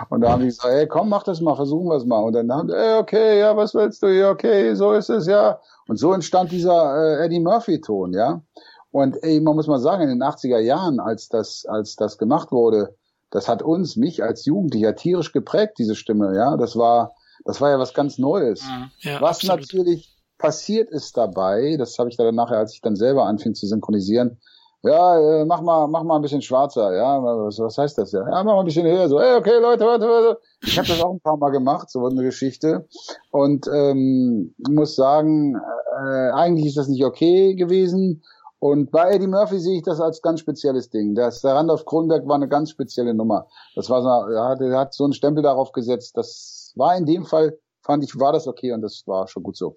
Und 0.09 0.21
da 0.21 0.33
haben 0.33 0.41
die 0.41 0.49
gesagt, 0.49 0.71
hey, 0.71 0.87
komm, 0.87 1.09
mach 1.09 1.23
das 1.23 1.41
mal, 1.41 1.55
versuchen 1.55 1.87
wir 1.87 1.95
es 1.95 2.05
mal. 2.05 2.19
Und 2.19 2.33
dann 2.33 2.51
haben 2.51 2.67
die, 2.67 2.75
hey, 2.75 2.99
okay, 2.99 3.39
ja, 3.39 3.57
was 3.57 3.73
willst 3.73 4.03
du? 4.03 4.07
Ja, 4.15 4.29
okay, 4.29 4.75
so 4.75 4.91
ist 4.91 5.09
es, 5.09 5.25
ja. 5.25 5.59
Und 5.87 5.97
so 5.97 6.13
entstand 6.13 6.51
dieser 6.51 7.19
äh, 7.19 7.25
Eddie 7.25 7.39
Murphy-Ton, 7.39 8.13
ja. 8.13 8.43
Und 8.91 9.23
ey, 9.23 9.41
man 9.41 9.55
muss 9.55 9.65
mal 9.65 9.79
sagen, 9.79 10.03
in 10.03 10.09
den 10.09 10.21
80er 10.21 10.59
Jahren, 10.59 10.99
als 10.99 11.29
das, 11.29 11.65
als 11.67 11.95
das 11.95 12.19
gemacht 12.19 12.51
wurde, 12.51 12.95
das 13.31 13.47
hat 13.47 13.63
uns, 13.63 13.95
mich 13.95 14.21
als 14.21 14.45
Jugendlicher 14.45 14.95
tierisch 14.95 15.31
geprägt, 15.31 15.79
diese 15.79 15.95
Stimme, 15.95 16.35
ja. 16.35 16.57
Das 16.57 16.75
war, 16.75 17.15
das 17.45 17.61
war 17.61 17.69
ja 17.69 17.79
was 17.79 17.93
ganz 17.93 18.17
Neues. 18.17 18.63
Mhm. 18.63 18.91
Ja, 18.99 19.21
was 19.21 19.37
absolut. 19.37 19.61
natürlich 19.61 20.15
passiert 20.37 20.89
ist 20.89 21.15
dabei, 21.17 21.75
das 21.77 21.97
habe 21.99 22.09
ich 22.09 22.17
dann 22.17 22.33
nachher, 22.35 22.57
als 22.57 22.73
ich 22.73 22.81
dann 22.81 22.95
selber 22.95 23.25
anfing 23.25 23.53
zu 23.53 23.67
synchronisieren, 23.67 24.39
ja, 24.83 25.41
äh, 25.41 25.45
mach 25.45 25.61
mal, 25.61 25.87
mach 25.87 26.03
mal 26.03 26.15
ein 26.15 26.23
bisschen 26.23 26.41
schwarzer, 26.41 26.95
ja, 26.95 27.21
was, 27.21 27.59
was 27.59 27.77
heißt 27.77 27.99
das 27.99 28.11
ja? 28.11 28.21
Ja, 28.21 28.43
mach 28.43 28.55
mal 28.55 28.59
ein 28.61 28.65
bisschen 28.65 28.87
höher, 28.87 29.07
so, 29.07 29.19
hey, 29.19 29.35
okay, 29.35 29.59
Leute, 29.61 29.85
warte, 29.85 30.07
warte. 30.07 30.39
Ich 30.63 30.77
habe 30.77 30.87
das 30.87 31.01
auch 31.01 31.13
ein 31.13 31.19
paar 31.19 31.37
Mal 31.37 31.51
gemacht, 31.51 31.91
so 31.91 32.03
eine 32.05 32.23
Geschichte. 32.23 32.87
Und 33.29 33.67
ähm, 33.71 34.55
muss 34.69 34.95
sagen, 34.95 35.55
äh, 35.55 36.31
eigentlich 36.31 36.65
ist 36.65 36.77
das 36.77 36.87
nicht 36.87 37.05
okay 37.05 37.53
gewesen. 37.53 38.23
Und 38.61 38.91
bei 38.91 39.09
Eddie 39.09 39.25
Murphy 39.25 39.59
sehe 39.59 39.77
ich 39.77 39.83
das 39.83 39.99
als 39.99 40.21
ganz 40.21 40.39
spezielles 40.39 40.91
Ding. 40.91 41.15
Das, 41.15 41.41
der 41.41 41.55
Randolph 41.55 41.83
Kronberg 41.83 42.27
war 42.27 42.35
eine 42.35 42.47
ganz 42.47 42.69
spezielle 42.69 43.15
Nummer. 43.15 43.47
Das 43.75 43.89
war 43.89 44.03
so, 44.03 44.31
er 44.31 44.49
hat, 44.49 44.61
er 44.61 44.77
hat 44.77 44.93
so 44.93 45.03
einen 45.03 45.13
Stempel 45.13 45.41
darauf 45.41 45.71
gesetzt, 45.71 46.15
dass 46.15 46.71
war 46.75 46.95
in 46.95 47.07
dem 47.07 47.25
Fall, 47.25 47.57
fand 47.81 48.03
ich, 48.03 48.19
war 48.19 48.33
das 48.33 48.47
okay 48.47 48.71
und 48.71 48.83
das 48.83 49.01
war 49.07 49.27
schon 49.27 49.41
gut 49.41 49.57
so. 49.57 49.75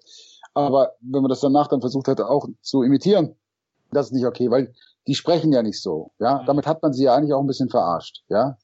Aber 0.53 0.93
wenn 1.01 1.23
man 1.23 1.29
das 1.29 1.39
danach 1.39 1.67
dann 1.67 1.81
versucht 1.81 2.07
hätte, 2.07 2.29
auch 2.29 2.47
zu 2.61 2.83
imitieren, 2.83 3.35
das 3.91 4.07
ist 4.07 4.13
nicht 4.13 4.27
okay, 4.27 4.51
weil 4.51 4.71
die 5.07 5.15
sprechen 5.15 5.51
ja 5.51 5.63
nicht 5.63 5.81
so. 5.81 6.11
Ja, 6.19 6.41
mhm. 6.41 6.45
damit 6.45 6.67
hat 6.67 6.83
man 6.83 6.93
sie 6.93 7.05
ja 7.05 7.15
eigentlich 7.15 7.33
auch 7.33 7.41
ein 7.41 7.47
bisschen 7.47 7.69
verarscht. 7.69 8.23
Ja, 8.29 8.55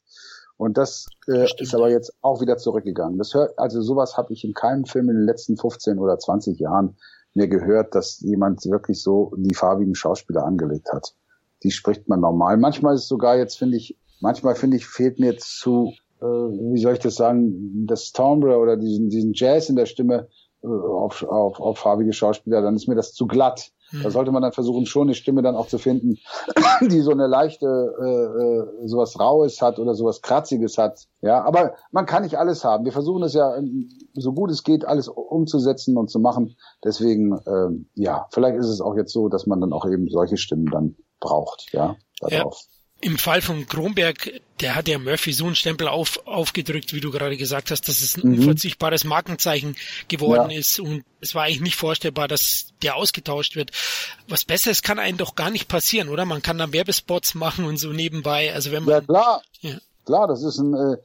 und 0.55 0.77
das 0.77 1.07
äh, 1.27 1.47
ist 1.57 1.73
aber 1.73 1.89
jetzt 1.89 2.13
auch 2.21 2.41
wieder 2.41 2.57
zurückgegangen. 2.57 3.17
Das 3.17 3.33
hört, 3.33 3.57
also 3.57 3.81
sowas 3.81 4.17
habe 4.17 4.31
ich 4.33 4.43
in 4.43 4.53
keinem 4.53 4.85
Film 4.85 5.09
in 5.09 5.15
den 5.15 5.25
letzten 5.25 5.57
15 5.57 5.97
oder 5.97 6.19
20 6.19 6.59
Jahren 6.59 6.95
mir 7.33 7.47
gehört, 7.47 7.95
dass 7.95 8.19
jemand 8.21 8.65
wirklich 8.65 9.01
so 9.01 9.33
die 9.37 9.55
farbigen 9.55 9.95
Schauspieler 9.95 10.45
angelegt 10.45 10.91
hat. 10.91 11.15
Die 11.63 11.71
spricht 11.71 12.09
man 12.09 12.21
normal. 12.21 12.57
Manchmal 12.57 12.95
ist 12.95 13.07
sogar 13.07 13.37
jetzt, 13.37 13.57
finde 13.57 13.77
ich, 13.77 13.97
manchmal 14.19 14.55
finde 14.55 14.77
ich, 14.77 14.87
fehlt 14.87 15.19
mir 15.19 15.37
zu 15.37 15.93
äh, 16.21 16.25
wie 16.25 16.79
soll 16.79 16.93
ich 16.93 16.99
das 16.99 17.15
sagen, 17.15 17.85
das 17.87 18.11
Timbre 18.11 18.57
oder 18.57 18.77
diesen, 18.77 19.09
diesen 19.09 19.33
Jazz 19.33 19.69
in 19.69 19.75
der 19.75 19.87
Stimme 19.87 20.27
äh, 20.63 20.67
auf, 20.67 21.23
auf, 21.23 21.59
auf 21.59 21.79
farbige 21.79 22.13
Schauspieler, 22.13 22.61
dann 22.61 22.75
ist 22.75 22.87
mir 22.87 22.95
das 22.95 23.13
zu 23.13 23.27
glatt. 23.27 23.71
Da 23.91 24.05
hm. 24.05 24.11
sollte 24.11 24.31
man 24.31 24.41
dann 24.41 24.53
versuchen, 24.53 24.85
schon 24.85 25.07
eine 25.07 25.15
Stimme 25.15 25.41
dann 25.41 25.55
auch 25.55 25.67
zu 25.67 25.77
finden, 25.77 26.17
die 26.81 27.01
so 27.01 27.11
eine 27.11 27.27
leichte, 27.27 27.65
äh, 27.65 28.83
äh, 28.83 28.87
sowas 28.87 29.19
Raues 29.19 29.61
hat 29.61 29.79
oder 29.79 29.95
sowas 29.95 30.21
Kratziges 30.21 30.77
hat. 30.77 31.07
Ja, 31.21 31.43
aber 31.43 31.75
man 31.91 32.05
kann 32.05 32.23
nicht 32.23 32.37
alles 32.37 32.63
haben. 32.63 32.85
Wir 32.85 32.91
versuchen 32.91 33.23
es 33.23 33.33
ja, 33.33 33.55
ähm, 33.55 33.89
so 34.13 34.33
gut 34.33 34.51
es 34.51 34.63
geht, 34.63 34.85
alles 34.85 35.07
umzusetzen 35.07 35.97
und 35.97 36.09
zu 36.09 36.19
machen. 36.19 36.55
Deswegen, 36.83 37.39
ähm, 37.47 37.89
ja, 37.95 38.27
vielleicht 38.31 38.57
ist 38.57 38.67
es 38.67 38.81
auch 38.81 38.95
jetzt 38.95 39.11
so, 39.11 39.29
dass 39.29 39.45
man 39.45 39.59
dann 39.61 39.73
auch 39.73 39.85
eben 39.85 40.07
solche 40.09 40.37
Stimmen 40.37 40.67
dann 40.71 40.95
braucht, 41.19 41.67
ja, 41.73 41.95
darauf. 42.19 42.61
Ja. 42.61 42.80
Im 43.03 43.17
Fall 43.17 43.41
von 43.41 43.67
Kronberg, 43.67 44.41
der 44.61 44.75
hat 44.75 44.87
ja 44.87 44.99
Murphy 44.99 45.33
so 45.33 45.45
einen 45.45 45.55
Stempel 45.55 45.87
auf, 45.87 46.21
aufgedrückt, 46.25 46.93
wie 46.93 46.99
du 46.99 47.11
gerade 47.11 47.35
gesagt 47.35 47.71
hast, 47.71 47.87
dass 47.87 48.01
es 48.01 48.15
ein 48.15 48.29
mhm. 48.29 48.39
unverzichtbares 48.39 49.05
Markenzeichen 49.05 49.75
geworden 50.07 50.51
ja. 50.51 50.59
ist 50.59 50.79
und 50.79 51.03
es 51.19 51.33
war 51.33 51.43
eigentlich 51.43 51.61
nicht 51.61 51.75
vorstellbar, 51.75 52.27
dass 52.27 52.67
der 52.83 52.95
ausgetauscht 52.95 53.55
wird. 53.55 53.71
Was 54.29 54.45
Besseres 54.45 54.83
kann 54.83 54.99
einem 54.99 55.17
doch 55.17 55.35
gar 55.35 55.49
nicht 55.49 55.67
passieren, 55.67 56.09
oder? 56.09 56.25
Man 56.25 56.41
kann 56.43 56.59
dann 56.59 56.73
Werbespots 56.73 57.33
machen 57.33 57.65
und 57.65 57.77
so 57.77 57.91
nebenbei. 57.91 58.53
Also 58.53 58.71
wenn 58.71 58.83
man 58.83 58.93
ja 58.93 59.01
klar, 59.01 59.41
ja. 59.61 59.77
klar, 60.05 60.27
das 60.27 60.43
ist 60.43 60.59
ein, 60.59 60.73
äh, 60.75 60.97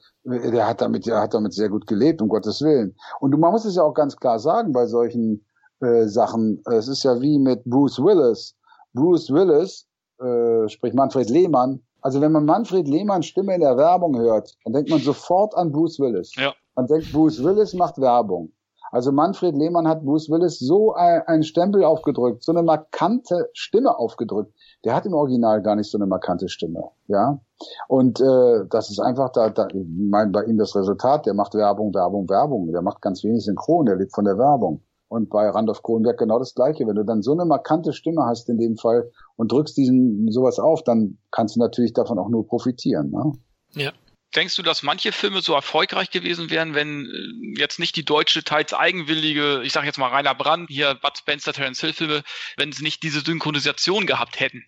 der 0.50 0.66
hat 0.66 0.80
damit, 0.80 1.06
der 1.06 1.20
hat 1.20 1.34
damit 1.34 1.54
sehr 1.54 1.68
gut 1.68 1.86
gelebt, 1.86 2.20
um 2.20 2.28
Gottes 2.28 2.60
willen. 2.60 2.94
Und 3.20 3.38
man 3.38 3.52
muss 3.52 3.64
es 3.64 3.76
ja 3.76 3.82
auch 3.82 3.94
ganz 3.94 4.16
klar 4.16 4.38
sagen 4.38 4.72
bei 4.72 4.86
solchen 4.86 5.46
äh, 5.80 6.06
Sachen. 6.06 6.62
Es 6.66 6.88
ist 6.88 7.04
ja 7.04 7.20
wie 7.20 7.38
mit 7.38 7.64
Bruce 7.64 7.98
Willis. 7.98 8.54
Bruce 8.92 9.30
Willis, 9.30 9.86
äh, 10.18 10.68
sprich 10.68 10.94
Manfred 10.94 11.30
Lehmann, 11.30 11.82
also 12.06 12.20
wenn 12.20 12.30
man 12.30 12.44
Manfred 12.44 12.86
Lehmanns 12.86 13.26
Stimme 13.26 13.56
in 13.56 13.62
der 13.62 13.76
Werbung 13.76 14.16
hört, 14.16 14.54
dann 14.62 14.74
denkt 14.74 14.90
man 14.90 15.00
sofort 15.00 15.56
an 15.56 15.72
Bruce 15.72 15.98
Willis. 15.98 16.36
Ja. 16.36 16.54
Man 16.76 16.86
denkt, 16.86 17.12
Bruce 17.12 17.42
Willis 17.42 17.74
macht 17.74 18.00
Werbung. 18.00 18.52
Also 18.92 19.10
Manfred 19.10 19.56
Lehmann 19.56 19.88
hat 19.88 20.04
Bruce 20.04 20.30
Willis 20.30 20.60
so 20.60 20.94
einen 20.94 21.42
Stempel 21.42 21.82
aufgedrückt, 21.82 22.44
so 22.44 22.52
eine 22.52 22.62
markante 22.62 23.50
Stimme 23.54 23.98
aufgedrückt. 23.98 24.52
Der 24.84 24.94
hat 24.94 25.04
im 25.04 25.14
Original 25.14 25.62
gar 25.62 25.74
nicht 25.74 25.90
so 25.90 25.98
eine 25.98 26.06
markante 26.06 26.48
Stimme, 26.48 26.90
ja. 27.08 27.40
Und 27.88 28.20
äh, 28.20 28.66
das 28.70 28.88
ist 28.90 29.00
einfach 29.00 29.30
da, 29.30 29.50
da 29.50 29.66
ich 29.66 29.84
meine 29.98 30.30
bei 30.30 30.44
ihm 30.44 30.58
das 30.58 30.76
Resultat. 30.76 31.26
Der 31.26 31.34
macht 31.34 31.54
Werbung, 31.54 31.92
Werbung, 31.92 32.28
Werbung. 32.28 32.70
Der 32.70 32.82
macht 32.82 33.02
ganz 33.02 33.24
wenig 33.24 33.44
Synchron. 33.44 33.86
Der 33.86 33.96
lebt 33.96 34.14
von 34.14 34.24
der 34.24 34.38
Werbung. 34.38 34.80
Und 35.08 35.30
bei 35.30 35.48
Randolph 35.48 35.82
Kronberg 35.82 36.18
genau 36.18 36.38
das 36.38 36.54
Gleiche. 36.54 36.86
Wenn 36.86 36.96
du 36.96 37.04
dann 37.04 37.22
so 37.22 37.32
eine 37.32 37.44
markante 37.44 37.92
Stimme 37.92 38.24
hast 38.24 38.48
in 38.48 38.58
dem 38.58 38.76
Fall 38.76 39.10
und 39.36 39.52
drückst 39.52 39.76
diesen 39.76 40.30
sowas 40.32 40.58
auf, 40.58 40.82
dann 40.82 41.18
kannst 41.30 41.56
du 41.56 41.60
natürlich 41.60 41.92
davon 41.92 42.18
auch 42.18 42.28
nur 42.28 42.46
profitieren. 42.46 43.10
Ne? 43.10 43.32
Ja. 43.74 43.92
Denkst 44.34 44.56
du, 44.56 44.62
dass 44.62 44.82
manche 44.82 45.12
Filme 45.12 45.40
so 45.40 45.54
erfolgreich 45.54 46.10
gewesen 46.10 46.50
wären, 46.50 46.74
wenn 46.74 47.06
äh, 47.06 47.58
jetzt 47.60 47.78
nicht 47.78 47.94
die 47.96 48.04
deutsche, 48.04 48.42
teils 48.42 48.74
eigenwillige, 48.74 49.62
ich 49.62 49.72
sage 49.72 49.86
jetzt 49.86 49.98
mal 49.98 50.10
Rainer 50.10 50.34
Brandt, 50.34 50.68
hier 50.68 50.94
Bud 50.94 51.16
Spencer, 51.16 51.52
Terence 51.52 51.80
Hill 51.80 51.92
Filme, 51.92 52.22
wenn 52.56 52.72
sie 52.72 52.82
nicht 52.82 53.02
diese 53.02 53.20
Synchronisation 53.20 54.06
gehabt 54.06 54.40
hätten? 54.40 54.64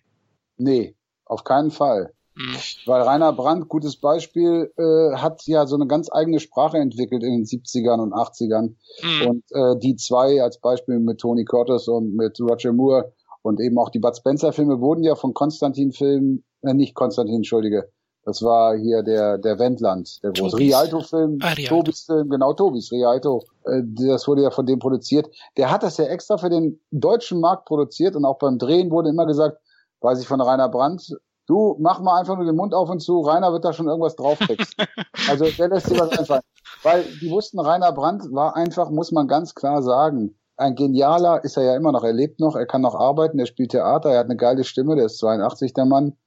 Nee, 0.57 0.95
auf 1.25 1.43
keinen 1.43 1.71
Fall. 1.71 2.13
Mhm. 2.39 2.55
Weil 2.85 3.01
Rainer 3.01 3.33
Brandt, 3.33 3.67
gutes 3.67 3.97
Beispiel, 3.97 4.71
äh, 4.77 5.17
hat 5.17 5.45
ja 5.45 5.67
so 5.67 5.75
eine 5.75 5.87
ganz 5.87 6.09
eigene 6.09 6.39
Sprache 6.39 6.77
entwickelt 6.77 7.21
in 7.21 7.31
den 7.31 7.43
70ern 7.43 7.99
und 7.99 8.13
80ern. 8.13 8.75
Mhm. 9.03 9.27
Und 9.27 9.43
äh, 9.51 9.77
die 9.77 9.97
zwei 9.97 10.41
als 10.41 10.57
Beispiel 10.59 10.99
mit 10.99 11.19
Tony 11.19 11.43
Curtis 11.43 11.89
und 11.89 12.15
mit 12.15 12.39
Roger 12.39 12.71
Moore 12.71 13.11
und 13.41 13.59
eben 13.59 13.77
auch 13.77 13.89
die 13.89 13.99
Bud 13.99 14.15
Spencer 14.15 14.53
Filme 14.53 14.79
wurden 14.79 15.03
ja 15.03 15.15
von 15.15 15.33
Konstantin 15.33 15.91
Film, 15.91 16.43
äh, 16.61 16.73
nicht 16.73 16.95
Konstantin, 16.95 17.35
entschuldige, 17.35 17.89
das 18.23 18.41
war 18.41 18.77
hier 18.77 19.03
der, 19.03 19.37
der 19.37 19.59
Wendland, 19.59 20.23
der 20.23 20.31
große 20.31 20.57
Rialto-Film, 20.57 21.39
ah, 21.41 21.49
Rialto. 21.49 21.75
Tobis 21.75 22.01
Film, 22.01 22.29
genau, 22.29 22.53
Tobis 22.53 22.91
Rialto. 22.91 23.43
Äh, 23.65 23.81
das 23.83 24.27
wurde 24.29 24.43
ja 24.43 24.51
von 24.51 24.65
dem 24.65 24.79
produziert. 24.79 25.29
Der 25.57 25.71
hat 25.71 25.83
das 25.83 25.97
ja 25.97 26.05
extra 26.05 26.37
für 26.37 26.49
den 26.49 26.79
deutschen 26.91 27.41
Markt 27.41 27.65
produziert 27.65 28.15
und 28.15 28.23
auch 28.23 28.37
beim 28.37 28.57
Drehen 28.57 28.91
wurde 28.91 29.09
immer 29.09 29.25
gesagt, 29.25 29.57
weiß 30.01 30.21
ich 30.21 30.27
von 30.27 30.39
Rainer 30.39 30.69
Brandt, 30.69 31.11
Du, 31.49 31.75
mach 31.79 31.99
mal 31.99 32.19
einfach 32.19 32.35
nur 32.35 32.45
den 32.45 32.55
Mund 32.55 32.75
auf 32.75 32.91
und 32.91 32.99
zu, 32.99 33.21
Rainer 33.21 33.51
wird 33.51 33.65
da 33.65 33.73
schon 33.73 33.87
irgendwas 33.87 34.15
drauftext. 34.15 34.75
also 35.29 35.45
der 35.45 35.69
lässt 35.69 35.87
sich 35.87 35.99
was 35.99 36.15
einfallen. 36.15 36.43
Weil 36.83 37.03
die 37.19 37.31
wussten, 37.31 37.59
Rainer 37.59 37.91
Brandt 37.91 38.31
war 38.31 38.55
einfach, 38.55 38.91
muss 38.91 39.11
man 39.11 39.27
ganz 39.27 39.55
klar 39.55 39.81
sagen, 39.81 40.37
ein 40.57 40.75
genialer 40.75 41.43
ist 41.43 41.57
er 41.57 41.63
ja 41.63 41.75
immer 41.75 41.91
noch. 41.91 42.03
Er 42.03 42.13
lebt 42.13 42.39
noch, 42.39 42.55
er 42.55 42.67
kann 42.67 42.83
noch 42.83 42.93
arbeiten, 42.93 43.39
er 43.39 43.47
spielt 43.47 43.71
Theater, 43.71 44.11
er 44.11 44.19
hat 44.19 44.25
eine 44.27 44.35
geile 44.35 44.63
Stimme, 44.63 44.95
der 44.95 45.05
ist 45.05 45.17
82, 45.17 45.73
der 45.73 45.85
Mann. 45.85 46.17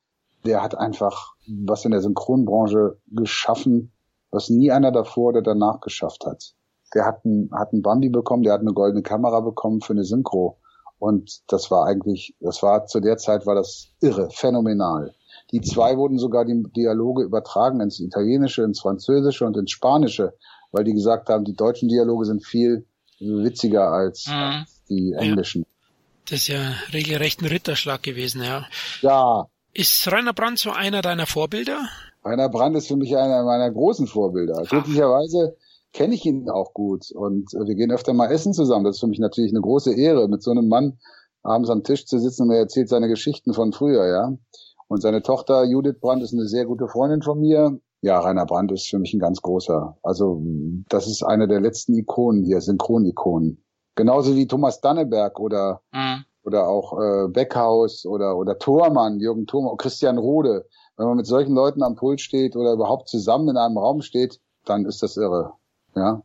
Der 0.44 0.60
hat 0.60 0.76
einfach 0.76 1.34
was 1.66 1.84
in 1.84 1.92
der 1.92 2.00
Synchronbranche 2.00 2.98
geschaffen, 3.06 3.92
was 4.32 4.50
nie 4.50 4.72
einer 4.72 4.90
davor 4.90 5.28
oder 5.28 5.42
danach 5.42 5.78
geschafft 5.82 6.26
hat. 6.26 6.54
Der 6.96 7.06
hat 7.06 7.24
einen, 7.24 7.48
hat 7.52 7.72
einen 7.72 7.82
Bambi 7.82 8.08
bekommen, 8.08 8.42
der 8.42 8.54
hat 8.54 8.62
eine 8.62 8.72
goldene 8.72 9.04
Kamera 9.04 9.38
bekommen 9.38 9.82
für 9.82 9.92
eine 9.92 10.02
Synchro. 10.02 10.58
Und 11.02 11.40
das 11.48 11.72
war 11.72 11.84
eigentlich, 11.84 12.36
das 12.38 12.62
war 12.62 12.86
zu 12.86 13.00
der 13.00 13.16
Zeit 13.16 13.44
war 13.44 13.56
das 13.56 13.88
irre, 14.00 14.30
phänomenal. 14.30 15.12
Die 15.50 15.60
zwei 15.60 15.96
wurden 15.96 16.16
sogar 16.16 16.44
die 16.44 16.62
Dialoge 16.76 17.24
übertragen 17.24 17.80
ins 17.80 17.98
Italienische, 17.98 18.62
ins 18.62 18.80
Französische 18.80 19.44
und 19.44 19.56
ins 19.56 19.72
Spanische, 19.72 20.34
weil 20.70 20.84
die 20.84 20.92
gesagt 20.92 21.28
haben, 21.28 21.44
die 21.44 21.56
deutschen 21.56 21.88
Dialoge 21.88 22.26
sind 22.26 22.46
viel 22.46 22.86
witziger 23.18 23.90
als, 23.90 24.28
mhm. 24.28 24.64
die 24.88 25.12
englischen. 25.18 25.66
Das 26.30 26.42
ist 26.42 26.46
ja 26.46 26.72
regelrecht 26.92 27.42
ein 27.42 27.46
Ritterschlag 27.46 28.04
gewesen, 28.04 28.44
ja. 28.44 28.64
Ja. 29.00 29.48
Ist 29.74 30.06
Rainer 30.12 30.32
Brandt 30.32 30.60
so 30.60 30.70
einer 30.70 31.02
deiner 31.02 31.26
Vorbilder? 31.26 31.80
Rainer 32.24 32.48
Brandt 32.48 32.76
ist 32.76 32.86
für 32.86 32.96
mich 32.96 33.16
einer 33.16 33.42
meiner 33.42 33.72
großen 33.72 34.06
Vorbilder. 34.06 34.62
Glücklicherweise 34.68 35.56
kenne 35.92 36.14
ich 36.14 36.24
ihn 36.24 36.48
auch 36.48 36.74
gut 36.74 37.10
und 37.12 37.52
wir 37.52 37.74
gehen 37.74 37.90
öfter 37.90 38.14
mal 38.14 38.30
essen 38.30 38.52
zusammen. 38.52 38.84
Das 38.84 38.96
ist 38.96 39.00
für 39.00 39.06
mich 39.06 39.18
natürlich 39.18 39.52
eine 39.52 39.60
große 39.60 39.94
Ehre, 39.94 40.28
mit 40.28 40.42
so 40.42 40.50
einem 40.50 40.68
Mann 40.68 40.98
abends 41.42 41.70
am 41.70 41.82
Tisch 41.82 42.06
zu 42.06 42.18
sitzen 42.18 42.44
und 42.44 42.50
er 42.50 42.60
erzählt 42.60 42.88
seine 42.88 43.08
Geschichten 43.08 43.52
von 43.52 43.72
früher, 43.72 44.06
ja. 44.06 44.36
Und 44.88 45.00
seine 45.00 45.22
Tochter 45.22 45.64
Judith 45.64 46.00
Brandt 46.00 46.22
ist 46.22 46.34
eine 46.34 46.46
sehr 46.46 46.66
gute 46.66 46.86
Freundin 46.86 47.22
von 47.22 47.40
mir. 47.40 47.78
Ja, 48.02 48.18
Rainer 48.18 48.46
Brandt 48.46 48.72
ist 48.72 48.88
für 48.88 48.98
mich 48.98 49.14
ein 49.14 49.20
ganz 49.20 49.40
großer. 49.40 49.96
Also 50.02 50.42
das 50.88 51.06
ist 51.06 51.22
eine 51.22 51.48
der 51.48 51.60
letzten 51.60 51.94
Ikonen 51.94 52.44
hier, 52.44 52.60
Synchronikonen. 52.60 53.64
Genauso 53.94 54.34
wie 54.34 54.46
Thomas 54.46 54.80
Danneberg 54.80 55.38
oder 55.38 55.82
mhm. 55.92 56.24
oder 56.44 56.68
auch 56.68 56.98
äh, 56.98 57.28
Beckhaus 57.28 58.04
oder 58.06 58.36
oder 58.36 58.58
Thormann, 58.58 59.20
Jürgen 59.20 59.46
Thormann, 59.46 59.76
Christian 59.76 60.18
Rode. 60.18 60.66
Wenn 60.96 61.06
man 61.06 61.16
mit 61.16 61.26
solchen 61.26 61.54
Leuten 61.54 61.82
am 61.82 61.94
Pult 61.94 62.20
steht 62.20 62.56
oder 62.56 62.72
überhaupt 62.72 63.08
zusammen 63.08 63.48
in 63.50 63.56
einem 63.56 63.78
Raum 63.78 64.02
steht, 64.02 64.40
dann 64.64 64.84
ist 64.84 65.02
das 65.02 65.16
irre. 65.16 65.54
Ja. 65.94 66.22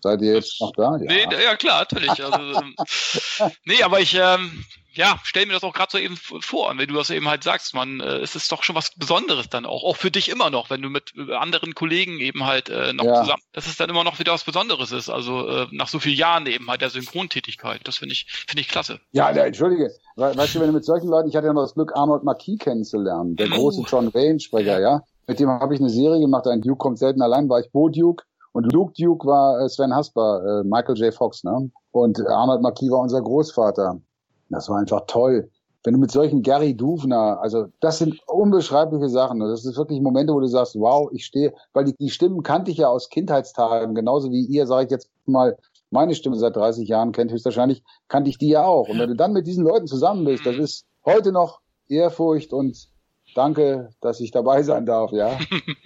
Seid 0.00 0.22
ihr 0.22 0.34
jetzt 0.34 0.60
noch 0.60 0.72
da? 0.72 0.96
Ja, 0.98 1.06
nee, 1.06 1.26
ja 1.42 1.56
klar, 1.56 1.80
natürlich. 1.80 2.22
Also, 2.22 2.60
ähm, 2.60 2.76
nee, 3.64 3.82
aber 3.82 4.00
ich, 4.00 4.14
ähm, 4.14 4.64
ja, 4.96 5.18
stell 5.24 5.46
mir 5.46 5.52
das 5.52 5.62
auch 5.62 5.74
gerade 5.74 5.90
so 5.90 5.98
eben 5.98 6.16
vor. 6.16 6.70
Und 6.70 6.78
wenn 6.78 6.88
du 6.88 6.94
das 6.94 7.10
eben 7.10 7.28
halt 7.28 7.42
sagst, 7.42 7.74
man, 7.74 8.00
äh, 8.00 8.18
es 8.18 8.34
ist 8.34 8.50
doch 8.50 8.62
schon 8.62 8.76
was 8.76 8.92
Besonderes 8.96 9.48
dann 9.48 9.66
auch, 9.66 9.84
auch 9.84 9.96
für 9.96 10.10
dich 10.10 10.28
immer 10.28 10.50
noch, 10.50 10.70
wenn 10.70 10.80
du 10.80 10.88
mit 10.88 11.12
äh, 11.16 11.34
anderen 11.34 11.74
Kollegen 11.74 12.18
eben 12.20 12.44
halt 12.44 12.68
äh, 12.68 12.92
noch 12.92 13.04
ja. 13.04 13.22
zusammen, 13.22 13.42
dass 13.52 13.66
es 13.66 13.76
dann 13.76 13.90
immer 13.90 14.04
noch 14.04 14.18
wieder 14.18 14.32
was 14.32 14.44
Besonderes 14.44 14.92
ist. 14.92 15.10
Also 15.10 15.46
äh, 15.48 15.66
nach 15.70 15.88
so 15.88 15.98
vielen 15.98 16.16
Jahren 16.16 16.46
eben 16.46 16.68
halt 16.68 16.80
der 16.80 16.90
Synchrontätigkeit. 16.90 17.80
Das 17.84 17.98
finde 17.98 18.14
ich, 18.14 18.26
finde 18.46 18.60
ich 18.60 18.68
klasse. 18.68 19.00
Ja, 19.12 19.30
ja, 19.30 19.44
entschuldige. 19.44 19.90
Weißt 20.16 20.54
du, 20.54 20.60
wenn 20.60 20.68
du 20.68 20.72
mit 20.72 20.84
solchen 20.84 21.08
Leuten, 21.08 21.28
ich 21.28 21.36
hatte 21.36 21.46
ja 21.46 21.52
noch 21.52 21.62
das 21.62 21.74
Glück, 21.74 21.92
Arnold 21.94 22.24
Marquis 22.24 22.58
kennenzulernen, 22.58 23.36
der 23.36 23.48
oh. 23.48 23.56
große 23.56 23.82
John 23.88 24.12
Wayne-Sprecher, 24.14 24.80
ja. 24.80 25.02
Mit 25.26 25.40
dem 25.40 25.48
habe 25.48 25.74
ich 25.74 25.80
eine 25.80 25.90
Serie 25.90 26.20
gemacht, 26.20 26.46
ein 26.46 26.60
Duke 26.60 26.78
kommt 26.78 26.98
selten 26.98 27.20
allein, 27.20 27.48
war 27.48 27.60
ich 27.60 27.70
Bo 27.72 27.88
Duke. 27.88 28.24
Und 28.52 28.72
Luke 28.72 28.92
Duke 28.96 29.26
war 29.26 29.60
äh, 29.60 29.68
Sven 29.68 29.94
Hasper, 29.94 30.62
äh, 30.62 30.64
Michael 30.64 30.96
J. 30.96 31.12
Fox, 31.12 31.44
ne? 31.44 31.70
Und 31.90 32.24
Arnold 32.26 32.62
Marquis 32.62 32.90
war 32.90 33.00
unser 33.00 33.20
Großvater. 33.20 34.00
Das 34.48 34.68
war 34.68 34.78
einfach 34.78 35.02
toll. 35.06 35.50
Wenn 35.84 35.94
du 35.94 36.00
mit 36.00 36.10
solchen 36.10 36.42
Gary 36.42 36.76
Duvner, 36.76 37.38
also 37.40 37.66
das 37.80 37.98
sind 37.98 38.18
unbeschreibliche 38.26 39.08
Sachen. 39.08 39.40
Das 39.40 39.62
sind 39.62 39.76
wirklich 39.76 40.00
Momente, 40.00 40.32
wo 40.32 40.40
du 40.40 40.48
sagst, 40.48 40.74
wow, 40.76 41.08
ich 41.12 41.24
stehe, 41.24 41.52
weil 41.72 41.84
die, 41.84 41.94
die 41.96 42.10
Stimmen 42.10 42.42
kannte 42.42 42.70
ich 42.70 42.78
ja 42.78 42.88
aus 42.88 43.08
Kindheitstagen, 43.08 43.94
genauso 43.94 44.30
wie 44.30 44.44
ihr, 44.46 44.66
sage 44.66 44.86
ich 44.86 44.90
jetzt 44.90 45.10
mal, 45.26 45.56
meine 45.90 46.14
Stimme 46.14 46.36
seit 46.36 46.56
30 46.56 46.88
Jahren 46.88 47.12
kennt 47.12 47.30
höchstwahrscheinlich, 47.30 47.84
kannte 48.08 48.30
ich 48.30 48.38
die 48.38 48.48
ja 48.48 48.64
auch. 48.64 48.88
Und 48.88 48.98
wenn 48.98 49.08
du 49.08 49.16
dann 49.16 49.32
mit 49.32 49.46
diesen 49.46 49.64
Leuten 49.64 49.86
zusammen 49.86 50.24
bist, 50.24 50.44
das 50.44 50.56
ist 50.56 50.86
heute 51.04 51.30
noch 51.30 51.60
Ehrfurcht 51.88 52.52
und 52.52 52.88
danke, 53.36 53.90
dass 54.00 54.20
ich 54.20 54.30
dabei 54.30 54.62
sein 54.62 54.86
darf, 54.86 55.12
ja. 55.12 55.38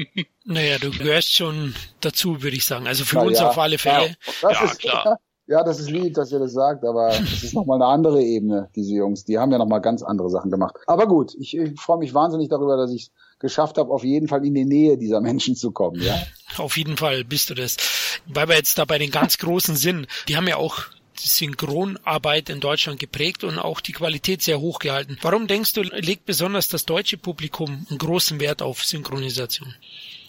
naja, 0.45 0.79
du 0.79 0.91
gehörst 0.91 1.35
schon 1.35 1.75
dazu, 2.01 2.43
würde 2.43 2.57
ich 2.57 2.65
sagen. 2.65 2.87
Also 2.87 3.05
für 3.05 3.17
Na, 3.17 3.23
uns 3.23 3.39
ja, 3.39 3.49
auf 3.49 3.59
alle 3.59 3.79
Fälle. 3.79 4.17
Ja, 4.43 4.51
ja 4.51 4.65
ist, 4.65 4.79
klar. 4.79 5.19
Ja, 5.47 5.65
das 5.65 5.81
ist 5.81 5.91
lieb, 5.91 6.15
dass 6.15 6.31
ihr 6.31 6.39
das 6.39 6.53
sagt, 6.53 6.85
aber 6.85 7.09
es 7.25 7.43
ist 7.43 7.55
nochmal 7.55 7.83
eine 7.83 7.91
andere 7.91 8.23
Ebene, 8.23 8.69
diese 8.77 8.95
Jungs. 8.95 9.25
Die 9.25 9.37
haben 9.37 9.51
ja 9.51 9.59
nochmal 9.59 9.81
ganz 9.81 10.01
andere 10.01 10.31
Sachen 10.31 10.49
gemacht. 10.49 10.77
Aber 10.87 11.09
gut, 11.09 11.35
ich, 11.41 11.57
ich 11.57 11.81
freue 11.81 11.99
mich 11.99 12.15
wahnsinnig 12.15 12.51
darüber, 12.51 12.77
dass 12.77 12.93
ich 12.93 13.03
es 13.03 13.11
geschafft 13.41 13.77
habe, 13.77 13.91
auf 13.91 14.05
jeden 14.05 14.29
Fall 14.29 14.47
in 14.47 14.55
die 14.55 14.65
Nähe 14.65 14.97
dieser 14.97 15.21
Menschen 15.21 15.57
zu 15.57 15.73
kommen, 15.73 16.01
ja. 16.01 16.15
Auf 16.57 16.77
jeden 16.77 16.97
Fall 16.97 17.25
bist 17.25 17.51
du 17.51 17.55
das. 17.55 17.77
Weil 18.27 18.49
wir 18.49 18.55
jetzt 18.55 18.79
da 18.79 18.85
bei 18.85 18.99
den 18.99 19.11
ganz 19.11 19.39
großen 19.39 19.75
sind, 19.75 20.07
die 20.29 20.37
haben 20.37 20.47
ja 20.47 20.57
auch 20.57 20.85
Synchronarbeit 21.23 22.51
in 22.51 22.61
Deutschland 22.61 22.99
geprägt 22.99 23.45
und 23.45 23.59
auch 23.59 23.81
die 23.81 23.93
Qualität 23.93 24.43
sehr 24.43 24.61
hoch 24.61 24.79
gehalten. 24.79 25.19
Warum 25.23 25.47
denkst 25.47 25.75
du, 25.75 25.83
legt 25.83 26.27
besonders 26.27 26.69
das 26.69 26.87
deutsche 26.87 27.19
Publikum 27.19 27.87
einen 27.89 27.99
großen 27.99 28.41
Wert 28.41 28.63
auf 28.63 28.83
Synchronisation? 28.83 29.75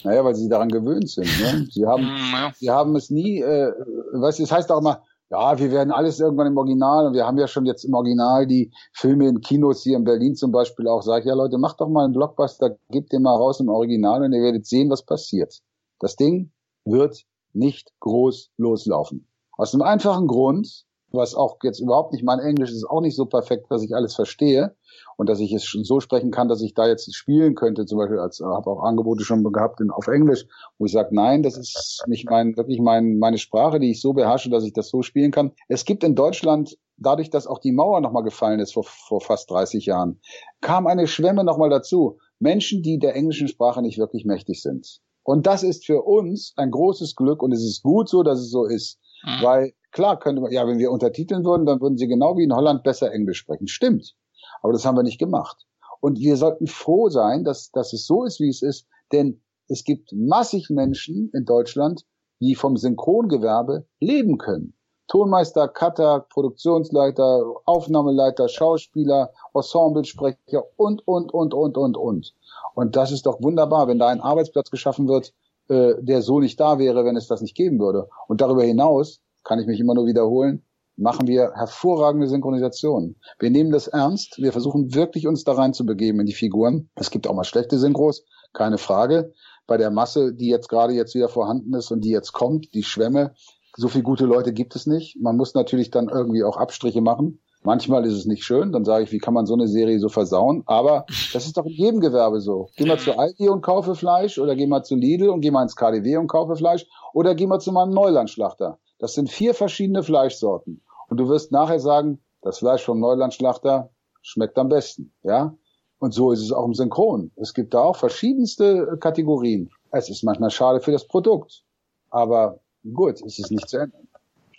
Naja, 0.04 0.24
weil 0.24 0.34
sie 0.34 0.48
daran 0.48 0.68
gewöhnt 0.68 1.08
sind. 1.08 1.28
Ne? 1.40 1.66
Sie 1.70 1.86
haben, 1.86 2.04
mm, 2.04 2.52
sie 2.56 2.70
haben 2.70 2.96
es 2.96 3.10
nie, 3.10 3.40
äh, 3.40 3.72
weißt 4.12 4.40
du, 4.40 4.42
es 4.42 4.52
heißt 4.52 4.70
auch 4.70 4.80
immer, 4.80 5.02
ja, 5.30 5.58
wir 5.58 5.70
werden 5.70 5.92
alles 5.92 6.20
irgendwann 6.20 6.48
im 6.48 6.58
Original 6.58 7.06
und 7.06 7.14
wir 7.14 7.26
haben 7.26 7.38
ja 7.38 7.48
schon 7.48 7.64
jetzt 7.64 7.84
im 7.84 7.94
Original 7.94 8.46
die 8.46 8.70
Filme 8.92 9.28
in 9.28 9.40
Kinos 9.40 9.82
hier 9.82 9.96
in 9.96 10.04
Berlin 10.04 10.36
zum 10.36 10.52
Beispiel 10.52 10.86
auch. 10.86 11.02
Sag 11.02 11.20
ich, 11.20 11.26
ja 11.26 11.34
Leute, 11.34 11.56
macht 11.56 11.80
doch 11.80 11.88
mal 11.88 12.04
einen 12.04 12.12
Blockbuster, 12.12 12.76
gebt 12.90 13.12
den 13.12 13.22
mal 13.22 13.34
raus 13.34 13.58
im 13.58 13.70
Original 13.70 14.22
und 14.22 14.34
ihr 14.34 14.42
werdet 14.42 14.66
sehen, 14.66 14.90
was 14.90 15.02
passiert. 15.02 15.62
Das 16.00 16.16
Ding 16.16 16.52
wird 16.84 17.24
nicht 17.54 17.92
groß 18.00 18.50
loslaufen. 18.58 19.26
Aus 19.56 19.74
einem 19.74 19.82
einfachen 19.82 20.26
Grund, 20.26 20.84
was 21.10 21.34
auch 21.34 21.58
jetzt 21.62 21.80
überhaupt 21.80 22.12
nicht, 22.12 22.24
mein 22.24 22.38
Englisch 22.38 22.70
ist 22.70 22.88
auch 22.88 23.00
nicht 23.00 23.16
so 23.16 23.26
perfekt, 23.26 23.66
dass 23.68 23.82
ich 23.82 23.94
alles 23.94 24.14
verstehe 24.14 24.74
und 25.16 25.28
dass 25.28 25.40
ich 25.40 25.52
es 25.52 25.64
schon 25.64 25.84
so 25.84 26.00
sprechen 26.00 26.30
kann, 26.30 26.48
dass 26.48 26.62
ich 26.62 26.74
da 26.74 26.86
jetzt 26.86 27.14
spielen 27.14 27.54
könnte, 27.54 27.84
zum 27.84 27.98
Beispiel 27.98 28.18
als 28.18 28.40
habe 28.40 28.70
auch 28.70 28.82
Angebote 28.82 29.24
schon 29.24 29.44
gehabt 29.44 29.80
in, 29.80 29.90
auf 29.90 30.08
Englisch, 30.08 30.46
wo 30.78 30.86
ich 30.86 30.92
sage, 30.92 31.14
nein, 31.14 31.42
das 31.42 31.56
ist 31.56 32.02
nicht 32.06 32.28
mein 32.30 32.56
wirklich 32.56 32.80
mein, 32.80 33.18
meine 33.18 33.38
Sprache, 33.38 33.78
die 33.78 33.90
ich 33.90 34.00
so 34.00 34.14
beherrsche, 34.14 34.50
dass 34.50 34.64
ich 34.64 34.72
das 34.72 34.88
so 34.88 35.02
spielen 35.02 35.30
kann. 35.30 35.52
Es 35.68 35.84
gibt 35.84 36.02
in 36.02 36.14
Deutschland 36.14 36.78
dadurch, 36.96 37.30
dass 37.30 37.46
auch 37.46 37.58
die 37.58 37.72
Mauer 37.72 38.00
nochmal 38.00 38.22
gefallen 38.22 38.60
ist 38.60 38.72
vor, 38.72 38.84
vor 38.84 39.20
fast 39.20 39.50
30 39.50 39.86
Jahren, 39.86 40.20
kam 40.60 40.86
eine 40.86 41.06
Schwemme 41.06 41.44
nochmal 41.44 41.70
dazu. 41.70 42.18
Menschen, 42.38 42.82
die 42.82 42.98
der 42.98 43.14
englischen 43.14 43.48
Sprache 43.48 43.82
nicht 43.82 43.98
wirklich 43.98 44.24
mächtig 44.24 44.62
sind. 44.62 45.00
Und 45.24 45.46
das 45.46 45.62
ist 45.62 45.86
für 45.86 46.02
uns 46.02 46.52
ein 46.56 46.70
großes 46.70 47.14
Glück 47.14 47.42
und 47.42 47.52
es 47.52 47.62
ist 47.62 47.82
gut 47.82 48.08
so, 48.08 48.22
dass 48.22 48.40
es 48.40 48.50
so 48.50 48.64
ist. 48.64 48.98
Mhm. 49.24 49.42
Weil 49.42 49.72
klar 49.90 50.18
könnte 50.18 50.42
man, 50.42 50.52
ja, 50.52 50.66
wenn 50.66 50.78
wir 50.78 50.90
untertiteln 50.90 51.44
würden, 51.44 51.66
dann 51.66 51.80
würden 51.80 51.98
sie 51.98 52.08
genau 52.08 52.36
wie 52.36 52.44
in 52.44 52.54
Holland 52.54 52.82
besser 52.82 53.12
Englisch 53.12 53.38
sprechen. 53.38 53.68
Stimmt. 53.68 54.14
Aber 54.62 54.72
das 54.72 54.84
haben 54.84 54.96
wir 54.96 55.02
nicht 55.02 55.18
gemacht. 55.18 55.66
Und 56.00 56.18
wir 56.18 56.36
sollten 56.36 56.66
froh 56.66 57.08
sein, 57.08 57.44
dass, 57.44 57.70
dass 57.70 57.92
es 57.92 58.06
so 58.06 58.24
ist, 58.24 58.40
wie 58.40 58.48
es 58.48 58.62
ist, 58.62 58.86
denn 59.12 59.42
es 59.68 59.84
gibt 59.84 60.12
massig 60.12 60.68
Menschen 60.70 61.30
in 61.32 61.44
Deutschland, 61.44 62.04
die 62.40 62.54
vom 62.54 62.76
Synchrongewerbe 62.76 63.86
leben 64.00 64.38
können. 64.38 64.74
Tonmeister, 65.08 65.68
Cutter, 65.68 66.26
Produktionsleiter, 66.30 67.44
Aufnahmeleiter, 67.66 68.48
Schauspieler, 68.48 69.30
Ensemblesprecher 69.54 70.64
und, 70.76 71.06
und, 71.06 71.32
und, 71.32 71.54
und, 71.54 71.76
und, 71.76 71.96
und. 71.96 72.34
Und 72.74 72.96
das 72.96 73.12
ist 73.12 73.26
doch 73.26 73.42
wunderbar, 73.42 73.88
wenn 73.88 73.98
da 73.98 74.08
ein 74.08 74.20
Arbeitsplatz 74.20 74.70
geschaffen 74.70 75.08
wird, 75.08 75.34
äh, 75.72 75.94
der 76.02 76.20
so 76.20 76.38
nicht 76.38 76.60
da 76.60 76.78
wäre, 76.78 77.04
wenn 77.04 77.16
es 77.16 77.26
das 77.26 77.40
nicht 77.40 77.56
geben 77.56 77.78
würde. 77.80 78.08
Und 78.28 78.40
darüber 78.40 78.62
hinaus 78.62 79.20
kann 79.42 79.58
ich 79.58 79.66
mich 79.66 79.80
immer 79.80 79.94
nur 79.94 80.06
wiederholen, 80.06 80.64
machen 80.96 81.26
wir 81.26 81.52
hervorragende 81.54 82.28
Synchronisationen. 82.28 83.16
Wir 83.38 83.50
nehmen 83.50 83.72
das 83.72 83.88
ernst, 83.88 84.36
wir 84.38 84.52
versuchen 84.52 84.94
wirklich 84.94 85.26
uns 85.26 85.44
da 85.44 85.52
rein 85.52 85.72
zu 85.72 85.86
begeben 85.86 86.20
in 86.20 86.26
die 86.26 86.34
Figuren. 86.34 86.90
Es 86.94 87.10
gibt 87.10 87.26
auch 87.26 87.34
mal 87.34 87.44
schlechte 87.44 87.78
Synchros, 87.78 88.24
keine 88.52 88.76
Frage. 88.76 89.32
Bei 89.66 89.78
der 89.78 89.90
Masse, 89.90 90.34
die 90.34 90.48
jetzt 90.48 90.68
gerade 90.68 90.92
jetzt 90.92 91.14
wieder 91.14 91.28
vorhanden 91.28 91.74
ist 91.74 91.90
und 91.90 92.02
die 92.02 92.10
jetzt 92.10 92.32
kommt, 92.32 92.74
die 92.74 92.82
Schwämme, 92.82 93.34
so 93.74 93.88
viele 93.88 94.04
gute 94.04 94.26
Leute 94.26 94.52
gibt 94.52 94.76
es 94.76 94.86
nicht. 94.86 95.16
Man 95.20 95.38
muss 95.38 95.54
natürlich 95.54 95.90
dann 95.90 96.10
irgendwie 96.10 96.44
auch 96.44 96.58
Abstriche 96.58 97.00
machen. 97.00 97.40
Manchmal 97.64 98.04
ist 98.04 98.14
es 98.14 98.26
nicht 98.26 98.44
schön, 98.44 98.72
dann 98.72 98.84
sage 98.84 99.04
ich, 99.04 99.12
wie 99.12 99.18
kann 99.18 99.34
man 99.34 99.46
so 99.46 99.54
eine 99.54 99.68
Serie 99.68 100.00
so 100.00 100.08
versauen? 100.08 100.64
Aber 100.66 101.06
das 101.32 101.46
ist 101.46 101.56
doch 101.56 101.64
in 101.64 101.72
jedem 101.72 102.00
Gewerbe 102.00 102.40
so. 102.40 102.68
Geh 102.76 102.84
mal 102.84 102.98
zu 102.98 103.16
Aldi 103.16 103.48
und 103.48 103.62
kaufe 103.62 103.94
Fleisch 103.94 104.38
oder 104.38 104.56
geh 104.56 104.66
mal 104.66 104.82
zu 104.82 104.96
Lidl 104.96 105.28
und 105.28 105.42
geh 105.42 105.52
mal 105.52 105.62
ins 105.62 105.76
KDW 105.76 106.16
und 106.16 106.26
kaufe 106.26 106.56
Fleisch 106.56 106.86
oder 107.12 107.36
geh 107.36 107.46
mal 107.46 107.60
zu 107.60 107.70
meinem 107.70 107.92
Neulandschlachter. 107.92 108.78
Das 108.98 109.14
sind 109.14 109.30
vier 109.30 109.54
verschiedene 109.54 110.02
Fleischsorten. 110.02 110.82
Und 111.08 111.16
du 111.18 111.28
wirst 111.28 111.52
nachher 111.52 111.78
sagen, 111.78 112.20
das 112.40 112.58
Fleisch 112.58 112.84
vom 112.84 112.98
Neulandschlachter 112.98 113.90
schmeckt 114.22 114.58
am 114.58 114.68
besten, 114.68 115.12
ja? 115.22 115.54
Und 115.98 116.12
so 116.12 116.32
ist 116.32 116.40
es 116.40 116.50
auch 116.50 116.64
im 116.64 116.74
Synchron. 116.74 117.30
Es 117.36 117.54
gibt 117.54 117.74
da 117.74 117.82
auch 117.82 117.94
verschiedenste 117.94 118.96
Kategorien. 118.98 119.70
Es 119.92 120.10
ist 120.10 120.24
manchmal 120.24 120.50
schade 120.50 120.80
für 120.80 120.90
das 120.90 121.06
Produkt. 121.06 121.62
Aber 122.10 122.58
gut, 122.92 123.22
es 123.24 123.38
ist 123.38 123.52
nicht 123.52 123.68
zu 123.68 123.78
ändern. 123.78 124.08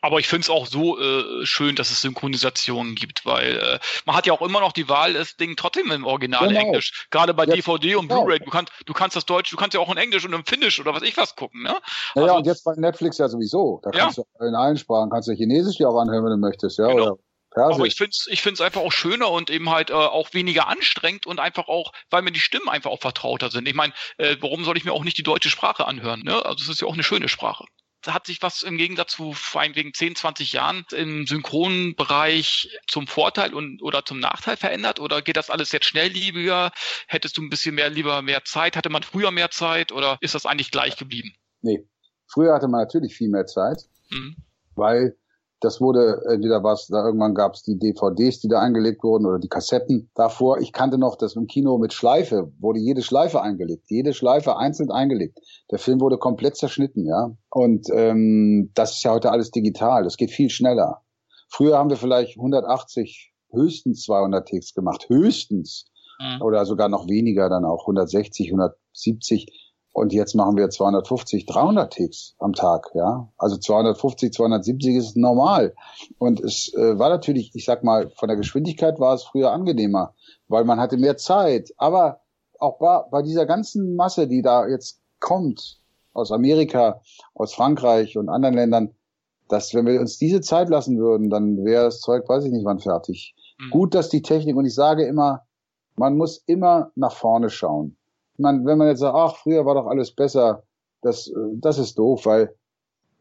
Aber 0.04 0.20
ich 0.20 0.28
finde 0.28 0.42
es 0.42 0.50
auch 0.50 0.68
so 0.68 1.00
äh, 1.00 1.46
schön, 1.46 1.78
dass 1.78 1.89
es 1.89 2.02
Synchronisationen 2.02 2.94
gibt, 2.94 3.26
weil 3.26 3.56
äh, 3.56 3.80
man 4.06 4.18
hat 4.18 4.26
ja 4.26 4.34
auch 4.34 4.42
immer 4.42 4.60
noch 4.60 4.74
die 4.74 4.89
Wahl, 4.89 5.13
das 5.13 5.38
Ding 5.38 5.56
trotzdem 5.56 5.92
im 5.92 6.06
Original 6.06 6.50
genau. 6.50 6.60
Englisch. 6.60 7.08
Gerade 7.10 7.34
bei 7.34 7.46
jetzt, 7.46 7.56
DVD 7.56 7.96
und 7.96 8.10
genau. 8.10 8.26
Blu-ray. 8.26 8.39
Du 8.39 8.50
kannst, 8.50 8.74
du 8.86 8.92
kannst 8.92 9.16
das 9.16 9.26
Deutsch, 9.26 9.50
du 9.50 9.56
kannst 9.56 9.76
ja 9.76 9.80
auch 9.80 9.89
in 9.89 9.98
Englisch 9.98 10.26
und 10.26 10.34
im 10.34 10.44
Finnisch 10.44 10.82
oder 10.82 10.94
was 10.94 11.04
ich 11.04 11.16
was 11.16 11.38
gucken, 11.38 11.63
ne? 11.63 11.78
Naja, 12.16 12.28
also, 12.28 12.36
und 12.36 12.46
jetzt 12.46 12.66
bei 12.66 12.74
Netflix 12.76 13.18
ja 13.18 13.30
sowieso. 13.30 13.80
Da 13.82 13.92
kannst 13.92 14.18
ja. 14.18 14.24
du 14.39 14.46
in 14.46 14.56
allen 14.56 14.78
Sprachen, 14.78 15.10
kannst 15.10 15.30
du 15.30 15.34
Chinesisch 15.34 15.80
ja 15.80 15.88
auch 15.88 15.98
anhören, 15.98 16.26
wenn 16.26 16.32
du 16.32 16.38
möchtest, 16.38 16.80
ja. 16.80 16.88
Genau. 16.88 17.04
Oder 17.04 17.18
Persisch. 17.52 17.76
Aber 17.76 17.86
ich 17.86 17.96
finde 17.96 18.10
es 18.10 18.28
ich 18.30 18.42
find's 18.42 18.60
einfach 18.60 18.82
auch 18.82 18.92
schöner 18.92 19.30
und 19.30 19.52
eben 19.52 19.70
halt 19.70 19.89
äh, 19.89 19.94
auch 19.94 20.34
weniger 20.34 20.68
anstrengend 20.68 21.28
und 21.28 21.39
einfach 21.39 21.70
auch, 21.70 21.94
weil 22.10 22.24
mir 22.24 22.32
die 22.32 22.42
Stimmen 22.42 22.68
einfach 22.68 22.92
auch 22.92 23.00
vertrauter 23.00 23.52
sind. 23.52 23.70
Ich 23.70 23.76
meine, 23.76 23.94
äh, 24.18 24.36
warum 24.42 24.66
soll 24.66 24.76
ich 24.76 24.84
mir 24.84 24.92
auch 24.92 25.04
nicht 25.06 25.18
die 25.18 25.24
deutsche 25.24 25.50
Sprache 25.50 25.88
anhören? 25.88 26.24
Ne? 26.24 26.46
Also 26.46 26.63
es 26.63 26.68
ist 26.68 26.82
ja 26.82 26.88
auch 26.88 26.94
eine 26.94 27.04
schöne 27.04 27.30
Sprache 27.30 27.63
hat 28.08 28.26
sich 28.26 28.42
was 28.42 28.63
im 28.63 28.78
Gegensatz 28.78 29.13
zu 29.13 29.34
vor 29.34 29.63
wegen 29.74 29.94
10, 29.94 30.16
20 30.16 30.54
Jahren 30.54 30.86
im 30.92 31.26
Synchronbereich 31.26 32.80
zum 32.88 33.08
Vorteil 33.08 33.54
und 33.54 33.82
oder 33.82 34.06
zum 34.06 34.20
Nachteil 34.20 34.58
verändert? 34.58 35.00
Oder 35.00 35.22
geht 35.22 35.38
das 35.38 35.50
alles 35.50 35.72
jetzt 35.72 35.86
schnellliebiger? 35.86 36.72
Hättest 37.08 37.38
du 37.38 37.42
ein 37.42 37.50
bisschen 37.50 37.76
mehr 37.76 37.89
lieber 37.89 38.22
mehr 38.22 38.44
Zeit? 38.44 38.76
Hatte 38.76 38.89
man 38.89 39.04
früher 39.04 39.32
mehr 39.32 39.52
Zeit 39.52 39.92
oder 39.92 40.18
ist 40.22 40.36
das 40.36 40.46
eigentlich 40.46 40.72
gleich 40.72 40.98
geblieben? 40.98 41.34
Nee. 41.62 41.88
Früher 42.28 42.54
hatte 42.54 42.68
man 42.68 42.82
natürlich 42.82 43.16
viel 43.16 43.30
mehr 43.30 43.46
Zeit, 43.46 43.84
mhm. 44.10 44.36
weil 44.76 45.16
Das 45.63 45.80
wurde, 45.80 46.21
entweder 46.30 46.62
was, 46.62 46.88
da 46.88 47.06
irgendwann 47.06 47.34
gab 47.34 47.54
es 47.54 47.63
die 47.63 47.80
DVDs, 47.80 48.41
die 48.41 48.49
da 48.49 48.60
eingelegt 48.60 49.02
wurden 49.02 49.26
oder 49.26 49.39
die 49.39 49.47
Kassetten. 49.47 50.10
Davor, 50.13 50.60
ich 50.60 50.73
kannte 50.73 50.97
noch 50.97 51.15
das 51.15 51.38
im 51.38 51.47
Kino 51.47 51.78
mit 51.78 51.93
Schleife, 51.93 52.52
wurde 52.60 52.80
jede 52.80 53.02
Schleife 53.02 53.41
eingelegt, 53.41 53.86
jede 53.88 54.13
Schleife 54.13 54.58
einzeln 54.58 54.91
eingelegt. 54.91 55.39
Der 55.71 55.80
Film 55.80 56.02
wurde 56.02 56.17
komplett 56.17 56.58
zerschnitten, 56.58 57.06
ja. 57.06 57.32
Und 57.49 57.88
ähm, 57.93 58.71
das 58.73 58.97
ist 58.97 59.04
ja 59.04 59.13
heute 59.13 59.32
alles 59.32 59.52
digital. 59.52 60.04
Das 60.04 60.17
geht 60.17 60.32
viel 60.32 60.49
schneller. 60.49 61.02
Früher 61.47 61.78
haben 61.78 61.89
wir 61.89 61.97
vielleicht 61.97 62.38
180, 62.38 63.32
höchstens 63.54 64.04
200 64.04 64.45
Takes 64.45 64.73
gemacht, 64.73 65.06
höchstens. 65.08 65.86
Mhm. 66.19 66.41
Oder 66.41 66.65
sogar 66.65 66.89
noch 66.89 67.08
weniger, 67.08 67.47
dann 67.47 67.63
auch 67.63 67.84
160, 67.84 68.49
170. 68.49 69.72
Und 69.93 70.12
jetzt 70.12 70.34
machen 70.34 70.58
wir 70.58 70.71
250, 70.71 71.45
300 71.45 71.93
Ticks 71.93 72.36
am 72.39 72.53
Tag, 72.53 72.89
ja. 72.95 73.29
Also 73.38 73.58
250, 73.58 74.34
270 74.34 74.95
ist 74.95 75.15
normal. 75.15 75.75
Und 76.17 76.39
es 76.39 76.73
äh, 76.73 76.97
war 76.97 77.10
natürlich, 77.10 77.51
ich 77.53 77.63
sag 77.63 77.84
mal, 77.84 78.10
von 78.10 78.27
der 78.27 78.36
Geschwindigkeit 78.36 78.99
war 78.99 79.13
es 79.13 79.23
früher 79.23 79.51
angenehmer, 79.51 80.15
weil 80.47 80.65
man 80.65 80.79
hatte 80.79 80.97
mehr 80.97 81.15
Zeit. 81.17 81.73
Aber 81.77 82.21
auch 82.58 82.79
bei, 82.79 83.03
bei 83.12 83.21
dieser 83.21 83.45
ganzen 83.45 83.95
Masse, 83.95 84.27
die 84.27 84.41
da 84.41 84.67
jetzt 84.67 84.99
kommt, 85.19 85.79
aus 86.13 86.32
Amerika, 86.32 87.01
aus 87.36 87.53
Frankreich 87.53 88.17
und 88.17 88.29
anderen 88.29 88.56
Ländern, 88.56 88.95
dass 89.47 89.75
wenn 89.75 89.86
wir 89.86 90.01
uns 90.01 90.17
diese 90.17 90.41
Zeit 90.41 90.69
lassen 90.69 90.97
würden, 90.97 91.29
dann 91.29 91.63
wäre 91.65 91.86
das 91.86 91.99
Zeug, 91.99 92.27
weiß 92.27 92.45
ich 92.45 92.51
nicht 92.51 92.65
wann 92.65 92.79
fertig. 92.79 93.36
Mhm. 93.60 93.69
Gut, 93.69 93.93
dass 93.93 94.10
die 94.10 94.23
Technik, 94.23 94.56
und 94.56 94.65
ich 94.65 94.73
sage 94.73 95.06
immer, 95.06 95.43
man 95.95 96.17
muss 96.17 96.41
immer 96.47 96.91
nach 96.95 97.12
vorne 97.12 97.51
schauen 97.51 97.95
man, 98.38 98.65
wenn 98.65 98.78
man 98.78 98.88
jetzt 98.88 99.00
sagt, 99.00 99.15
ach, 99.15 99.36
früher 99.38 99.65
war 99.65 99.76
doch 99.76 99.88
alles 99.88 100.13
besser, 100.13 100.63
das, 101.02 101.32
das 101.56 101.78
ist 101.78 101.98
doof, 101.98 102.26
weil 102.26 102.56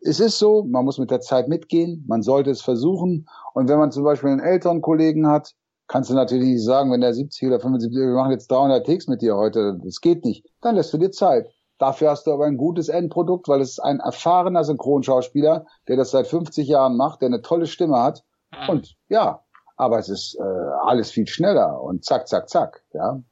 es 0.01 0.21
ist 0.21 0.39
so, 0.39 0.65
man 0.65 0.85
muss 0.85 0.99
mit 0.99 1.11
der 1.11 1.21
Zeit 1.21 1.49
mitgehen, 1.49 2.05
man 2.09 2.23
sollte 2.23 2.51
es 2.51 2.63
versuchen. 2.63 3.27
Und 3.55 3.69
wenn 3.69 3.79
man 3.79 3.93
zum 3.93 4.03
Beispiel 4.05 4.31
einen 4.31 4.41
älteren 4.41 4.81
Kollegen 4.81 5.29
hat, 5.29 5.53
kannst 5.87 6.11
du 6.11 6.15
natürlich 6.15 6.47
nicht 6.47 6.65
sagen, 6.65 6.91
wenn 6.91 7.01
der 7.01 7.15
70 7.15 7.49
oder 7.49 7.61
75, 7.61 7.97
wir 7.97 8.15
machen 8.15 8.33
jetzt 8.33 8.51
300 8.51 8.85
Takes 8.85 9.07
mit 9.07 9.23
dir 9.23 9.37
heute, 9.37 9.79
das 9.85 10.01
geht 10.01 10.25
nicht. 10.25 10.45
Dann 10.61 10.75
lässt 10.75 10.93
du 10.93 10.99
dir 10.99 11.13
Zeit. 11.13 11.49
Dafür 11.79 12.11
hast 12.11 12.27
du 12.27 12.33
aber 12.33 12.47
ein 12.47 12.57
gutes 12.57 12.89
Endprodukt, 12.89 13.49
weil 13.49 13.61
es 13.61 13.71
ist 13.71 13.81
ein 13.81 14.01
erfahrener 14.01 14.65
Synchronschauspieler, 14.65 15.67
der 15.89 15.97
das 15.97 16.11
seit 16.11 16.27
50 16.27 16.67
Jahren 16.67 16.97
macht, 16.97 17.21
der 17.21 17.27
eine 17.27 17.43
tolle 17.43 17.67
Stimme 17.67 18.01
hat. 18.01 18.25
Und 18.69 18.97
ja, 19.09 19.41
aber 19.77 19.99
es 19.99 20.09
ist 20.09 20.37
äh, 20.39 20.43
alles 20.85 21.11
viel 21.11 21.27
schneller 21.27 21.81
und 21.81 22.05
zack, 22.05 22.29
zack, 22.29 22.49
zack, 22.49 22.83
ja 22.93 23.23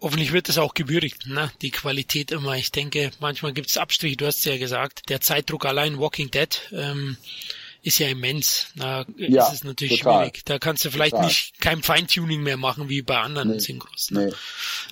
hoffentlich 0.00 0.32
wird 0.32 0.48
es 0.48 0.58
auch 0.58 0.74
gewürdigt, 0.74 1.26
ne? 1.26 1.50
die 1.62 1.70
Qualität 1.70 2.30
immer. 2.30 2.56
Ich 2.56 2.72
denke, 2.72 3.10
manchmal 3.20 3.52
gibt 3.52 3.68
es 3.68 3.76
Abstriche, 3.76 4.16
du 4.16 4.26
hast 4.26 4.38
es 4.38 4.44
ja 4.44 4.58
gesagt. 4.58 5.08
Der 5.08 5.20
Zeitdruck 5.20 5.66
allein 5.66 5.98
Walking 5.98 6.30
Dead 6.30 6.60
ähm, 6.72 7.16
ist 7.82 7.98
ja 7.98 8.08
immens. 8.08 8.68
Da 8.76 9.04
ja, 9.16 9.46
ist 9.46 9.54
es 9.54 9.64
natürlich 9.64 10.00
total. 10.00 10.24
schwierig. 10.26 10.44
Da 10.44 10.58
kannst 10.58 10.84
du 10.84 10.90
vielleicht 10.90 11.12
total. 11.12 11.26
nicht 11.26 11.60
kein 11.60 11.82
Feintuning 11.82 12.42
mehr 12.42 12.56
machen 12.56 12.88
wie 12.88 13.02
bei 13.02 13.18
anderen 13.18 13.50
nee, 13.50 13.58
Synchros. 13.58 14.10
Ne? 14.10 14.26
Nee, 14.26 14.32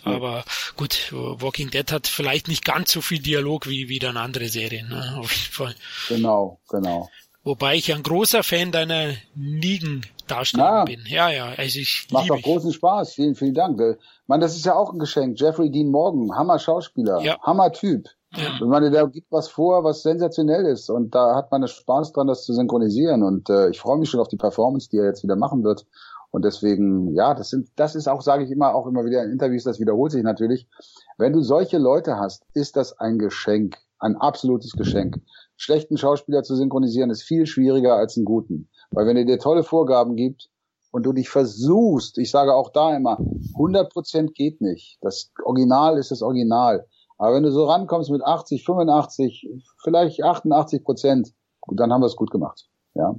Aber 0.04 0.44
gut, 0.76 1.08
Walking 1.12 1.70
Dead 1.70 1.90
hat 1.92 2.06
vielleicht 2.06 2.48
nicht 2.48 2.64
ganz 2.64 2.92
so 2.92 3.00
viel 3.00 3.20
Dialog 3.20 3.68
wie, 3.68 3.88
wie 3.88 3.98
dann 3.98 4.16
andere 4.16 4.48
Serien, 4.48 4.88
ne? 4.88 5.16
auf 5.18 5.32
jeden 5.32 5.52
Fall. 5.52 5.74
Genau, 6.08 6.60
genau. 6.68 7.10
Wobei 7.48 7.76
ich 7.76 7.94
ein 7.94 8.02
großer 8.02 8.42
Fan 8.42 8.72
deiner 8.72 9.14
Nigen-Darstellung 9.34 10.66
ja. 10.66 10.84
bin. 10.84 11.00
Ja, 11.06 11.30
ja, 11.30 11.46
also 11.56 11.78
ich 11.78 12.06
Macht 12.12 12.28
doch 12.28 12.42
großen 12.42 12.74
Spaß. 12.74 13.14
Vielen, 13.14 13.34
vielen 13.36 13.54
Dank. 13.54 13.80
Man, 14.26 14.40
das 14.40 14.54
ist 14.54 14.66
ja 14.66 14.74
auch 14.74 14.92
ein 14.92 14.98
Geschenk. 14.98 15.40
Jeffrey 15.40 15.70
Dean 15.70 15.88
Morgan, 15.88 16.36
Hammer 16.36 16.58
Schauspieler, 16.58 17.22
ja. 17.22 17.40
Hammer 17.40 17.72
Typ. 17.72 18.06
Ja. 18.36 18.50
Ich 18.60 18.66
meine, 18.66 18.90
der 18.90 19.06
gibt 19.06 19.32
was 19.32 19.48
vor, 19.48 19.82
was 19.82 20.02
sensationell 20.02 20.66
ist. 20.66 20.90
Und 20.90 21.14
da 21.14 21.36
hat 21.36 21.50
man 21.50 21.66
Spaß 21.66 22.12
dran, 22.12 22.26
das 22.26 22.44
zu 22.44 22.52
synchronisieren. 22.52 23.22
Und 23.22 23.48
äh, 23.48 23.70
ich 23.70 23.80
freue 23.80 23.96
mich 23.96 24.10
schon 24.10 24.20
auf 24.20 24.28
die 24.28 24.36
Performance, 24.36 24.90
die 24.90 24.98
er 24.98 25.06
jetzt 25.06 25.22
wieder 25.22 25.36
machen 25.36 25.64
wird. 25.64 25.86
Und 26.30 26.44
deswegen, 26.44 27.14
ja, 27.14 27.32
das 27.32 27.48
sind, 27.48 27.70
das 27.76 27.94
ist 27.94 28.08
auch, 28.08 28.20
sage 28.20 28.44
ich 28.44 28.50
immer, 28.50 28.74
auch 28.74 28.86
immer 28.86 29.06
wieder 29.06 29.24
in 29.24 29.30
Interviews, 29.30 29.64
das 29.64 29.80
wiederholt 29.80 30.12
sich 30.12 30.22
natürlich. 30.22 30.68
Wenn 31.16 31.32
du 31.32 31.40
solche 31.40 31.78
Leute 31.78 32.18
hast, 32.18 32.44
ist 32.52 32.76
das 32.76 32.98
ein 32.98 33.18
Geschenk, 33.18 33.78
ein 33.98 34.16
absolutes 34.16 34.72
Geschenk 34.72 35.22
schlechten 35.58 35.98
Schauspieler 35.98 36.42
zu 36.42 36.56
synchronisieren 36.56 37.10
ist 37.10 37.22
viel 37.22 37.46
schwieriger 37.46 37.96
als 37.96 38.16
einen 38.16 38.24
guten. 38.24 38.70
Weil 38.92 39.06
wenn 39.06 39.16
er 39.16 39.24
dir 39.24 39.38
tolle 39.38 39.64
Vorgaben 39.64 40.16
gibt 40.16 40.48
und 40.92 41.04
du 41.04 41.12
dich 41.12 41.28
versuchst, 41.28 42.16
ich 42.16 42.30
sage 42.30 42.54
auch 42.54 42.70
da 42.70 42.96
immer, 42.96 43.18
100 43.54 43.92
Prozent 43.92 44.34
geht 44.34 44.60
nicht. 44.60 44.98
Das 45.02 45.30
Original 45.44 45.98
ist 45.98 46.10
das 46.10 46.22
Original. 46.22 46.86
Aber 47.18 47.34
wenn 47.34 47.42
du 47.42 47.50
so 47.50 47.66
rankommst 47.66 48.10
mit 48.10 48.22
80, 48.22 48.64
85, 48.64 49.48
vielleicht 49.82 50.22
88 50.22 50.84
Prozent, 50.84 51.34
dann 51.72 51.92
haben 51.92 52.00
wir 52.00 52.06
es 52.06 52.16
gut 52.16 52.30
gemacht. 52.30 52.68
Ja. 52.94 53.16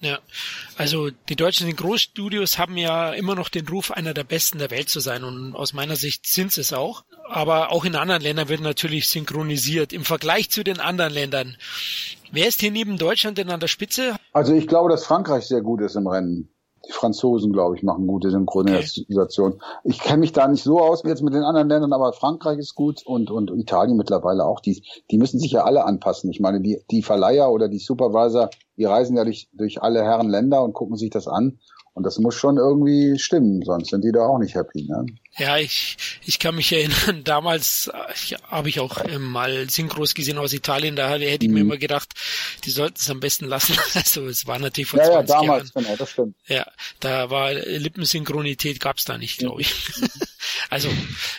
Ja, 0.00 0.18
also 0.76 1.08
die 1.10 1.36
deutschen 1.36 1.66
Synchronstudios 1.66 2.58
haben 2.58 2.76
ja 2.76 3.12
immer 3.12 3.34
noch 3.34 3.48
den 3.48 3.66
Ruf, 3.66 3.90
einer 3.90 4.12
der 4.12 4.24
besten 4.24 4.58
der 4.58 4.70
Welt 4.70 4.90
zu 4.90 5.00
sein 5.00 5.24
und 5.24 5.54
aus 5.54 5.72
meiner 5.72 5.96
Sicht 5.96 6.26
sind 6.26 6.56
es 6.58 6.74
auch. 6.74 7.04
Aber 7.28 7.72
auch 7.72 7.84
in 7.84 7.96
anderen 7.96 8.22
Ländern 8.22 8.48
wird 8.48 8.60
natürlich 8.60 9.08
synchronisiert. 9.08 9.94
Im 9.94 10.04
Vergleich 10.04 10.50
zu 10.50 10.62
den 10.64 10.80
anderen 10.80 11.12
Ländern, 11.12 11.56
wer 12.30 12.46
ist 12.46 12.60
hier 12.60 12.70
neben 12.70 12.98
Deutschland 12.98 13.38
denn 13.38 13.50
an 13.50 13.60
der 13.60 13.68
Spitze? 13.68 14.16
Also 14.32 14.54
ich 14.54 14.66
glaube, 14.66 14.90
dass 14.90 15.06
Frankreich 15.06 15.46
sehr 15.46 15.62
gut 15.62 15.80
ist 15.80 15.96
im 15.96 16.06
Rennen. 16.06 16.50
Die 16.86 16.92
Franzosen, 16.92 17.52
glaube 17.52 17.76
ich, 17.76 17.82
machen 17.82 18.06
gute 18.06 18.30
Synchronisation. 18.30 19.52
Okay. 19.54 19.62
Ich 19.84 20.00
kenne 20.00 20.18
mich 20.18 20.32
da 20.32 20.46
nicht 20.46 20.62
so 20.62 20.80
aus 20.80 21.04
wie 21.04 21.08
jetzt 21.08 21.22
mit 21.22 21.34
den 21.34 21.42
anderen 21.42 21.68
Ländern, 21.68 21.92
aber 21.92 22.12
Frankreich 22.12 22.58
ist 22.58 22.74
gut 22.74 23.04
und, 23.06 23.30
und 23.30 23.50
Italien 23.50 23.96
mittlerweile 23.96 24.44
auch. 24.44 24.60
Die, 24.60 24.82
die 25.10 25.18
müssen 25.18 25.40
sich 25.40 25.52
ja 25.52 25.64
alle 25.64 25.84
anpassen. 25.84 26.30
Ich 26.30 26.40
meine, 26.40 26.60
die, 26.60 26.80
die 26.90 27.02
Verleiher 27.02 27.50
oder 27.50 27.68
die 27.68 27.78
Supervisor, 27.78 28.50
die 28.76 28.84
reisen 28.84 29.16
ja 29.16 29.24
durch, 29.24 29.48
durch 29.52 29.82
alle 29.82 30.02
Herren 30.02 30.28
Länder 30.28 30.62
und 30.62 30.74
gucken 30.74 30.96
sich 30.96 31.10
das 31.10 31.26
an. 31.28 31.58
Und 31.96 32.02
das 32.02 32.18
muss 32.18 32.34
schon 32.34 32.58
irgendwie 32.58 33.18
stimmen, 33.18 33.62
sonst 33.62 33.88
sind 33.88 34.04
die 34.04 34.12
da 34.12 34.26
auch 34.26 34.38
nicht 34.38 34.54
happy. 34.54 34.82
Ne? 34.82 35.06
Ja, 35.38 35.56
ich, 35.56 35.96
ich 36.26 36.38
kann 36.38 36.54
mich 36.54 36.70
erinnern, 36.74 37.24
damals 37.24 37.90
habe 38.50 38.68
ich 38.68 38.80
auch 38.80 38.98
äh, 38.98 39.18
mal 39.18 39.70
Synchros 39.70 40.12
gesehen 40.12 40.36
aus 40.36 40.52
Italien, 40.52 40.94
da 40.94 41.08
hätte 41.08 41.46
ich 41.46 41.48
mhm. 41.48 41.54
mir 41.54 41.60
immer 41.60 41.78
gedacht, 41.78 42.12
die 42.66 42.70
sollten 42.70 42.98
es 42.98 43.08
am 43.08 43.20
besten 43.20 43.46
lassen. 43.46 43.74
Also 43.94 44.26
es 44.26 44.46
war 44.46 44.58
natürlich 44.58 44.90
vor 44.90 45.00
ja, 45.00 45.06
20 45.06 45.28
ja, 45.28 45.40
damals, 45.40 45.72
Jahren. 45.74 45.84
Genau, 45.84 45.96
das 45.96 46.10
stimmt. 46.10 46.36
Ja, 46.46 46.66
da 47.00 47.30
war 47.30 47.54
Lippensynchronität 47.54 48.78
gab's 48.78 49.06
da 49.06 49.16
nicht, 49.16 49.38
glaube 49.38 49.62
ich. 49.62 49.74
Mhm. 49.98 50.08
Also 50.70 50.90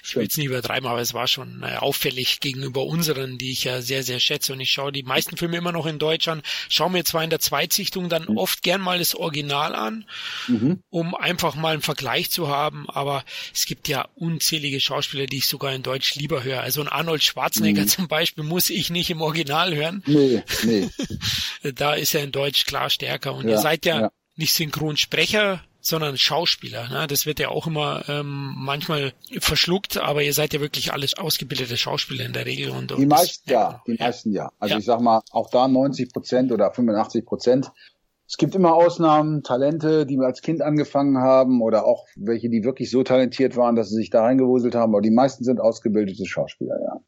ich 0.04 0.16
will 0.16 0.24
jetzt 0.24 0.38
nicht 0.38 0.48
übertreiben, 0.48 0.88
aber 0.88 1.02
es 1.02 1.14
war 1.14 1.28
schon 1.28 1.64
äh, 1.64 1.76
auffällig 1.76 2.40
gegenüber 2.40 2.86
unseren, 2.86 3.38
die 3.38 3.52
ich 3.52 3.64
ja 3.64 3.82
sehr, 3.82 4.04
sehr 4.04 4.20
schätze. 4.20 4.54
Und 4.54 4.60
ich 4.60 4.72
schaue 4.72 4.92
die 4.92 5.04
meisten 5.04 5.38
Filme 5.38 5.58
immer 5.58 5.72
noch 5.72 5.86
in 5.86 6.00
Deutsch 6.00 6.28
an, 6.28 6.42
schaue 6.70 6.92
mir 6.92 7.04
zwar 7.04 7.24
in 7.24 7.30
der 7.30 7.40
Zweitsichtung 7.40 8.10
dann 8.10 8.26
mhm. 8.28 8.38
oft 8.38 8.64
gern 8.64 8.82
mal 8.82 9.00
das 9.00 9.16
Original 9.16 9.76
an, 9.76 10.06
mhm. 10.48 10.82
um 10.90 11.16
einfach 11.16 11.56
mal 11.56 11.74
einen 11.74 11.82
Vergleich 11.82 12.32
zu 12.32 12.48
haben, 12.48 12.90
aber 12.90 13.24
es 13.54 13.66
gibt 13.66 13.88
ja 13.88 14.08
unzählige 14.16 14.80
Schauspieler, 14.80 15.26
die 15.26 15.38
ich 15.38 15.48
sogar 15.48 15.74
in 15.74 15.84
Deutsch 15.84 16.16
lieber 16.16 16.44
höre. 16.44 16.62
Also 16.62 16.82
ein 16.82 16.88
Arnold 16.88 17.24
Schwarzenegger 17.24 17.84
mhm. 17.84 17.88
zum 17.88 18.08
Beispiel 18.08 18.44
muss 18.44 18.70
ich 18.70 18.90
nicht 18.90 19.10
im 19.10 19.22
Original 19.22 19.76
hören. 19.76 20.04
Nee, 20.06 20.44
nee. 20.64 20.90
da 21.74 21.94
ist 21.94 22.14
er 22.16 22.24
in 22.24 22.32
Deutsch 22.32 22.66
klar 22.66 22.90
stärker. 22.90 23.34
Und 23.34 23.46
ja, 23.48 23.56
ihr 23.56 23.60
seid 23.60 23.86
ja, 23.86 24.02
ja. 24.02 24.12
nicht 24.36 24.54
Synchronsprecher, 24.54 25.64
sondern 25.88 26.18
Schauspieler. 26.18 26.90
Ne? 26.90 27.08
Das 27.08 27.26
wird 27.26 27.40
ja 27.40 27.50
auch 27.50 27.68
immer 27.68 28.08
ähm, 28.08 28.54
manchmal 28.58 29.14
verschluckt, 29.40 29.98
aber 29.98 30.24
ihr 30.24 30.34
seid 30.34 30.54
ja 30.54 30.62
wirklich 30.62 30.94
alles 30.94 31.18
ausgebildete 31.18 31.78
Schauspieler 31.78 32.26
in 32.26 32.34
der 32.34 32.46
Regel. 32.46 32.72
Und, 32.72 32.92
und 32.92 33.00
die 33.00 33.06
meisten 33.06 33.50
ja, 33.50 33.82
die 33.88 33.96
meisten 34.00 34.32
ja. 34.32 34.52
Also 34.60 34.74
ja. 34.74 34.80
ich 34.80 34.86
sag 34.86 35.02
mal, 35.02 35.22
auch 35.32 35.50
da 35.50 35.68
90 35.68 36.12
Prozent 36.12 36.52
oder 36.52 36.72
85 36.72 37.26
Prozent. 37.26 37.72
Es 38.30 38.36
gibt 38.38 38.56
immer 38.56 38.74
Ausnahmen, 38.74 39.42
Talente, 39.42 40.06
die 40.06 40.18
wir 40.18 40.26
als 40.26 40.42
Kind 40.42 40.62
angefangen 40.62 41.18
haben 41.20 41.62
oder 41.62 41.86
auch 41.86 42.06
welche, 42.18 42.50
die 42.50 42.64
wirklich 42.64 42.92
so 42.92 43.04
talentiert 43.04 43.56
waren, 43.56 43.76
dass 43.76 43.90
sie 43.90 43.96
sich 43.96 44.10
da 44.10 44.22
reingewuselt 44.22 44.76
haben. 44.76 44.94
Aber 44.94 45.02
die 45.02 45.12
meisten 45.12 45.46
sind 45.46 45.62
ausgebildete 45.62 46.26
Schauspieler, 46.26 46.76
ja. 46.82 47.00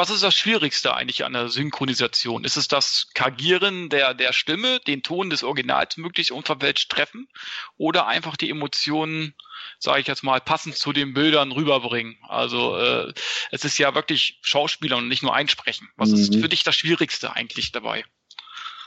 Was 0.00 0.08
ist 0.08 0.22
das 0.22 0.34
Schwierigste 0.34 0.94
eigentlich 0.94 1.26
an 1.26 1.34
der 1.34 1.50
Synchronisation? 1.50 2.44
Ist 2.44 2.56
es 2.56 2.68
das 2.68 3.08
Kagieren 3.12 3.90
der, 3.90 4.14
der 4.14 4.32
Stimme, 4.32 4.80
den 4.80 5.02
Ton 5.02 5.28
des 5.28 5.42
Originals 5.42 5.98
möglichst 5.98 6.32
unverwälscht 6.32 6.90
treffen 6.90 7.28
oder 7.76 8.06
einfach 8.06 8.38
die 8.38 8.48
Emotionen, 8.48 9.34
sage 9.78 10.00
ich 10.00 10.06
jetzt 10.06 10.22
mal, 10.22 10.40
passend 10.40 10.76
zu 10.76 10.94
den 10.94 11.12
Bildern 11.12 11.52
rüberbringen? 11.52 12.16
Also 12.26 12.78
äh, 12.78 13.12
es 13.50 13.66
ist 13.66 13.76
ja 13.76 13.94
wirklich 13.94 14.38
Schauspieler 14.40 14.96
und 14.96 15.08
nicht 15.08 15.22
nur 15.22 15.34
Einsprechen. 15.34 15.90
Was 15.96 16.08
mhm. 16.08 16.16
ist 16.16 16.34
für 16.34 16.48
dich 16.48 16.62
das 16.62 16.76
Schwierigste 16.76 17.36
eigentlich 17.36 17.70
dabei? 17.70 18.02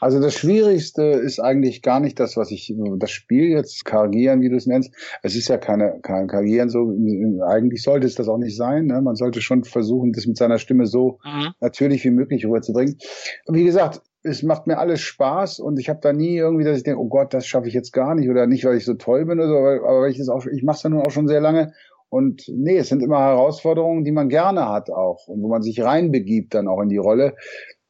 Also 0.04 0.20
das 0.20 0.34
Schwierigste 0.34 1.02
ist 1.02 1.40
eigentlich 1.40 1.82
gar 1.82 2.02
nicht 2.02 2.20
das, 2.20 2.36
was 2.36 2.52
ich, 2.52 2.76
das 2.98 3.10
Spiel 3.10 3.48
jetzt 3.52 3.86
karieren, 3.86 4.42
wie 4.42 4.50
du 4.50 4.58
es 4.58 4.68
nennst. 4.68 4.94
Es 5.22 5.34
ist 5.34 5.48
ja 5.48 5.58
keine, 5.58 6.00
kein 6.02 6.28
Karieren 6.28 6.68
so, 6.68 6.94
eigentlich 7.48 7.82
sollte 7.82 8.06
es 8.06 8.16
das 8.16 8.28
auch 8.28 8.38
nicht 8.38 8.58
sein. 8.58 8.88
Ne? 8.88 9.02
Man 9.02 9.16
sollte 9.16 9.40
schon 9.40 9.64
versuchen, 9.64 10.12
das 10.12 10.28
mit 10.28 10.36
seiner 10.36 10.58
Stimme 10.58 10.88
so 10.88 11.20
mhm. 11.24 11.54
natürlich 11.62 12.04
wie 12.04 12.10
möglich 12.10 12.46
rüberzubringen. 12.46 12.98
Wie 13.48 13.64
gesagt, 13.64 14.02
es 14.24 14.44
macht 14.44 14.68
mir 14.68 14.78
alles 14.78 15.00
Spaß 15.00 15.60
und 15.60 15.80
ich 15.80 15.88
habe 15.88 16.00
da 16.02 16.12
nie 16.12 16.36
irgendwie, 16.36 16.66
dass 16.66 16.78
ich 16.78 16.84
denke, 16.84 17.00
oh 17.00 17.08
Gott, 17.08 17.34
das 17.34 17.48
schaffe 17.48 17.70
ich 17.70 17.74
jetzt 17.74 17.94
gar 17.94 18.14
nicht 18.14 18.30
oder 18.30 18.46
nicht, 18.46 18.66
weil 18.66 18.76
ich 18.76 18.84
so 18.84 18.96
toll 18.96 19.26
bin 19.26 19.40
oder 19.40 19.48
so, 19.48 19.56
aber 19.56 20.10
ich 20.10 20.18
das 20.18 20.28
auch, 20.28 20.46
ich 20.48 20.64
mache 20.64 20.76
es 20.76 20.84
ja 20.84 20.90
nun 20.90 21.06
auch 21.06 21.12
schon 21.12 21.30
sehr 21.30 21.40
lange 21.40 21.72
und 22.10 22.44
nee, 22.48 22.78
es 22.78 22.90
sind 22.90 23.02
immer 23.02 23.20
Herausforderungen, 23.20 24.04
die 24.04 24.12
man 24.12 24.30
gerne 24.30 24.70
hat 24.70 24.92
auch 24.92 25.28
und 25.28 25.42
wo 25.42 25.48
man 25.48 25.62
sich 25.62 25.82
reinbegibt 25.82 26.54
dann 26.54 26.68
auch 26.68 26.82
in 26.82 26.90
die 26.90 26.98
Rolle. 26.98 27.36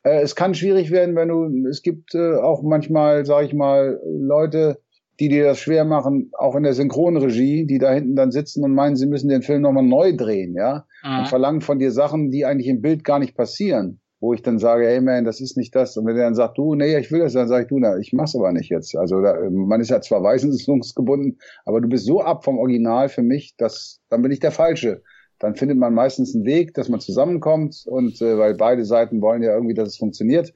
Äh, 0.03 0.21
es 0.21 0.35
kann 0.35 0.53
schwierig 0.53 0.91
werden, 0.91 1.15
wenn 1.15 1.29
du, 1.29 1.67
es 1.67 1.81
gibt 1.81 2.15
äh, 2.15 2.35
auch 2.35 2.61
manchmal, 2.61 3.25
sag 3.25 3.45
ich 3.45 3.53
mal, 3.53 3.99
Leute, 4.05 4.79
die 5.19 5.29
dir 5.29 5.43
das 5.43 5.59
schwer 5.59 5.85
machen, 5.85 6.31
auch 6.37 6.55
in 6.55 6.63
der 6.63 6.73
Synchronregie, 6.73 7.65
die 7.65 7.77
da 7.77 7.91
hinten 7.91 8.15
dann 8.15 8.31
sitzen 8.31 8.63
und 8.63 8.73
meinen, 8.73 8.95
sie 8.95 9.05
müssen 9.05 9.29
den 9.29 9.43
Film 9.43 9.61
nochmal 9.61 9.83
neu 9.83 10.15
drehen, 10.15 10.55
ja, 10.55 10.85
mhm. 11.03 11.19
und 11.19 11.27
verlangen 11.27 11.61
von 11.61 11.79
dir 11.79 11.91
Sachen, 11.91 12.31
die 12.31 12.45
eigentlich 12.45 12.67
im 12.67 12.81
Bild 12.81 13.03
gar 13.03 13.19
nicht 13.19 13.35
passieren 13.35 13.99
wo 14.23 14.33
ich 14.33 14.41
dann 14.41 14.57
sage, 14.57 14.87
hey 14.87 15.01
man, 15.01 15.25
das 15.25 15.41
ist 15.41 15.57
nicht 15.57 15.75
das. 15.75 15.97
Und 15.97 16.05
wenn 16.05 16.15
er 16.15 16.23
dann 16.23 16.33
sagt, 16.33 16.57
du, 16.57 16.75
nee, 16.75 16.97
ich 16.97 17.11
will 17.11 17.19
das, 17.19 17.33
dann 17.33 17.49
sage 17.49 17.63
ich, 17.63 17.67
du, 17.67 17.77
na, 17.77 17.97
ich 17.97 18.13
mach's 18.13 18.37
aber 18.37 18.53
nicht 18.53 18.69
jetzt. 18.69 18.95
Also 18.95 19.21
da, 19.21 19.35
man 19.51 19.81
ist 19.81 19.89
ja 19.89 19.99
zwar 19.99 20.23
weisungsgebunden, 20.23 21.39
aber 21.65 21.81
du 21.81 21.89
bist 21.89 22.05
so 22.05 22.21
ab 22.21 22.45
vom 22.45 22.57
Original 22.57 23.09
für 23.09 23.21
mich, 23.21 23.53
dass 23.57 23.99
dann 24.07 24.21
bin 24.21 24.31
ich 24.31 24.39
der 24.39 24.51
Falsche. 24.51 25.03
Dann 25.43 25.55
findet 25.55 25.77
man 25.77 25.93
meistens 25.93 26.33
einen 26.33 26.45
Weg, 26.45 26.73
dass 26.73 26.89
man 26.89 26.99
zusammenkommt 26.99 27.83
und 27.85 28.21
äh, 28.21 28.37
weil 28.37 28.55
beide 28.55 28.85
Seiten 28.85 29.21
wollen 29.21 29.43
ja 29.43 29.53
irgendwie, 29.53 29.73
dass 29.73 29.89
es 29.89 29.97
funktioniert. 29.97 30.53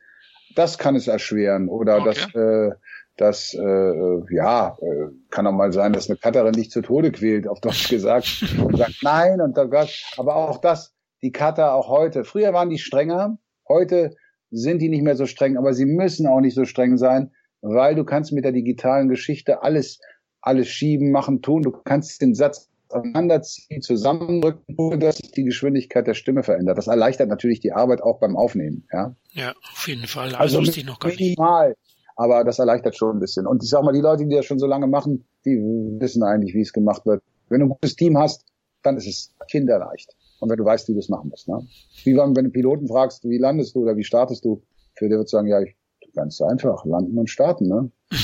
Das 0.56 0.78
kann 0.78 0.96
es 0.96 1.08
erschweren 1.08 1.68
oder 1.68 1.98
okay. 1.98 2.06
dass 2.06 2.36
äh, 2.36 2.72
das 3.18 3.54
äh, 3.54 4.36
ja 4.36 4.78
äh, 4.82 5.08
kann 5.30 5.46
auch 5.46 5.52
mal 5.52 5.74
sein, 5.74 5.94
dass 5.94 6.10
eine 6.10 6.18
Cutterin 6.18 6.54
dich 6.54 6.72
zu 6.72 6.82
Tode 6.82 7.12
quält, 7.12 7.48
auf 7.48 7.60
Deutsch 7.60 7.90
gesagt, 7.90 8.44
und 8.64 8.78
sagt 8.78 9.00
nein 9.04 9.42
und 9.42 9.58
dann 9.58 9.72
aber 10.18 10.36
auch 10.36 10.60
das, 10.62 10.96
die 11.22 11.32
Cutter 11.32 11.74
auch 11.74 11.90
heute. 11.90 12.24
Früher 12.24 12.54
waren 12.54 12.70
die 12.70 12.78
strenger, 12.78 13.38
Heute 13.68 14.16
sind 14.50 14.82
die 14.82 14.90
nicht 14.90 15.04
mehr 15.04 15.16
so 15.16 15.26
streng, 15.26 15.58
aber 15.58 15.74
sie 15.74 15.86
müssen 15.86 16.28
auch 16.28 16.40
nicht 16.40 16.56
so 16.56 16.66
streng 16.66 16.98
sein, 16.98 17.32
weil 17.62 17.96
du 17.96 18.06
kannst 18.06 18.32
mit 18.32 18.46
der 18.46 18.54
digitalen 18.54 19.10
Geschichte 19.10 19.62
alles, 19.62 20.00
alles 20.42 20.70
schieben, 20.70 21.12
machen, 21.12 21.42
tun. 21.42 21.64
Du 21.64 21.72
kannst 21.72 22.22
den 22.22 22.34
Satz 22.34 22.70
auseinanderziehen, 22.90 23.82
zusammendrücken, 23.82 24.76
ohne 24.78 25.00
dass 25.00 25.18
sich 25.18 25.32
die 25.32 25.44
Geschwindigkeit 25.44 26.08
der 26.08 26.14
Stimme 26.14 26.44
verändert. 26.44 26.78
Das 26.78 26.88
erleichtert 26.88 27.30
natürlich 27.30 27.60
die 27.60 27.72
Arbeit 27.72 28.02
auch 28.02 28.20
beim 28.20 28.36
Aufnehmen. 28.36 28.88
Ja, 28.92 29.16
ja 29.34 29.54
auf 29.72 29.88
jeden 29.88 30.08
Fall. 30.08 30.36
Also, 30.36 30.60
also 30.60 30.82
noch 30.84 31.00
gar 31.00 31.12
minimal, 31.12 31.76
aber 32.16 32.44
das 32.44 32.60
erleichtert 32.60 32.96
schon 32.98 33.18
ein 33.18 33.20
bisschen. 33.20 33.46
Und 33.46 33.64
ich 33.64 33.70
sag 33.70 33.84
mal, 33.84 33.94
die 33.94 34.02
Leute, 34.02 34.26
die 34.26 34.36
das 34.36 34.46
schon 34.46 34.60
so 34.60 34.68
lange 34.68 34.88
machen, 34.88 35.26
die 35.46 35.58
wissen 36.00 36.24
eigentlich, 36.24 36.54
wie 36.54 36.62
es 36.62 36.74
gemacht 36.74 37.06
wird. 37.06 37.22
Wenn 37.50 37.60
du 37.60 37.68
ein 37.68 37.70
gutes 37.70 37.96
Team 37.96 38.18
hast, 38.18 38.46
dann 38.84 38.98
ist 38.98 39.08
es 39.08 39.34
kinderleicht. 39.50 40.16
Und 40.40 40.50
wenn 40.50 40.58
du 40.58 40.66
weißt, 40.66 40.88
wie 40.90 40.94
du 40.94 41.00
es 41.00 41.10
machen 41.10 41.30
musst. 41.30 41.48
Ne? 41.48 41.66
Wie 42.04 42.16
wenn 42.16 42.34
du 42.34 42.50
Piloten 42.50 42.88
fragst, 42.88 43.24
wie 43.24 43.38
landest 43.38 43.76
du 43.76 43.84
oder 43.84 43.98
wie 43.98 44.04
startest 44.04 44.46
du, 44.46 44.62
für 44.96 45.10
der 45.10 45.20
wird 45.20 45.30
sagen, 45.30 45.48
ja, 45.48 45.62
ich, 45.62 45.76
ganz 46.14 46.42
einfach, 46.42 46.86
landen 46.86 47.18
und 47.18 47.30
starten. 47.30 47.68
Ne? 47.68 47.92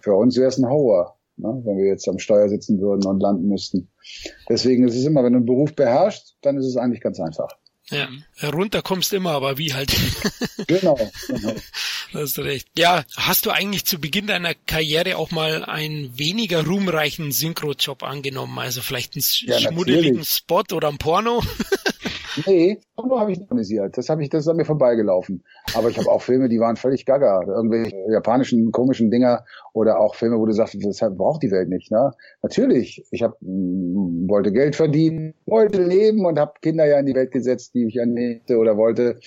Für 0.00 0.14
uns 0.14 0.36
wäre 0.36 0.48
es 0.48 0.58
ein 0.58 0.68
Horror, 0.68 1.16
ne? 1.36 1.62
wenn 1.64 1.76
wir 1.76 1.86
jetzt 1.86 2.08
am 2.08 2.18
Steuer 2.18 2.48
sitzen 2.48 2.80
würden 2.80 3.06
und 3.06 3.20
landen 3.20 3.48
müssten. 3.48 3.90
Deswegen 4.48 4.86
ist 4.86 4.96
es 4.96 5.04
immer, 5.04 5.24
wenn 5.24 5.32
du 5.32 5.38
einen 5.38 5.46
Beruf 5.46 5.74
beherrschst, 5.74 6.36
dann 6.42 6.56
ist 6.56 6.66
es 6.66 6.76
eigentlich 6.76 7.00
ganz 7.00 7.20
einfach. 7.20 7.48
Ja, 7.90 8.08
runter 8.50 8.80
kommst 8.80 9.12
immer, 9.12 9.32
aber 9.32 9.58
wie 9.58 9.74
halt. 9.74 9.92
genau. 10.66 10.98
genau. 11.26 11.54
Hast 12.12 12.38
du 12.38 12.42
recht. 12.42 12.68
Ja, 12.78 13.04
hast 13.16 13.44
du 13.44 13.50
eigentlich 13.50 13.84
zu 13.84 13.98
Beginn 13.98 14.26
deiner 14.26 14.54
Karriere 14.54 15.16
auch 15.16 15.30
mal 15.30 15.64
einen 15.64 16.18
weniger 16.18 16.64
ruhmreichen 16.64 17.32
Synchro-Job 17.32 18.02
angenommen? 18.02 18.58
Also 18.58 18.82
vielleicht 18.82 19.14
einen 19.14 19.24
ja, 19.46 19.58
schmuddeligen 19.58 20.24
Spot 20.24 20.64
oder 20.72 20.88
ein 20.88 20.98
Porno? 20.98 21.42
nee, 22.46 22.80
Porno 22.96 23.18
habe 23.18 23.32
ich 23.32 23.38
nicht 23.38 23.50
organisiert. 23.50 23.96
Das 23.96 24.08
habe 24.08 24.22
ich, 24.22 24.28
das 24.28 24.42
ist 24.42 24.48
an 24.48 24.56
mir 24.56 24.64
vorbeigelaufen. 24.64 25.44
Aber 25.74 25.88
ich 25.88 25.98
habe 25.98 26.10
auch 26.10 26.22
Filme, 26.22 26.48
die 26.48 26.60
waren 26.60 26.76
völlig 26.76 27.06
gaga. 27.06 27.42
Irgendwelche 27.46 27.96
japanischen 28.10 28.72
komischen 28.72 29.10
Dinger 29.10 29.44
oder 29.72 30.00
auch 30.00 30.14
Filme, 30.14 30.38
wo 30.38 30.46
du 30.46 30.52
sagst, 30.52 30.76
das 30.82 31.00
braucht 31.16 31.42
die 31.42 31.50
Welt 31.50 31.68
nicht. 31.68 31.90
Ne? 31.90 32.12
Natürlich, 32.42 33.04
ich 33.10 33.22
hab, 33.22 33.36
mm, 33.40 34.28
wollte 34.28 34.52
Geld 34.52 34.76
verdienen, 34.76 35.34
wollte 35.46 35.82
leben 35.82 36.24
und 36.24 36.38
habe 36.38 36.52
Kinder 36.60 36.86
ja 36.86 36.98
in 36.98 37.06
die 37.06 37.14
Welt 37.14 37.30
gesetzt, 37.30 37.74
die 37.74 37.86
ich 37.86 37.96
ernährte 37.96 38.58
oder 38.58 38.76
wollte 38.76 39.18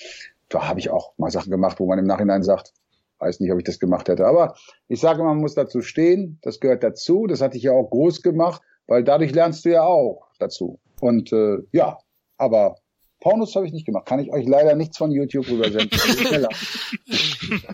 da 0.48 0.68
habe 0.68 0.80
ich 0.80 0.90
auch 0.90 1.12
mal 1.18 1.30
Sachen 1.30 1.50
gemacht, 1.50 1.80
wo 1.80 1.86
man 1.86 1.98
im 1.98 2.06
Nachhinein 2.06 2.42
sagt, 2.42 2.72
weiß 3.18 3.40
nicht, 3.40 3.52
ob 3.52 3.58
ich 3.58 3.64
das 3.64 3.78
gemacht 3.78 4.08
hätte. 4.08 4.26
Aber 4.26 4.54
ich 4.88 5.00
sage, 5.00 5.22
man 5.22 5.38
muss 5.38 5.54
dazu 5.54 5.80
stehen, 5.80 6.38
das 6.42 6.60
gehört 6.60 6.82
dazu, 6.82 7.26
das 7.26 7.40
hatte 7.40 7.56
ich 7.56 7.64
ja 7.64 7.72
auch 7.72 7.90
groß 7.90 8.22
gemacht, 8.22 8.62
weil 8.86 9.04
dadurch 9.04 9.32
lernst 9.34 9.64
du 9.64 9.70
ja 9.70 9.82
auch 9.82 10.28
dazu. 10.38 10.78
Und 11.00 11.32
äh, 11.32 11.58
ja, 11.72 11.98
aber 12.36 12.76
Pornos 13.20 13.54
habe 13.56 13.66
ich 13.66 13.72
nicht 13.72 13.86
gemacht. 13.86 14.06
Kann 14.06 14.20
ich 14.20 14.32
euch 14.32 14.46
leider 14.46 14.74
nichts 14.74 14.98
von 14.98 15.10
YouTube 15.10 15.48
rübersenden. 15.48 15.90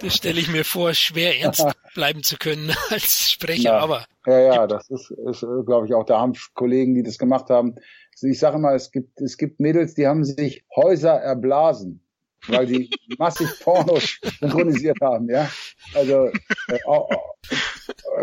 das 0.01 0.17
stelle 0.17 0.41
ich 0.41 0.51
mir 0.51 0.65
vor, 0.65 0.95
schwer 0.95 1.41
ernst 1.41 1.67
bleiben 1.95 2.23
zu 2.23 2.37
können 2.37 2.73
als 2.91 3.31
Sprecher, 3.31 3.63
ja. 3.63 3.79
aber. 3.79 4.05
Ja, 4.27 4.41
ja, 4.41 4.67
das 4.67 4.89
ist, 4.89 5.11
ist 5.11 5.41
glaube 5.67 5.87
ich, 5.87 5.95
auch, 5.95 6.05
da 6.05 6.21
haben 6.21 6.35
Kollegen, 6.55 6.95
die 6.95 7.03
das 7.03 7.19
gemacht 7.19 7.51
haben. 7.51 7.75
Ich 8.21 8.39
sage 8.39 8.59
mal, 8.59 8.77
es 8.77 8.93
gibt, 8.93 9.21
es 9.21 9.37
gibt 9.37 9.59
Mädels, 9.59 9.95
die 9.95 10.07
haben 10.07 10.25
sich 10.25 10.65
Häuser 10.77 11.15
erblasen 11.15 12.02
weil 12.49 12.67
die 12.67 12.91
massig 13.19 13.49
Pornos 13.61 14.19
synchronisiert 14.41 14.99
haben, 15.01 15.29
ja. 15.29 15.49
Also 15.95 16.27
äh, 16.69 16.79
oh, 16.87 17.09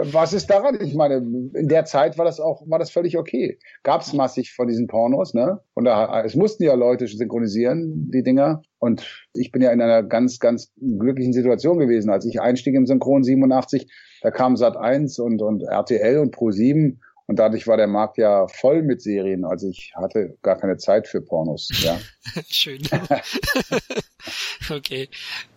was 0.03 0.33
ist 0.33 0.49
daran? 0.49 0.79
Ich 0.81 0.95
meine, 0.95 1.15
in 1.15 1.67
der 1.67 1.85
Zeit 1.85 2.17
war 2.17 2.25
das 2.25 2.39
auch, 2.39 2.61
war 2.67 2.79
das 2.79 2.91
völlig 2.91 3.17
okay. 3.17 3.59
Gab 3.83 4.01
es 4.01 4.13
massig 4.13 4.53
von 4.53 4.67
diesen 4.67 4.87
Pornos, 4.87 5.33
ne? 5.33 5.59
Und 5.73 5.85
da, 5.85 6.23
es 6.23 6.35
mussten 6.35 6.63
ja 6.63 6.73
Leute 6.73 7.07
synchronisieren, 7.07 8.09
die 8.11 8.23
Dinger. 8.23 8.61
Und 8.77 9.27
ich 9.33 9.51
bin 9.51 9.61
ja 9.61 9.71
in 9.71 9.81
einer 9.81 10.03
ganz, 10.03 10.39
ganz 10.39 10.71
glücklichen 10.77 11.33
Situation 11.33 11.79
gewesen, 11.79 12.09
als 12.09 12.25
ich 12.25 12.41
einstieg 12.41 12.75
im 12.75 12.85
Synchron 12.85 13.23
87. 13.23 13.91
Da 14.21 14.31
kam 14.31 14.55
Sat 14.55 14.77
1 14.77 15.19
und, 15.19 15.41
und 15.41 15.63
RTL 15.63 16.19
und 16.19 16.31
Pro 16.31 16.51
7 16.51 17.01
und 17.29 17.37
dadurch 17.37 17.67
war 17.67 17.77
der 17.77 17.85
Markt 17.85 18.17
ja 18.17 18.47
voll 18.47 18.81
mit 18.81 19.03
Serien. 19.03 19.45
Also 19.45 19.69
ich 19.69 19.93
hatte 19.95 20.35
gar 20.41 20.57
keine 20.57 20.77
Zeit 20.77 21.07
für 21.07 21.21
Pornos. 21.21 21.69
Ja. 21.83 21.99
Schön. 22.49 22.81
okay. 24.71 25.09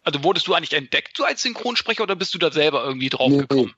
Also 0.02 0.22
wurdest 0.22 0.46
du 0.46 0.52
eigentlich 0.52 0.74
entdeckt 0.74 1.16
so 1.16 1.24
als 1.24 1.40
Synchronsprecher 1.40 2.02
oder 2.02 2.14
bist 2.14 2.34
du 2.34 2.38
da 2.38 2.52
selber 2.52 2.84
irgendwie 2.84 3.08
drauf 3.08 3.30
nee, 3.30 3.38
gekommen? 3.38 3.72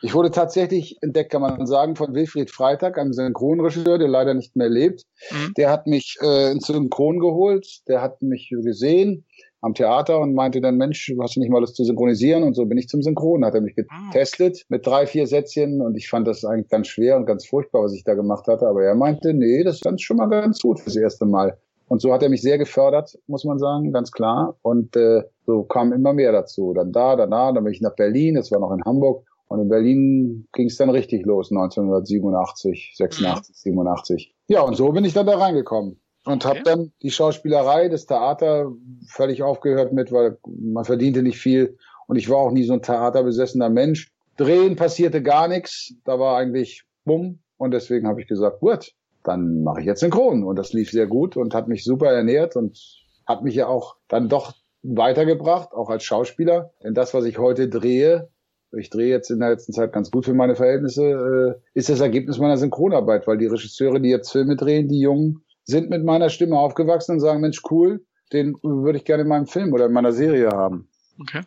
Ich 0.00 0.14
wurde 0.14 0.30
tatsächlich 0.30 0.96
entdeckt, 1.02 1.30
kann 1.30 1.42
man 1.42 1.66
sagen, 1.66 1.94
von 1.94 2.14
Wilfried 2.14 2.50
Freitag, 2.50 2.96
einem 2.96 3.12
Synchronregisseur, 3.12 3.98
der 3.98 4.08
leider 4.08 4.32
nicht 4.32 4.56
mehr 4.56 4.70
lebt. 4.70 5.02
Mhm. 5.30 5.52
Der 5.58 5.68
hat 5.68 5.86
mich 5.86 6.16
äh, 6.22 6.50
ins 6.52 6.66
Synchron 6.66 7.18
geholt, 7.18 7.66
der 7.86 8.00
hat 8.00 8.22
mich 8.22 8.48
gesehen 8.48 9.26
am 9.60 9.74
Theater 9.74 10.20
und 10.20 10.34
meinte 10.34 10.60
dann, 10.60 10.76
Mensch, 10.76 11.12
hast 11.20 11.36
du 11.36 11.40
nicht 11.40 11.50
mal 11.50 11.60
Lust 11.60 11.76
zu 11.76 11.84
synchronisieren? 11.84 12.42
Und 12.42 12.54
so 12.54 12.66
bin 12.66 12.78
ich 12.78 12.88
zum 12.88 13.02
Synchron. 13.02 13.44
Hat 13.44 13.54
er 13.54 13.60
mich 13.60 13.74
ah. 13.88 14.10
getestet 14.12 14.64
mit 14.68 14.86
drei, 14.86 15.06
vier 15.06 15.26
Sätzchen 15.26 15.80
und 15.80 15.96
ich 15.96 16.08
fand 16.08 16.26
das 16.26 16.44
eigentlich 16.44 16.68
ganz 16.68 16.88
schwer 16.88 17.16
und 17.16 17.26
ganz 17.26 17.46
furchtbar, 17.46 17.82
was 17.82 17.94
ich 17.94 18.04
da 18.04 18.14
gemacht 18.14 18.46
hatte. 18.46 18.66
Aber 18.66 18.82
er 18.82 18.94
meinte, 18.94 19.34
nee, 19.34 19.64
das 19.64 19.80
ist 19.82 20.02
schon 20.02 20.18
mal 20.18 20.26
ganz 20.26 20.60
gut 20.60 20.80
fürs 20.80 20.96
erste 20.96 21.26
Mal. 21.26 21.58
Und 21.88 22.00
so 22.00 22.12
hat 22.12 22.22
er 22.22 22.28
mich 22.28 22.42
sehr 22.42 22.58
gefördert, 22.58 23.16
muss 23.28 23.44
man 23.44 23.58
sagen, 23.58 23.92
ganz 23.92 24.10
klar. 24.10 24.56
Und 24.62 24.96
äh, 24.96 25.22
so 25.46 25.62
kam 25.62 25.92
immer 25.92 26.12
mehr 26.12 26.32
dazu. 26.32 26.72
Dann 26.74 26.92
da, 26.92 27.14
dann 27.16 27.30
da, 27.30 27.52
dann 27.52 27.64
bin 27.64 27.72
ich 27.72 27.80
nach 27.80 27.94
Berlin, 27.94 28.34
das 28.34 28.50
war 28.50 28.58
noch 28.58 28.72
in 28.72 28.82
Hamburg. 28.84 29.24
Und 29.48 29.60
in 29.60 29.68
Berlin 29.68 30.48
ging 30.52 30.66
es 30.66 30.76
dann 30.76 30.90
richtig 30.90 31.24
los, 31.24 31.52
1987, 31.52 32.94
86, 32.96 33.54
87. 33.56 34.34
Ja, 34.48 34.62
und 34.62 34.76
so 34.76 34.90
bin 34.90 35.04
ich 35.04 35.12
dann 35.12 35.26
da 35.26 35.38
reingekommen. 35.38 36.00
Und 36.26 36.44
okay. 36.44 36.58
habe 36.58 36.62
dann 36.64 36.92
die 37.02 37.10
Schauspielerei, 37.10 37.88
das 37.88 38.06
Theater 38.06 38.72
völlig 39.08 39.42
aufgehört 39.44 39.92
mit, 39.92 40.10
weil 40.10 40.38
man 40.44 40.84
verdiente 40.84 41.22
nicht 41.22 41.38
viel 41.38 41.78
und 42.08 42.16
ich 42.16 42.28
war 42.28 42.38
auch 42.38 42.50
nie 42.50 42.64
so 42.64 42.72
ein 42.72 42.82
theaterbesessener 42.82 43.70
Mensch. 43.70 44.10
Drehen 44.36 44.74
passierte 44.76 45.22
gar 45.22 45.46
nichts, 45.46 45.94
da 46.04 46.18
war 46.18 46.36
eigentlich 46.36 46.84
bumm 47.04 47.38
und 47.56 47.70
deswegen 47.70 48.08
habe 48.08 48.20
ich 48.20 48.26
gesagt, 48.26 48.60
gut, 48.60 48.92
dann 49.22 49.62
mache 49.62 49.80
ich 49.80 49.86
jetzt 49.86 50.00
synchron 50.00 50.42
und 50.42 50.56
das 50.56 50.72
lief 50.72 50.90
sehr 50.90 51.06
gut 51.06 51.36
und 51.36 51.54
hat 51.54 51.68
mich 51.68 51.84
super 51.84 52.10
ernährt 52.10 52.56
und 52.56 52.76
hat 53.24 53.44
mich 53.44 53.54
ja 53.54 53.68
auch 53.68 53.96
dann 54.08 54.28
doch 54.28 54.54
weitergebracht, 54.82 55.72
auch 55.72 55.90
als 55.90 56.02
Schauspieler. 56.02 56.72
Denn 56.82 56.94
das, 56.94 57.14
was 57.14 57.24
ich 57.24 57.38
heute 57.38 57.68
drehe, 57.68 58.28
ich 58.76 58.90
drehe 58.90 59.08
jetzt 59.08 59.30
in 59.30 59.38
der 59.40 59.50
letzten 59.50 59.72
Zeit 59.72 59.92
ganz 59.92 60.10
gut 60.10 60.24
für 60.24 60.34
meine 60.34 60.56
Verhältnisse, 60.56 61.02
äh, 61.02 61.78
ist 61.78 61.88
das 61.88 62.00
Ergebnis 62.00 62.38
meiner 62.38 62.58
Synchronarbeit, 62.58 63.26
weil 63.26 63.38
die 63.38 63.46
Regisseure, 63.46 64.00
die 64.00 64.10
jetzt 64.10 64.32
Filme 64.32 64.56
drehen, 64.56 64.88
die 64.88 65.00
Jungen, 65.00 65.42
sind 65.66 65.90
mit 65.90 66.04
meiner 66.04 66.30
Stimme 66.30 66.58
aufgewachsen 66.58 67.12
und 67.12 67.20
sagen, 67.20 67.40
Mensch, 67.40 67.60
cool, 67.70 68.04
den 68.32 68.54
würde 68.62 68.98
ich 68.98 69.04
gerne 69.04 69.22
in 69.22 69.28
meinem 69.28 69.46
Film 69.46 69.72
oder 69.72 69.86
in 69.86 69.92
meiner 69.92 70.12
Serie 70.12 70.48
haben. 70.48 70.88
Okay. 71.20 71.42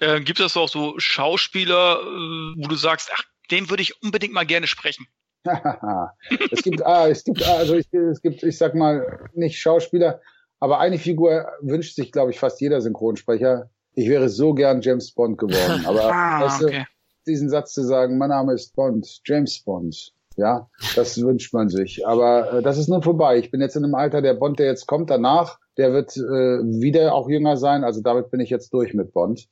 Äh, 0.00 0.20
gibt 0.20 0.40
es 0.40 0.56
auch 0.56 0.68
so 0.68 0.94
Schauspieler, 0.98 2.00
äh, 2.00 2.62
wo 2.62 2.68
du 2.68 2.74
sagst, 2.74 3.10
ach, 3.14 3.22
den 3.50 3.70
würde 3.70 3.82
ich 3.82 4.02
unbedingt 4.02 4.32
mal 4.32 4.46
gerne 4.46 4.66
sprechen? 4.66 5.06
es 6.50 6.62
gibt, 6.62 6.84
ah, 6.84 7.08
es 7.08 7.24
gibt, 7.24 7.42
also 7.42 7.76
ich, 7.76 7.90
es 7.92 8.20
gibt, 8.20 8.42
ich 8.42 8.58
sag 8.58 8.74
mal, 8.74 9.28
nicht 9.34 9.58
Schauspieler, 9.58 10.20
aber 10.58 10.78
eine 10.80 10.98
Figur 10.98 11.46
wünscht 11.62 11.96
sich, 11.96 12.12
glaube 12.12 12.30
ich, 12.30 12.38
fast 12.38 12.60
jeder 12.60 12.80
Synchronsprecher. 12.80 13.70
Ich 13.94 14.08
wäre 14.08 14.28
so 14.28 14.52
gern 14.52 14.82
James 14.82 15.10
Bond 15.12 15.38
geworden. 15.38 15.84
Aber 15.86 16.12
ah, 16.12 16.44
weißt 16.44 16.60
du, 16.62 16.86
diesen 17.26 17.48
Satz 17.48 17.72
zu 17.72 17.82
sagen, 17.82 18.18
mein 18.18 18.28
Name 18.28 18.52
ist 18.52 18.74
Bond, 18.76 19.20
James 19.24 19.58
Bond, 19.64 20.12
ja, 20.40 20.68
das 20.96 21.20
wünscht 21.20 21.52
man 21.52 21.68
sich. 21.68 22.06
Aber 22.06 22.54
äh, 22.54 22.62
das 22.62 22.78
ist 22.78 22.88
nun 22.88 23.02
vorbei. 23.02 23.38
Ich 23.38 23.50
bin 23.50 23.60
jetzt 23.60 23.76
in 23.76 23.84
einem 23.84 23.94
Alter, 23.94 24.22
der 24.22 24.34
Bond, 24.34 24.58
der 24.58 24.66
jetzt 24.66 24.86
kommt 24.86 25.10
danach, 25.10 25.58
der 25.76 25.92
wird 25.92 26.16
äh, 26.16 26.20
wieder 26.20 27.14
auch 27.14 27.28
jünger 27.28 27.58
sein. 27.58 27.84
Also 27.84 28.00
damit 28.00 28.30
bin 28.30 28.40
ich 28.40 28.48
jetzt 28.48 28.72
durch 28.72 28.94
mit 28.94 29.12
Bond. 29.12 29.48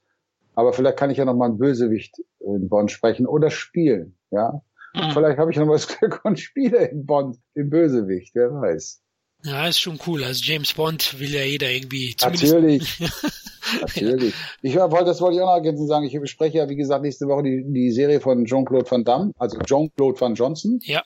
Aber 0.55 0.73
vielleicht 0.73 0.97
kann 0.97 1.11
ich 1.11 1.19
ja 1.19 1.25
noch 1.27 1.37
mal 1.37 1.45
einen 1.45 1.59
Bösewicht 1.59 2.17
in 2.41 2.69
Bond 2.69 2.91
sprechen 2.91 3.27
oder 3.27 3.51
spielen. 3.51 4.17
Ja, 4.31 4.63
mhm. 4.95 5.11
vielleicht 5.13 5.39
habe 5.39 5.51
ich 5.51 5.59
noch 5.59 5.67
mal 5.67 5.75
das 5.75 5.89
Glück 5.89 6.25
und 6.25 6.41
spiele 6.41 6.87
in 6.87 7.05
Bond 7.05 7.37
den 7.55 7.69
Bösewicht. 7.69 8.35
Wer 8.35 8.51
weiß. 8.51 9.03
Ja, 9.45 9.69
ist 9.69 9.79
schon 9.79 10.01
cool. 10.07 10.25
Also 10.25 10.43
James 10.43 10.73
Bond 10.73 11.21
will 11.21 11.33
ja 11.33 11.43
jeder 11.43 11.71
irgendwie. 11.71 12.17
Natürlich. 12.21 12.99
Natürlich. 13.81 14.35
Ich 14.63 14.77
wollte, 14.77 15.05
das 15.05 15.21
wollte 15.21 15.37
ich 15.37 15.43
auch 15.43 15.47
noch 15.47 15.55
ergänzen 15.55 15.87
sagen. 15.87 16.05
Ich 16.05 16.19
bespreche 16.19 16.59
ja, 16.59 16.69
wie 16.69 16.77
gesagt, 16.77 17.03
nächste 17.03 17.27
Woche 17.27 17.43
die, 17.43 17.65
die 17.67 17.91
Serie 17.91 18.21
von 18.21 18.45
Jean-Claude 18.45 18.91
Van 18.91 19.05
Damme, 19.05 19.33
also 19.39 19.59
Jean-Claude 19.61 20.21
Van 20.21 20.35
Johnson. 20.35 20.79
Ja. 20.83 21.03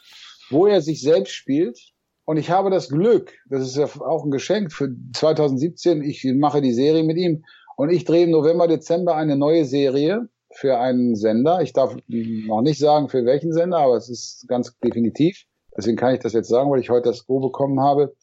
Wo 0.50 0.66
er 0.66 0.80
sich 0.80 1.00
selbst 1.00 1.32
spielt. 1.32 1.78
Und 2.24 2.36
ich 2.36 2.50
habe 2.50 2.70
das 2.70 2.88
Glück, 2.88 3.32
das 3.48 3.62
ist 3.62 3.76
ja 3.76 3.84
auch 3.84 4.24
ein 4.24 4.30
Geschenk 4.30 4.72
für 4.72 4.88
2017. 5.14 6.02
Ich 6.02 6.24
mache 6.36 6.60
die 6.60 6.72
Serie 6.72 7.02
mit 7.02 7.16
ihm. 7.16 7.44
Und 7.76 7.90
ich 7.90 8.04
drehe 8.04 8.24
im 8.24 8.30
November, 8.30 8.68
Dezember 8.68 9.16
eine 9.16 9.36
neue 9.36 9.64
Serie 9.64 10.28
für 10.54 10.78
einen 10.78 11.16
Sender. 11.16 11.62
Ich 11.62 11.72
darf 11.72 11.96
noch 12.06 12.62
nicht 12.62 12.78
sagen, 12.78 13.08
für 13.08 13.24
welchen 13.24 13.52
Sender, 13.52 13.78
aber 13.78 13.96
es 13.96 14.08
ist 14.08 14.46
ganz 14.46 14.78
definitiv. 14.78 15.44
Deswegen 15.76 15.96
kann 15.96 16.14
ich 16.14 16.20
das 16.20 16.32
jetzt 16.32 16.48
sagen, 16.48 16.70
weil 16.70 16.80
ich 16.80 16.90
heute 16.90 17.08
das 17.08 17.26
Go 17.26 17.40
bekommen 17.40 17.80
habe. 17.80 18.14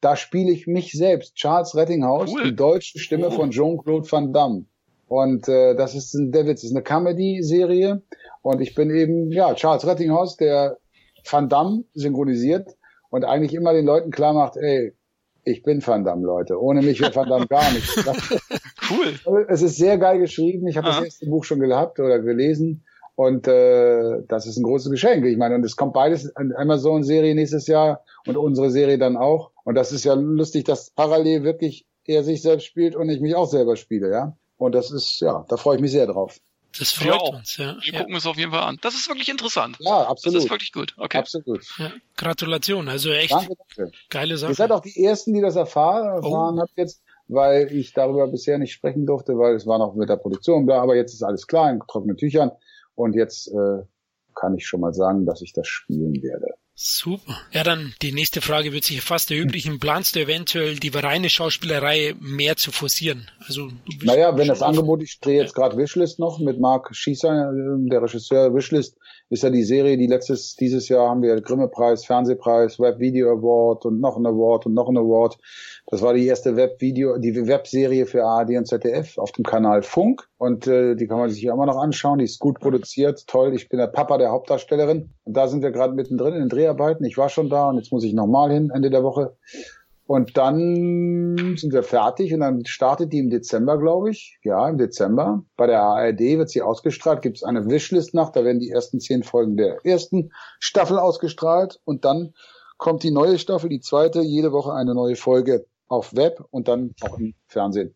Da 0.00 0.16
spiele 0.16 0.52
ich 0.52 0.66
mich 0.66 0.92
selbst, 0.92 1.34
Charles 1.34 1.74
Rettinghaus, 1.74 2.30
cool. 2.32 2.44
die 2.44 2.56
deutsche 2.56 2.98
Stimme 2.98 3.28
oh. 3.28 3.30
von 3.30 3.50
Jean-Claude 3.50 4.10
Van 4.10 4.32
Damme. 4.32 4.66
Und 5.08 5.48
äh, 5.48 5.74
das 5.74 5.94
ist 5.94 6.14
ein, 6.14 6.32
der 6.32 6.46
Witz, 6.46 6.62
ist 6.62 6.74
eine 6.74 6.82
Comedy-Serie. 6.82 8.02
Und 8.42 8.60
ich 8.60 8.74
bin 8.74 8.90
eben, 8.90 9.32
ja, 9.32 9.54
Charles 9.54 9.86
Rettinghaus, 9.86 10.36
der 10.36 10.78
Van 11.28 11.48
Damme 11.48 11.84
synchronisiert 11.94 12.76
und 13.10 13.24
eigentlich 13.24 13.54
immer 13.54 13.72
den 13.72 13.86
Leuten 13.86 14.10
klar 14.10 14.34
macht, 14.34 14.56
ey, 14.56 14.92
ich 15.44 15.62
bin 15.62 15.84
Van 15.84 16.04
Damme, 16.04 16.26
Leute. 16.26 16.60
Ohne 16.60 16.82
mich 16.82 17.00
wäre 17.00 17.14
Van 17.14 17.28
Damme 17.28 17.46
gar 17.48 17.72
nicht. 17.72 17.88
cool. 18.90 19.46
Es 19.48 19.62
ist 19.62 19.76
sehr 19.76 19.98
geil 19.98 20.18
geschrieben. 20.18 20.68
Ich 20.68 20.76
habe 20.76 20.88
das 20.88 21.02
erste 21.02 21.26
Buch 21.26 21.44
schon 21.44 21.60
gehabt 21.60 21.98
oder 21.98 22.18
gelesen. 22.20 22.84
Und 23.18 23.48
äh, 23.48 24.22
das 24.28 24.46
ist 24.46 24.58
ein 24.58 24.62
großes 24.62 24.92
Geschenk. 24.92 25.26
Ich 25.26 25.36
meine, 25.36 25.56
und 25.56 25.64
es 25.64 25.74
kommt 25.74 25.92
beides 25.92 26.36
an 26.36 26.52
Amazon-Serie 26.56 27.34
nächstes 27.34 27.66
Jahr 27.66 28.04
und 28.24 28.36
unsere 28.36 28.70
Serie 28.70 28.96
dann 28.96 29.16
auch. 29.16 29.50
Und 29.64 29.74
das 29.74 29.90
ist 29.90 30.04
ja 30.04 30.14
lustig, 30.14 30.66
dass 30.66 30.90
parallel 30.90 31.42
wirklich 31.42 31.84
er 32.04 32.22
sich 32.22 32.42
selbst 32.42 32.66
spielt 32.66 32.94
und 32.94 33.10
ich 33.10 33.20
mich 33.20 33.34
auch 33.34 33.50
selber 33.50 33.74
spiele, 33.74 34.08
ja. 34.12 34.36
Und 34.56 34.72
das 34.72 34.92
ist, 34.92 35.18
ja, 35.18 35.44
da 35.48 35.56
freue 35.56 35.74
ich 35.74 35.82
mich 35.82 35.90
sehr 35.90 36.06
drauf. 36.06 36.38
Das 36.78 36.92
freut 36.92 37.08
ja, 37.08 37.36
uns, 37.36 37.56
ja. 37.56 37.76
Wir 37.82 37.92
ja. 37.92 37.98
gucken 37.98 38.14
es 38.14 38.24
auf 38.24 38.36
jeden 38.36 38.52
Fall 38.52 38.62
an. 38.62 38.78
Das 38.82 38.94
ist 38.94 39.08
wirklich 39.08 39.28
interessant. 39.28 39.78
Ja, 39.80 40.02
absolut. 40.02 40.36
Das 40.36 40.44
ist 40.44 40.50
wirklich 40.50 40.70
gut. 40.70 40.94
Okay. 40.96 41.18
Absolut. 41.18 41.64
Ja, 41.76 41.90
Gratulation, 42.16 42.88
also 42.88 43.10
echt 43.10 43.32
danke, 43.32 43.54
danke. 43.76 43.92
geile 44.10 44.36
Sache. 44.36 44.52
Ihr 44.52 44.54
seid 44.54 44.70
auch 44.70 44.82
die 44.82 45.04
Ersten, 45.04 45.34
die 45.34 45.40
das 45.40 45.56
erfahren, 45.56 46.06
erfahren 46.06 46.56
oh. 46.56 46.60
habt 46.60 46.76
jetzt, 46.76 47.02
weil 47.26 47.72
ich 47.72 47.94
darüber 47.94 48.28
bisher 48.28 48.58
nicht 48.58 48.72
sprechen 48.72 49.06
durfte, 49.06 49.36
weil 49.36 49.56
es 49.56 49.66
war 49.66 49.78
noch 49.78 49.96
mit 49.96 50.08
der 50.08 50.18
Produktion 50.18 50.68
da, 50.68 50.80
aber 50.80 50.94
jetzt 50.94 51.14
ist 51.14 51.24
alles 51.24 51.48
klar 51.48 51.68
in 51.68 51.80
trockenen 51.80 52.16
Tüchern. 52.16 52.52
Und 52.98 53.14
jetzt 53.14 53.48
äh, 53.48 53.82
kann 54.34 54.56
ich 54.56 54.66
schon 54.66 54.80
mal 54.80 54.92
sagen, 54.92 55.24
dass 55.24 55.40
ich 55.40 55.52
das 55.52 55.68
spielen 55.68 56.20
werde. 56.20 56.54
Super. 56.74 57.36
Ja, 57.52 57.64
dann 57.64 57.94
die 58.02 58.12
nächste 58.12 58.40
Frage 58.40 58.72
wird 58.72 58.84
sich 58.84 59.00
fast 59.00 59.30
erübrigen. 59.30 59.80
Planst 59.80 60.14
du 60.14 60.20
eventuell 60.20 60.76
die 60.76 60.90
reine 60.90 61.28
Schauspielerei 61.28 62.14
mehr 62.20 62.56
zu 62.56 62.70
forcieren? 62.70 63.28
Also 63.46 63.68
du 63.68 63.98
bist 63.98 64.04
Naja, 64.04 64.36
wenn 64.36 64.48
das 64.48 64.62
Angebot, 64.62 65.02
ich 65.02 65.18
drehe 65.20 65.40
jetzt 65.40 65.54
gerade 65.54 65.76
Wishlist 65.76 66.18
noch 66.18 66.38
mit 66.38 66.60
Mark 66.60 66.94
Schießer, 66.94 67.52
der 67.52 68.02
Regisseur 68.02 68.54
Wishlist, 68.54 68.96
ist 69.30 69.42
ja 69.42 69.50
die 69.50 69.62
Serie, 69.62 69.96
die 69.96 70.06
letztes, 70.06 70.56
dieses 70.56 70.88
Jahr 70.88 71.10
haben 71.10 71.22
wir 71.22 71.40
Grimme-Preis, 71.40 72.04
Fernsehpreis, 72.04 72.78
Web 72.80 72.98
Video 72.98 73.30
Award 73.30 73.84
und 73.84 74.00
noch 74.00 74.16
ein 74.16 74.26
Award 74.26 74.66
und 74.66 74.74
noch 74.74 74.88
ein 74.88 74.96
Award. 74.96 75.38
Das 75.86 76.02
war 76.02 76.14
die 76.14 76.26
erste 76.26 76.56
Webvideo, 76.56 77.18
die 77.18 77.34
Webserie 77.46 78.06
für 78.06 78.24
ARD 78.24 78.56
und 78.56 78.66
ZDF 78.66 79.18
auf 79.18 79.32
dem 79.32 79.44
Kanal 79.44 79.82
Funk. 79.82 80.28
Und 80.38 80.66
äh, 80.66 80.94
die 80.94 81.06
kann 81.06 81.18
man 81.18 81.30
sich 81.30 81.44
immer 81.44 81.66
noch 81.66 81.76
anschauen. 81.76 82.18
Die 82.18 82.24
ist 82.24 82.38
gut 82.38 82.58
produziert, 82.60 83.26
toll. 83.26 83.54
Ich 83.54 83.68
bin 83.68 83.78
der 83.78 83.86
Papa 83.88 84.18
der 84.18 84.30
Hauptdarstellerin. 84.30 85.10
Und 85.24 85.36
da 85.36 85.48
sind 85.48 85.62
wir 85.62 85.72
gerade 85.72 85.94
mittendrin 85.94 86.34
in 86.34 86.40
den 86.40 86.48
Dreharbeiten. 86.48 87.04
Ich 87.04 87.18
war 87.18 87.28
schon 87.28 87.50
da 87.50 87.68
und 87.68 87.76
jetzt 87.76 87.92
muss 87.92 88.04
ich 88.04 88.14
nochmal 88.14 88.50
hin, 88.50 88.70
Ende 88.74 88.90
der 88.90 89.02
Woche. 89.02 89.36
Und 90.08 90.38
dann 90.38 91.56
sind 91.58 91.74
wir 91.74 91.82
fertig 91.82 92.32
und 92.32 92.40
dann 92.40 92.64
startet 92.64 93.12
die 93.12 93.18
im 93.18 93.28
Dezember, 93.28 93.78
glaube 93.78 94.08
ich. 94.08 94.38
Ja, 94.42 94.66
im 94.66 94.78
Dezember. 94.78 95.44
Bei 95.54 95.66
der 95.66 95.82
ARD 95.82 96.20
wird 96.20 96.48
sie 96.48 96.62
ausgestrahlt. 96.62 97.20
Gibt 97.20 97.36
es 97.36 97.42
eine 97.42 97.68
Wishlist-Nacht. 97.68 98.34
Da 98.34 98.42
werden 98.42 98.58
die 98.58 98.70
ersten 98.70 99.00
zehn 99.00 99.22
Folgen 99.22 99.58
der 99.58 99.84
ersten 99.84 100.30
Staffel 100.60 100.98
ausgestrahlt. 100.98 101.82
Und 101.84 102.06
dann 102.06 102.32
kommt 102.78 103.02
die 103.02 103.10
neue 103.10 103.38
Staffel, 103.38 103.68
die 103.68 103.80
zweite, 103.80 104.22
jede 104.22 104.50
Woche 104.50 104.72
eine 104.72 104.94
neue 104.94 105.14
Folge 105.14 105.66
auf 105.88 106.16
Web 106.16 106.42
und 106.50 106.68
dann 106.68 106.94
auch 107.02 107.18
im 107.18 107.34
Fernsehen. 107.46 107.94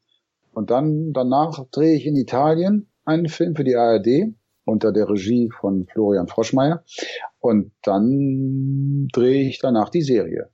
Und 0.52 0.70
dann 0.70 1.14
danach 1.14 1.64
drehe 1.70 1.96
ich 1.96 2.04
in 2.04 2.16
Italien 2.16 2.90
einen 3.06 3.30
Film 3.30 3.56
für 3.56 3.64
die 3.64 3.76
ARD 3.76 4.34
unter 4.66 4.92
der 4.92 5.08
Regie 5.08 5.48
von 5.50 5.86
Florian 5.90 6.28
Froschmeier. 6.28 6.84
Und 7.40 7.72
dann 7.82 9.08
drehe 9.14 9.48
ich 9.48 9.60
danach 9.60 9.88
die 9.88 10.02
Serie. 10.02 10.51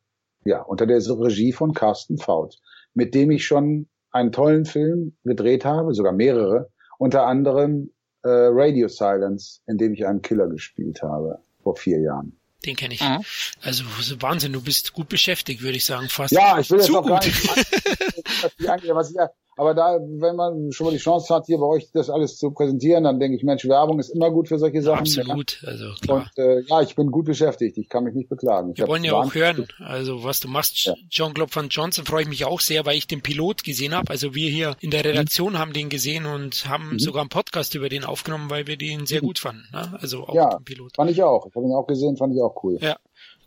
Ja, 0.48 0.62
unter 0.62 0.86
der 0.86 0.96
Regie 0.98 1.52
von 1.52 1.74
Carsten 1.74 2.16
Faut, 2.16 2.58
mit 2.94 3.14
dem 3.14 3.30
ich 3.30 3.44
schon 3.44 3.86
einen 4.12 4.32
tollen 4.32 4.64
Film 4.64 5.14
gedreht 5.22 5.66
habe, 5.66 5.92
sogar 5.92 6.12
mehrere, 6.12 6.70
unter 6.98 7.26
anderem 7.26 7.90
äh, 8.22 8.30
Radio 8.30 8.88
Silence, 8.88 9.60
in 9.66 9.76
dem 9.76 9.92
ich 9.92 10.06
einen 10.06 10.22
Killer 10.22 10.48
gespielt 10.48 11.02
habe, 11.02 11.38
vor 11.62 11.76
vier 11.76 12.00
Jahren. 12.00 12.32
Den 12.64 12.76
kenne 12.76 12.94
ich. 12.94 13.02
Mhm. 13.02 13.22
Also 13.60 13.84
Wahnsinn, 14.20 14.54
du 14.54 14.62
bist 14.62 14.94
gut 14.94 15.10
beschäftigt, 15.10 15.60
würde 15.60 15.76
ich 15.76 15.84
sagen. 15.84 16.08
Fast 16.08 16.32
ja, 16.32 16.58
ich 16.58 16.70
will 16.70 16.78
jetzt 16.78 16.90
auch 16.94 17.06
gar 17.06 17.22
nicht. 17.22 17.46
was 18.94 19.10
ich 19.10 19.16
ja 19.16 19.30
aber 19.58 19.74
da, 19.74 19.98
wenn 20.00 20.36
man 20.36 20.70
schon 20.70 20.86
mal 20.86 20.92
die 20.92 20.98
Chance 20.98 21.34
hat, 21.34 21.46
hier 21.46 21.58
bei 21.58 21.66
euch 21.66 21.90
das 21.92 22.10
alles 22.10 22.38
zu 22.38 22.52
präsentieren, 22.52 23.04
dann 23.04 23.18
denke 23.18 23.36
ich, 23.36 23.42
Mensch, 23.42 23.66
Werbung 23.66 23.98
ist 23.98 24.10
immer 24.10 24.30
gut 24.30 24.46
für 24.48 24.58
solche 24.58 24.82
Sachen. 24.82 25.00
Absolut, 25.00 25.60
ja. 25.62 25.68
also 25.68 25.84
klar. 26.00 26.30
Und 26.36 26.44
äh, 26.44 26.60
ja, 26.60 26.80
ich 26.80 26.94
bin 26.94 27.10
gut 27.10 27.26
beschäftigt, 27.26 27.76
ich 27.76 27.88
kann 27.88 28.04
mich 28.04 28.14
nicht 28.14 28.28
beklagen. 28.28 28.70
Ich 28.70 28.78
Wir 28.78 28.86
wollen 28.86 29.02
ja 29.02 29.14
auch 29.14 29.34
hören, 29.34 29.66
also 29.84 30.22
was 30.22 30.38
du 30.40 30.48
machst, 30.48 30.84
ja. 30.84 30.94
John 31.10 31.34
Glob 31.34 31.54
van 31.54 31.68
Johnson, 31.68 32.04
freue 32.04 32.22
ich 32.22 32.28
mich 32.28 32.44
auch 32.44 32.60
sehr, 32.60 32.86
weil 32.86 32.96
ich 32.96 33.08
den 33.08 33.20
Pilot 33.20 33.64
gesehen 33.64 33.94
habe. 33.94 34.10
Also 34.10 34.34
wir 34.34 34.48
hier 34.48 34.76
in 34.80 34.90
der 34.90 35.04
Redaktion 35.04 35.54
mhm. 35.54 35.58
haben 35.58 35.72
den 35.72 35.88
gesehen 35.88 36.26
und 36.26 36.68
haben 36.68 36.92
mhm. 36.92 36.98
sogar 37.00 37.22
einen 37.22 37.30
Podcast 37.30 37.74
über 37.74 37.88
den 37.88 38.04
aufgenommen, 38.04 38.50
weil 38.50 38.68
wir 38.68 38.76
den 38.76 39.06
sehr 39.06 39.22
mhm. 39.22 39.26
gut 39.26 39.38
fanden. 39.40 39.64
Ne? 39.72 39.98
Also 40.00 40.24
auch 40.24 40.34
ja, 40.34 40.50
den 40.50 40.64
Pilot. 40.64 40.94
Fand 40.94 41.10
ich 41.10 41.22
auch. 41.22 41.46
Ich 41.46 41.54
habe 41.56 41.66
ihn 41.66 41.72
auch 41.72 41.86
gesehen, 41.86 42.16
fand 42.16 42.32
ich 42.34 42.40
auch 42.40 42.62
cool. 42.62 42.78
Ja. 42.80 42.96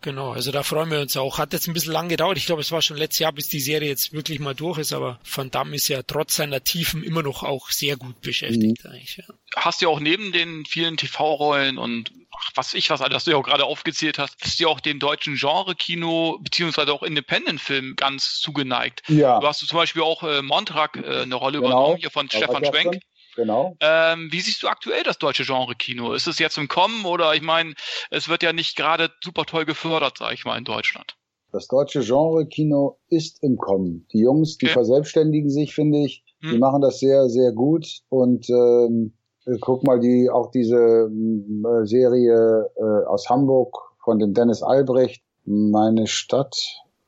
Genau, 0.02 0.32
also 0.32 0.52
da 0.52 0.64
freuen 0.64 0.90
wir 0.90 1.00
uns 1.00 1.16
auch. 1.16 1.38
Hat 1.38 1.54
jetzt 1.54 1.68
ein 1.68 1.74
bisschen 1.74 1.94
lang 1.94 2.10
gedauert. 2.10 2.38
Ich 2.38 2.48
glaube, 2.48 2.62
es 2.62 2.72
war 2.72 2.82
schon 2.82 2.98
letztes 2.98 3.20
Jahr, 3.20 3.32
bis 3.32 3.50
die 3.50 3.60
Serie 3.60 3.90
jetzt 3.90 4.14
wirklich 4.14 4.40
mal 4.40 4.56
durch 4.56 4.80
ist, 4.80 4.94
aber 4.94 5.20
Van 5.24 5.52
Damme 5.52 5.76
ist 5.76 5.88
ja 5.90 6.02
trotz 6.02 6.36
seiner 6.36 6.64
Tiefen 6.64 7.04
immer 7.04 7.22
noch 7.22 7.44
auch 7.44 7.70
sehr 7.70 7.98
gut 7.98 8.20
beschäftigt 8.22 8.84
mhm. 8.84 8.92
eigentlich. 8.92 9.18
Ja. 9.18 9.26
Hast 9.56 9.82
du 9.82 9.90
auch 9.90 10.00
neben 10.00 10.32
den 10.32 10.66
vielen 10.66 10.98
TV-Rollen 10.98 11.78
und 11.78 12.12
ach, 12.36 12.50
was 12.56 12.74
ich 12.74 12.90
was, 12.90 13.02
das 13.02 13.26
du 13.26 13.32
ja 13.32 13.38
auch 13.38 13.44
gerade 13.44 13.66
aufgezählt 13.66 14.18
hast, 14.18 14.36
hast 14.42 14.60
du 14.60 14.64
ja 14.64 14.70
auch 14.70 14.80
dem 14.80 15.00
deutschen 15.00 15.36
Genre-Kino 15.36 16.40
beziehungsweise 16.42 16.92
auch 16.94 17.04
Independent-Film 17.04 17.96
ganz 17.96 18.40
zugeneigt. 18.40 19.04
Ja. 19.08 19.40
Du 19.40 19.48
hast 19.48 19.60
zum 19.60 19.78
Beispiel 19.78 20.02
auch 20.02 20.24
äh, 20.24 20.42
Montrak 20.42 20.98
äh, 20.98 21.22
eine 21.22 21.36
Rolle 21.36 21.60
genau. 21.60 21.70
übernommen, 21.70 21.98
hier 21.98 22.10
von 22.10 22.28
Stefan 22.28 22.66
Schwenk. 22.66 23.02
Genau. 23.36 23.76
Ähm, 23.80 24.30
wie 24.32 24.42
siehst 24.42 24.62
du 24.64 24.68
aktuell 24.68 25.04
das 25.04 25.18
deutsche 25.18 25.44
Genre-Kino? 25.44 26.14
Ist 26.14 26.28
es 26.28 26.40
jetzt 26.40 26.58
im 26.58 26.68
Kommen 26.68 27.06
oder 27.06 27.34
ich 27.34 27.42
meine, 27.42 27.74
es 28.10 28.30
wird 28.30 28.44
ja 28.44 28.54
nicht 28.54 28.76
gerade 28.76 29.10
super 29.24 29.46
toll 29.46 29.66
gefördert, 29.66 30.18
sag 30.18 30.34
ich 30.34 30.46
mal, 30.46 30.58
in 30.58 30.66
Deutschland. 30.66 31.16
Das 31.52 31.68
deutsche 31.68 32.02
Genre-Kino 32.02 32.98
ist 33.10 33.44
im 33.44 33.58
Kommen. 33.58 34.08
Die 34.14 34.20
Jungs, 34.20 34.58
die 34.58 34.68
okay. 34.68 34.74
verselbstständigen 34.74 35.50
sich, 35.50 35.74
finde 35.74 36.00
ich. 36.00 36.24
Hm. 36.42 36.52
Die 36.52 36.58
machen 36.58 36.82
das 36.82 37.00
sehr, 37.00 37.30
sehr 37.30 37.52
gut. 37.52 38.02
Und 38.10 38.50
ähm, 38.50 39.14
guck 39.60 39.84
mal, 39.84 40.00
die 40.00 40.30
auch 40.30 40.52
diese 40.52 41.10
äh, 41.10 41.86
Serie 41.86 42.70
äh, 42.78 43.06
aus 43.08 43.30
Hamburg 43.30 43.78
von 44.04 44.20
dem 44.20 44.34
Dennis 44.34 44.64
Albrecht, 44.64 45.24
meine 45.46 46.08
Stadt 46.08 46.56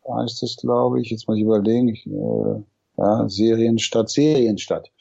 heißt 0.08 0.44
es, 0.44 0.58
glaube 0.58 1.02
ich. 1.02 1.10
Jetzt 1.10 1.28
muss 1.28 1.38
ich 1.38 1.44
überlegen. 1.44 1.90
Ich, 1.90 2.06
äh, 2.06 2.64
ja, 2.98 3.28
Serienstadt, 3.28 4.10
Serienstadt. 4.10 4.92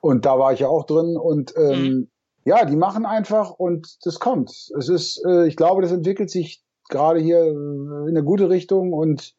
Und 0.00 0.24
da 0.24 0.38
war 0.38 0.52
ich 0.52 0.60
ja 0.60 0.68
auch 0.68 0.84
drin 0.84 1.16
und 1.16 1.54
ähm, 1.56 1.82
mhm. 1.82 2.08
ja, 2.44 2.64
die 2.64 2.76
machen 2.76 3.06
einfach 3.06 3.50
und 3.50 3.96
das 4.04 4.20
kommt. 4.20 4.50
Es 4.78 4.88
ist, 4.88 5.22
äh, 5.26 5.46
ich 5.46 5.56
glaube, 5.56 5.82
das 5.82 5.92
entwickelt 5.92 6.30
sich 6.30 6.62
gerade 6.88 7.20
hier 7.20 7.40
äh, 7.40 7.50
in 7.50 8.08
eine 8.08 8.24
gute 8.24 8.48
Richtung 8.48 8.92
und 8.92 9.34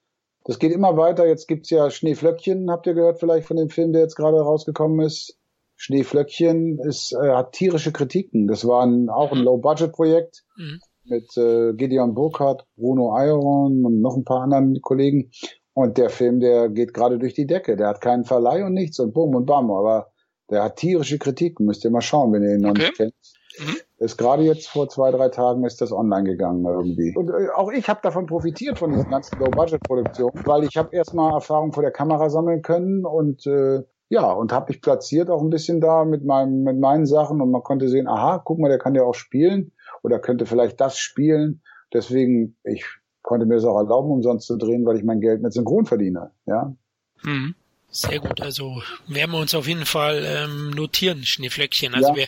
das 0.45 0.59
geht 0.59 0.73
immer 0.73 0.97
weiter. 0.97 1.25
Jetzt 1.25 1.47
gibt's 1.47 1.69
ja 1.69 1.89
Schneeflöckchen, 1.89 2.69
habt 2.69 2.85
ihr 2.87 2.93
gehört 2.93 3.19
vielleicht 3.19 3.47
von 3.47 3.57
dem 3.57 3.69
Film, 3.69 3.93
der 3.93 4.01
jetzt 4.01 4.15
gerade 4.15 4.41
rausgekommen 4.41 4.99
ist. 5.05 5.37
Schneeflöckchen 5.75 6.79
ist, 6.79 7.13
äh, 7.13 7.31
hat 7.31 7.53
tierische 7.53 7.91
Kritiken. 7.91 8.47
Das 8.47 8.67
war 8.67 8.85
ein, 8.85 9.09
auch 9.09 9.31
ein. 9.31 9.39
Low-Budget-Projekt 9.39 10.43
mhm. 10.57 10.79
mit 11.05 11.35
äh, 11.37 11.73
Gideon 11.73 12.13
Burkhardt, 12.13 12.65
Bruno 12.75 13.17
Iron 13.17 13.85
und 13.85 13.99
noch 14.01 14.15
ein 14.15 14.23
paar 14.23 14.41
anderen 14.41 14.81
Kollegen. 14.81 15.31
Und 15.73 15.97
der 15.97 16.09
Film, 16.09 16.39
der 16.39 16.69
geht 16.69 16.93
gerade 16.93 17.17
durch 17.17 17.33
die 17.33 17.47
Decke. 17.47 17.75
Der 17.75 17.87
hat 17.87 18.01
keinen 18.01 18.25
Verleih 18.25 18.63
und 18.63 18.73
nichts 18.73 18.99
und 18.99 19.13
bum 19.13 19.35
und 19.35 19.45
bam. 19.45 19.71
Aber 19.71 20.11
der 20.49 20.63
hat 20.63 20.75
tierische 20.75 21.17
Kritiken. 21.17 21.65
Müsst 21.65 21.83
ihr 21.83 21.91
mal 21.91 22.01
schauen, 22.01 22.31
wenn 22.33 22.43
ihr 22.43 22.55
ihn 22.55 22.61
noch 22.61 22.71
okay. 22.71 22.81
nicht 22.81 22.97
kennt. 22.97 23.13
Mhm. 23.59 23.77
Ist 23.97 24.17
gerade 24.17 24.43
jetzt 24.43 24.67
vor 24.67 24.89
zwei, 24.89 25.11
drei 25.11 25.29
Tagen 25.29 25.63
ist 25.65 25.79
das 25.81 25.91
online 25.91 26.23
gegangen 26.23 26.65
irgendwie. 26.65 27.13
Und 27.15 27.29
äh, 27.29 27.49
auch 27.55 27.71
ich 27.71 27.87
habe 27.87 27.99
davon 28.03 28.25
profitiert 28.25 28.79
von 28.79 28.91
diesen 28.91 29.09
ganzen 29.09 29.39
Low-Budget-Produktionen, 29.39 30.45
weil 30.45 30.63
ich 30.63 30.75
habe 30.75 30.95
erstmal 30.95 31.33
Erfahrung 31.33 31.71
vor 31.71 31.83
der 31.83 31.91
Kamera 31.91 32.29
sammeln 32.29 32.61
können 32.61 33.05
und 33.05 33.45
äh, 33.45 33.83
ja, 34.09 34.31
und 34.31 34.51
habe 34.51 34.67
mich 34.69 34.81
platziert 34.81 35.29
auch 35.29 35.41
ein 35.41 35.49
bisschen 35.49 35.81
da 35.81 36.05
mit 36.05 36.25
meinem, 36.25 36.63
mit 36.63 36.79
meinen 36.79 37.05
Sachen 37.05 37.41
und 37.41 37.51
man 37.51 37.63
konnte 37.63 37.87
sehen, 37.87 38.07
aha, 38.07 38.41
guck 38.43 38.59
mal, 38.59 38.69
der 38.69 38.77
kann 38.77 38.95
ja 38.95 39.03
auch 39.03 39.15
spielen 39.15 39.71
oder 40.03 40.19
könnte 40.19 40.45
vielleicht 40.45 40.81
das 40.81 40.97
spielen. 40.97 41.61
Deswegen, 41.93 42.57
ich 42.63 42.85
konnte 43.23 43.45
mir 43.47 43.55
das 43.55 43.65
auch 43.65 43.77
erlauben, 43.77 44.11
umsonst 44.11 44.45
zu 44.45 44.57
drehen, 44.57 44.85
weil 44.85 44.97
ich 44.97 45.03
mein 45.03 45.21
Geld 45.21 45.41
mit 45.41 45.53
Synchron 45.53 45.85
verdiene. 45.85 46.31
Ja. 46.45 46.75
Mhm. 47.23 47.55
Sehr 47.95 48.19
gut, 48.19 48.41
also 48.41 48.81
werden 49.07 49.31
wir 49.31 49.39
uns 49.39 49.53
auf 49.53 49.67
jeden 49.67 49.85
Fall 49.85 50.23
ähm, 50.25 50.71
notieren, 50.71 51.23
Schneeflöckchen. 51.23 51.93
Also 51.93 52.09
ja. 52.09 52.15
wir, 52.15 52.27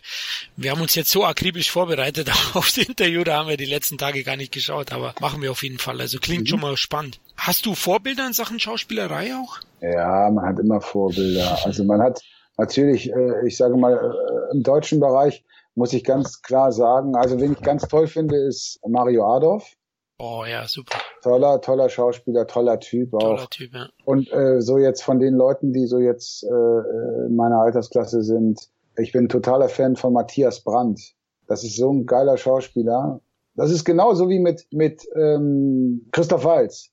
wir 0.57 0.69
haben 0.69 0.81
uns 0.81 0.93
jetzt 0.93 1.09
so 1.09 1.25
akribisch 1.25 1.71
vorbereitet 1.71 2.29
aufs 2.53 2.77
Interview, 2.77 3.23
da 3.23 3.39
haben 3.39 3.49
wir 3.49 3.57
die 3.57 3.65
letzten 3.65 3.97
Tage 3.97 4.23
gar 4.23 4.37
nicht 4.37 4.51
geschaut, 4.51 4.93
aber 4.93 5.15
machen 5.19 5.41
wir 5.41 5.49
auf 5.49 5.63
jeden 5.63 5.79
Fall. 5.79 5.99
Also 5.99 6.19
klingt 6.19 6.43
mhm. 6.43 6.47
schon 6.47 6.59
mal 6.61 6.77
spannend. 6.77 7.19
Hast 7.35 7.65
du 7.65 7.73
Vorbilder 7.73 8.27
in 8.27 8.33
Sachen 8.33 8.59
Schauspielerei 8.59 9.33
auch? 9.33 9.57
Ja, 9.81 10.29
man 10.29 10.45
hat 10.45 10.59
immer 10.59 10.81
Vorbilder. 10.81 11.57
Also 11.65 11.83
man 11.83 11.99
hat 11.99 12.21
natürlich, 12.57 13.11
äh, 13.11 13.47
ich 13.47 13.57
sage 13.57 13.75
mal, 13.75 13.93
äh, 13.93 14.55
im 14.55 14.61
deutschen 14.61 14.99
Bereich 14.99 15.43
muss 15.73 15.93
ich 15.93 16.03
ganz 16.03 16.43
klar 16.43 16.71
sagen, 16.71 17.15
also 17.15 17.41
wen 17.41 17.53
ich 17.53 17.61
ganz 17.61 17.87
toll 17.87 18.05
finde, 18.05 18.37
ist 18.37 18.79
Mario 18.87 19.25
Adolf. 19.35 19.65
Oh 20.17 20.45
ja, 20.47 20.65
super. 20.67 20.97
Toller, 21.21 21.59
toller 21.59 21.89
Schauspieler, 21.89 22.47
toller 22.47 22.79
Typ 22.79 23.13
auch. 23.13 23.19
Toller 23.19 23.49
Typ, 23.49 23.73
ja. 23.73 23.89
Und 24.05 24.31
äh, 24.31 24.61
so 24.61 24.77
jetzt 24.77 25.03
von 25.03 25.19
den 25.19 25.33
Leuten, 25.33 25.73
die 25.73 25.87
so 25.87 25.99
jetzt 25.99 26.43
äh, 26.43 27.25
in 27.27 27.35
meiner 27.35 27.59
Altersklasse 27.59 28.21
sind, 28.21 28.69
ich 28.97 29.11
bin 29.11 29.27
totaler 29.27 29.67
Fan 29.67 29.97
von 29.97 30.13
Matthias 30.13 30.61
Brandt. 30.61 31.01
Das 31.47 31.63
ist 31.63 31.75
so 31.75 31.91
ein 31.91 32.05
geiler 32.05 32.37
Schauspieler. 32.37 33.19
Das 33.55 33.71
ist 33.71 33.83
genauso 33.83 34.29
wie 34.29 34.39
mit 34.39 34.67
mit 34.71 35.05
ähm, 35.15 36.07
Christoph 36.11 36.45
Walz. 36.45 36.91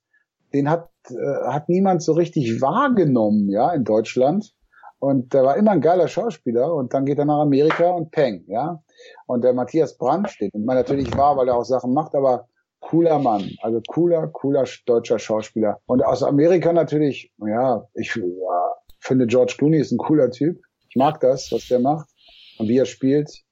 Den 0.53 0.69
hat 0.69 0.91
äh, 1.09 1.47
hat 1.47 1.69
niemand 1.69 2.03
so 2.03 2.13
richtig 2.13 2.61
wahrgenommen, 2.61 3.49
ja, 3.51 3.73
in 3.73 3.85
Deutschland. 3.85 4.53
Und 4.99 5.33
der 5.33 5.43
war 5.43 5.57
immer 5.57 5.73
ein 5.73 5.81
geiler 5.81 6.07
Schauspieler 6.07 6.73
und 6.75 6.95
dann 6.95 7.05
geht 7.05 7.19
er 7.19 7.25
nach 7.25 7.41
Amerika 7.41 7.91
und 7.91 8.13
peng, 8.13 8.45
ja. 8.47 8.83
Und 9.27 9.43
der 9.43 9.53
Matthias 9.53 9.97
Brandt 9.97 10.31
steht, 10.31 10.55
und 10.55 10.65
man 10.65 10.77
natürlich 10.77 11.17
wahr, 11.17 11.37
weil 11.37 11.49
er 11.49 11.57
auch 11.57 11.65
Sachen 11.65 11.93
macht, 11.93 12.15
aber 12.15 12.47
cooler 12.83 13.19
Mann, 13.19 13.51
also 13.63 13.81
cooler, 13.89 14.29
cooler 14.29 14.65
deutscher 14.85 15.19
Schauspieler. 15.19 15.79
Und 15.87 16.05
aus 16.05 16.23
Amerika 16.23 16.73
natürlich, 16.73 17.33
ja, 17.39 17.87
ich 17.95 18.15
ja, 18.15 18.75
finde 19.01 19.27
George 19.27 19.55
Clooney 19.57 19.79
ist 19.79 19.93
ein 19.93 19.99
cooler 19.99 20.31
Typ. 20.31 20.61
Ich 20.91 20.97
mag 20.97 21.21
das, 21.21 21.51
was 21.51 21.69
der 21.69 21.79
macht 21.79 22.11
und 22.59 22.69
wie 22.69 22.77
er 22.77 22.85
spielt. 22.85 23.43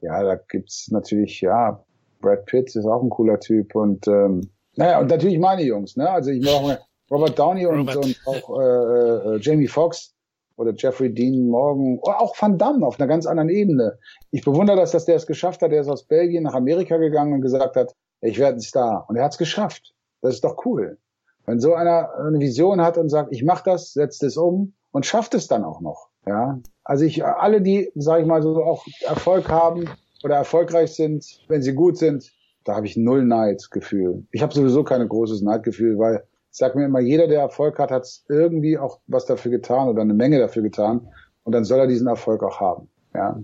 Ja, 0.00 0.22
da 0.24 0.34
gibt's 0.34 0.90
natürlich, 0.90 1.40
ja, 1.40 1.84
Brad 2.20 2.46
Pitt 2.46 2.74
ist 2.74 2.86
auch 2.86 3.02
ein 3.02 3.10
cooler 3.10 3.38
Typ 3.38 3.74
und 3.74 4.08
ähm, 4.08 4.50
naja, 4.76 5.00
und 5.00 5.08
natürlich 5.08 5.38
meine 5.38 5.62
Jungs, 5.62 5.96
ne? 5.96 6.08
Also 6.08 6.30
ich 6.30 6.44
mache 6.44 6.80
Robert 7.10 7.38
Downey 7.38 7.66
und, 7.66 7.80
Robert. 7.80 7.96
und 7.96 8.20
auch 8.26 8.60
äh, 8.60 9.36
äh, 9.36 9.38
Jamie 9.40 9.66
Foxx 9.66 10.14
oder 10.56 10.72
Jeffrey 10.76 11.12
Dean 11.12 11.48
Morgan 11.48 11.98
oder 12.02 12.20
auch 12.20 12.34
Van 12.40 12.58
Damme 12.58 12.86
auf 12.86 12.98
einer 12.98 13.08
ganz 13.08 13.26
anderen 13.26 13.48
Ebene. 13.48 13.98
Ich 14.30 14.44
bewundere 14.44 14.76
das, 14.76 14.92
dass 14.92 15.06
der 15.06 15.16
es 15.16 15.26
geschafft 15.26 15.62
hat. 15.62 15.72
Der 15.72 15.80
ist 15.80 15.88
aus 15.88 16.06
Belgien 16.06 16.44
nach 16.44 16.54
Amerika 16.54 16.98
gegangen 16.98 17.32
und 17.32 17.40
gesagt 17.40 17.76
hat, 17.76 17.94
ich 18.20 18.38
werde 18.38 18.58
ein 18.58 18.60
Star. 18.60 19.06
Und 19.08 19.16
er 19.16 19.24
hat 19.24 19.32
es 19.32 19.38
geschafft. 19.38 19.94
Das 20.20 20.34
ist 20.34 20.44
doch 20.44 20.64
cool. 20.64 20.98
Wenn 21.46 21.60
so 21.60 21.74
einer 21.74 22.10
eine 22.14 22.38
Vision 22.38 22.80
hat 22.80 22.98
und 22.98 23.08
sagt, 23.08 23.32
ich 23.32 23.42
mache 23.44 23.64
das, 23.64 23.92
setzt 23.92 24.22
es 24.22 24.36
um 24.36 24.74
und 24.92 25.06
schafft 25.06 25.34
es 25.34 25.48
dann 25.48 25.64
auch 25.64 25.80
noch. 25.80 26.08
Ja, 26.26 26.60
also 26.84 27.04
ich 27.04 27.24
alle, 27.24 27.62
die, 27.62 27.90
sage 27.94 28.22
ich 28.22 28.28
mal 28.28 28.42
so, 28.42 28.62
auch 28.62 28.84
Erfolg 29.06 29.48
haben 29.48 29.88
oder 30.22 30.36
erfolgreich 30.36 30.92
sind, 30.92 31.24
wenn 31.48 31.62
sie 31.62 31.72
gut 31.72 31.96
sind, 31.96 32.30
da 32.64 32.76
habe 32.76 32.86
ich 32.86 32.96
null 32.96 33.24
Neidgefühl. 33.24 34.26
Ich 34.32 34.42
habe 34.42 34.52
sowieso 34.52 34.84
kein 34.84 35.06
großes 35.08 35.40
Neidgefühl, 35.42 35.98
weil 35.98 36.24
ich 36.50 36.58
sage 36.58 36.78
mir 36.78 36.84
immer, 36.84 37.00
jeder, 37.00 37.26
der 37.26 37.40
Erfolg 37.40 37.78
hat, 37.78 37.90
hat 37.90 38.06
irgendwie 38.28 38.76
auch 38.76 39.00
was 39.06 39.24
dafür 39.24 39.50
getan 39.50 39.88
oder 39.88 40.02
eine 40.02 40.14
Menge 40.14 40.38
dafür 40.38 40.62
getan. 40.62 41.08
Und 41.44 41.52
dann 41.52 41.64
soll 41.64 41.78
er 41.78 41.86
diesen 41.86 42.06
Erfolg 42.06 42.42
auch 42.42 42.60
haben. 42.60 42.88
Ja. 43.14 43.40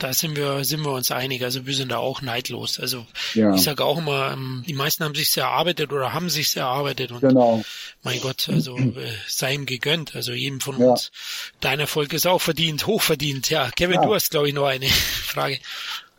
Da 0.00 0.14
sind 0.14 0.34
wir, 0.34 0.64
sind 0.64 0.82
wir 0.82 0.92
uns 0.92 1.10
einig. 1.10 1.44
Also 1.44 1.66
wir 1.66 1.74
sind 1.74 1.92
da 1.92 1.98
auch 1.98 2.22
neidlos. 2.22 2.80
Also 2.80 3.06
ja. 3.34 3.54
ich 3.54 3.62
sage 3.62 3.84
auch 3.84 3.98
immer, 3.98 4.32
ähm, 4.32 4.64
die 4.66 4.72
meisten 4.72 5.04
haben 5.04 5.14
sich's 5.14 5.36
erarbeitet 5.36 5.92
oder 5.92 6.14
haben 6.14 6.30
sich's 6.30 6.56
erarbeitet. 6.56 7.12
Und 7.12 7.20
genau. 7.20 7.62
mein 8.02 8.20
Gott, 8.20 8.48
also 8.48 8.76
äh, 8.78 9.12
sei 9.28 9.54
ihm 9.54 9.66
gegönnt. 9.66 10.16
Also 10.16 10.32
jedem 10.32 10.60
von 10.60 10.80
ja. 10.80 10.90
uns. 10.90 11.12
Dein 11.60 11.80
Erfolg 11.80 12.12
ist 12.14 12.26
auch 12.26 12.40
verdient, 12.40 12.86
hochverdient. 12.86 13.50
Ja, 13.50 13.70
Kevin, 13.70 13.96
ja. 13.96 14.06
du 14.06 14.14
hast, 14.14 14.30
glaube 14.30 14.48
ich, 14.48 14.54
noch 14.54 14.66
eine 14.66 14.88
Frage. 14.88 15.60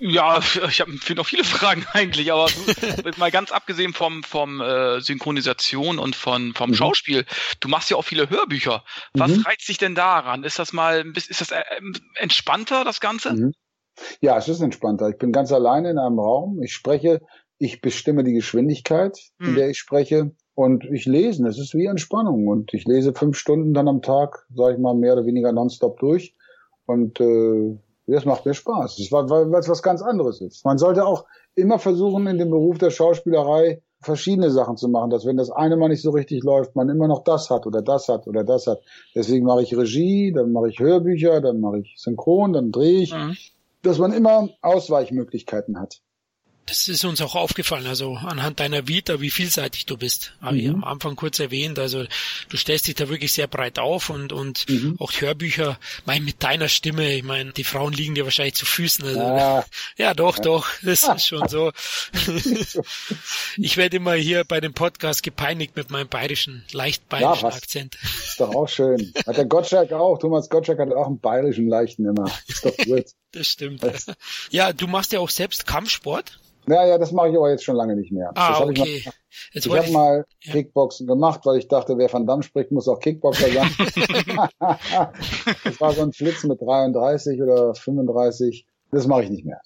Ja, 0.03 0.39
ich 0.67 0.81
habe 0.81 0.97
noch 1.15 1.27
viele 1.27 1.43
Fragen 1.43 1.85
eigentlich, 1.93 2.31
aber 2.31 2.49
mal 3.17 3.29
ganz 3.29 3.51
abgesehen 3.51 3.93
vom 3.93 4.23
vom 4.23 4.59
äh, 4.59 4.99
Synchronisation 4.99 5.99
und 5.99 6.15
von 6.15 6.55
vom 6.55 6.71
mhm. 6.71 6.75
Schauspiel, 6.75 7.25
du 7.59 7.67
machst 7.67 7.91
ja 7.91 7.97
auch 7.97 8.01
viele 8.01 8.27
Hörbücher. 8.27 8.83
Was 9.13 9.31
mhm. 9.31 9.41
reizt 9.41 9.69
dich 9.69 9.77
denn 9.77 9.93
daran? 9.93 10.43
Ist 10.43 10.57
das 10.57 10.73
mal 10.73 11.05
ist 11.15 11.39
das 11.39 11.51
äh, 11.51 11.61
entspannter 12.15 12.83
das 12.83 12.99
Ganze? 12.99 13.33
Mhm. 13.33 13.53
Ja, 14.21 14.37
es 14.37 14.47
ist 14.47 14.61
entspannter. 14.61 15.09
Ich 15.09 15.17
bin 15.17 15.31
ganz 15.31 15.51
alleine 15.51 15.91
in 15.91 15.97
einem 15.97 16.19
Raum. 16.19 16.61
Ich 16.61 16.73
spreche, 16.73 17.21
ich 17.57 17.81
bestimme 17.81 18.23
die 18.23 18.33
Geschwindigkeit, 18.33 19.17
in 19.39 19.51
mhm. 19.51 19.55
der 19.55 19.69
ich 19.69 19.77
spreche. 19.77 20.31
Und 20.53 20.83
ich 20.85 21.05
lese, 21.05 21.47
es 21.47 21.57
ist 21.57 21.73
wie 21.73 21.85
Entspannung. 21.85 22.47
Und 22.47 22.73
ich 22.73 22.85
lese 22.85 23.13
fünf 23.13 23.37
Stunden 23.37 23.73
dann 23.73 23.87
am 23.87 24.01
Tag, 24.01 24.45
sage 24.53 24.73
ich 24.73 24.79
mal, 24.79 24.95
mehr 24.95 25.13
oder 25.13 25.25
weniger 25.25 25.51
nonstop 25.51 25.99
durch. 25.99 26.35
Und 26.85 27.19
äh, 27.19 27.77
das 28.07 28.25
macht 28.25 28.45
mir 28.45 28.53
Spaß. 28.53 28.97
Das 28.97 29.11
war, 29.11 29.29
weil 29.29 29.53
es 29.59 29.69
was 29.69 29.83
ganz 29.83 30.01
anderes 30.01 30.41
ist. 30.41 30.65
Man 30.65 30.77
sollte 30.77 31.05
auch 31.05 31.25
immer 31.55 31.79
versuchen, 31.79 32.27
in 32.27 32.37
dem 32.37 32.49
Beruf 32.49 32.77
der 32.77 32.89
Schauspielerei 32.89 33.81
verschiedene 34.01 34.49
Sachen 34.49 34.77
zu 34.77 34.89
machen, 34.89 35.11
dass 35.11 35.25
wenn 35.25 35.37
das 35.37 35.51
eine 35.51 35.77
mal 35.77 35.89
nicht 35.89 36.01
so 36.01 36.09
richtig 36.09 36.43
läuft, 36.43 36.75
man 36.75 36.89
immer 36.89 37.07
noch 37.07 37.23
das 37.23 37.49
hat 37.49 37.67
oder 37.67 37.81
das 37.81 38.09
hat 38.09 38.27
oder 38.27 38.43
das 38.43 38.67
hat. 38.67 38.81
Deswegen 39.15 39.45
mache 39.45 39.61
ich 39.61 39.77
Regie, 39.77 40.33
dann 40.33 40.51
mache 40.51 40.69
ich 40.69 40.79
Hörbücher, 40.79 41.39
dann 41.39 41.59
mache 41.59 41.79
ich 41.79 41.93
Synchron, 41.97 42.53
dann 42.53 42.71
drehe 42.71 43.01
ich. 43.01 43.13
Mhm. 43.13 43.37
Dass 43.81 43.97
man 43.97 44.13
immer 44.13 44.49
Ausweichmöglichkeiten 44.61 45.79
hat. 45.79 46.01
Das 46.67 46.87
ist 46.87 47.03
uns 47.03 47.21
auch 47.21 47.35
aufgefallen, 47.35 47.85
also 47.87 48.13
anhand 48.13 48.61
deiner 48.61 48.87
Vita, 48.87 49.19
wie 49.19 49.29
vielseitig 49.29 49.87
du 49.87 49.97
bist. 49.97 50.33
Habe 50.41 50.53
mhm. 50.53 50.59
ich 50.59 50.69
am 50.69 50.83
Anfang 50.83 51.17
kurz 51.17 51.39
erwähnt. 51.39 51.79
Also 51.79 52.05
du 52.47 52.57
stellst 52.57 52.87
dich 52.87 52.95
da 52.95 53.09
wirklich 53.09 53.33
sehr 53.33 53.47
breit 53.47 53.79
auf 53.79 54.09
und, 54.09 54.31
und 54.31 54.69
mhm. 54.69 54.95
auch 54.99 55.11
Hörbücher, 55.11 55.77
mein, 56.05 56.23
mit 56.23 56.41
deiner 56.43 56.69
Stimme, 56.69 57.13
ich 57.13 57.23
meine, 57.23 57.51
die 57.51 57.65
Frauen 57.65 57.91
liegen 57.91 58.15
dir 58.15 58.23
wahrscheinlich 58.23 58.55
zu 58.55 58.65
Füßen. 58.65 59.03
Also, 59.05 59.19
ja. 59.19 59.65
ja, 59.97 60.13
doch, 60.13 60.37
ja. 60.37 60.43
doch, 60.43 60.69
das 60.81 61.03
ist 61.03 61.27
schon 61.27 61.49
so. 61.49 61.71
ich 63.57 63.75
werde 63.75 63.97
immer 63.97 64.13
hier 64.13 64.45
bei 64.45 64.61
dem 64.61 64.73
Podcast 64.73 65.23
gepeinigt 65.23 65.75
mit 65.75 65.89
meinem 65.89 66.07
bayerischen, 66.07 66.63
leicht 66.71 67.09
bayerischen 67.09 67.49
ja, 67.49 67.55
Akzent. 67.55 67.97
Ist 68.01 68.39
doch 68.39 68.55
auch 68.55 68.69
schön. 68.69 69.11
Hat 69.27 69.35
der 69.35 69.45
Gottschalk 69.45 69.91
auch, 69.91 70.19
Thomas 70.19 70.47
Gottschalk 70.47 70.79
hat 70.79 70.93
auch 70.93 71.07
einen 71.07 71.19
bayerischen 71.19 71.67
leichten 71.67 72.05
immer. 72.05 72.31
Ist 72.47 72.63
doch 72.63 72.77
gut. 72.85 73.07
Das 73.31 73.47
stimmt. 73.47 73.81
Ja, 74.49 74.73
du 74.73 74.87
machst 74.87 75.11
ja 75.11 75.19
auch 75.19 75.29
selbst 75.29 75.65
Kampfsport. 75.65 76.39
Ja, 76.67 76.85
ja, 76.85 76.97
das 76.97 77.11
mache 77.11 77.29
ich 77.29 77.35
aber 77.35 77.49
jetzt 77.49 77.63
schon 77.63 77.75
lange 77.75 77.95
nicht 77.95 78.11
mehr. 78.11 78.31
Ah, 78.35 78.59
das 78.59 78.69
okay. 78.69 79.03
Ich, 79.53 79.65
ich 79.65 79.71
habe 79.71 79.91
mal 79.91 80.25
ja. 80.41 80.51
Kickboxen 80.51 81.07
gemacht, 81.07 81.41
weil 81.43 81.57
ich 81.57 81.67
dachte, 81.67 81.97
wer 81.97 82.11
Van 82.11 82.27
Damme 82.27 82.43
spricht, 82.43 82.71
muss 82.71 82.87
auch 82.87 82.99
Kickboxer 82.99 83.47
sein. 83.51 83.69
das 85.63 85.81
war 85.81 85.93
so 85.93 86.03
ein 86.03 86.13
Flitz 86.13 86.43
mit 86.43 86.61
33 86.61 87.41
oder 87.41 87.73
35. 87.73 88.67
Das 88.91 89.07
mache 89.07 89.23
ich 89.23 89.29
nicht 89.31 89.45
mehr. 89.45 89.61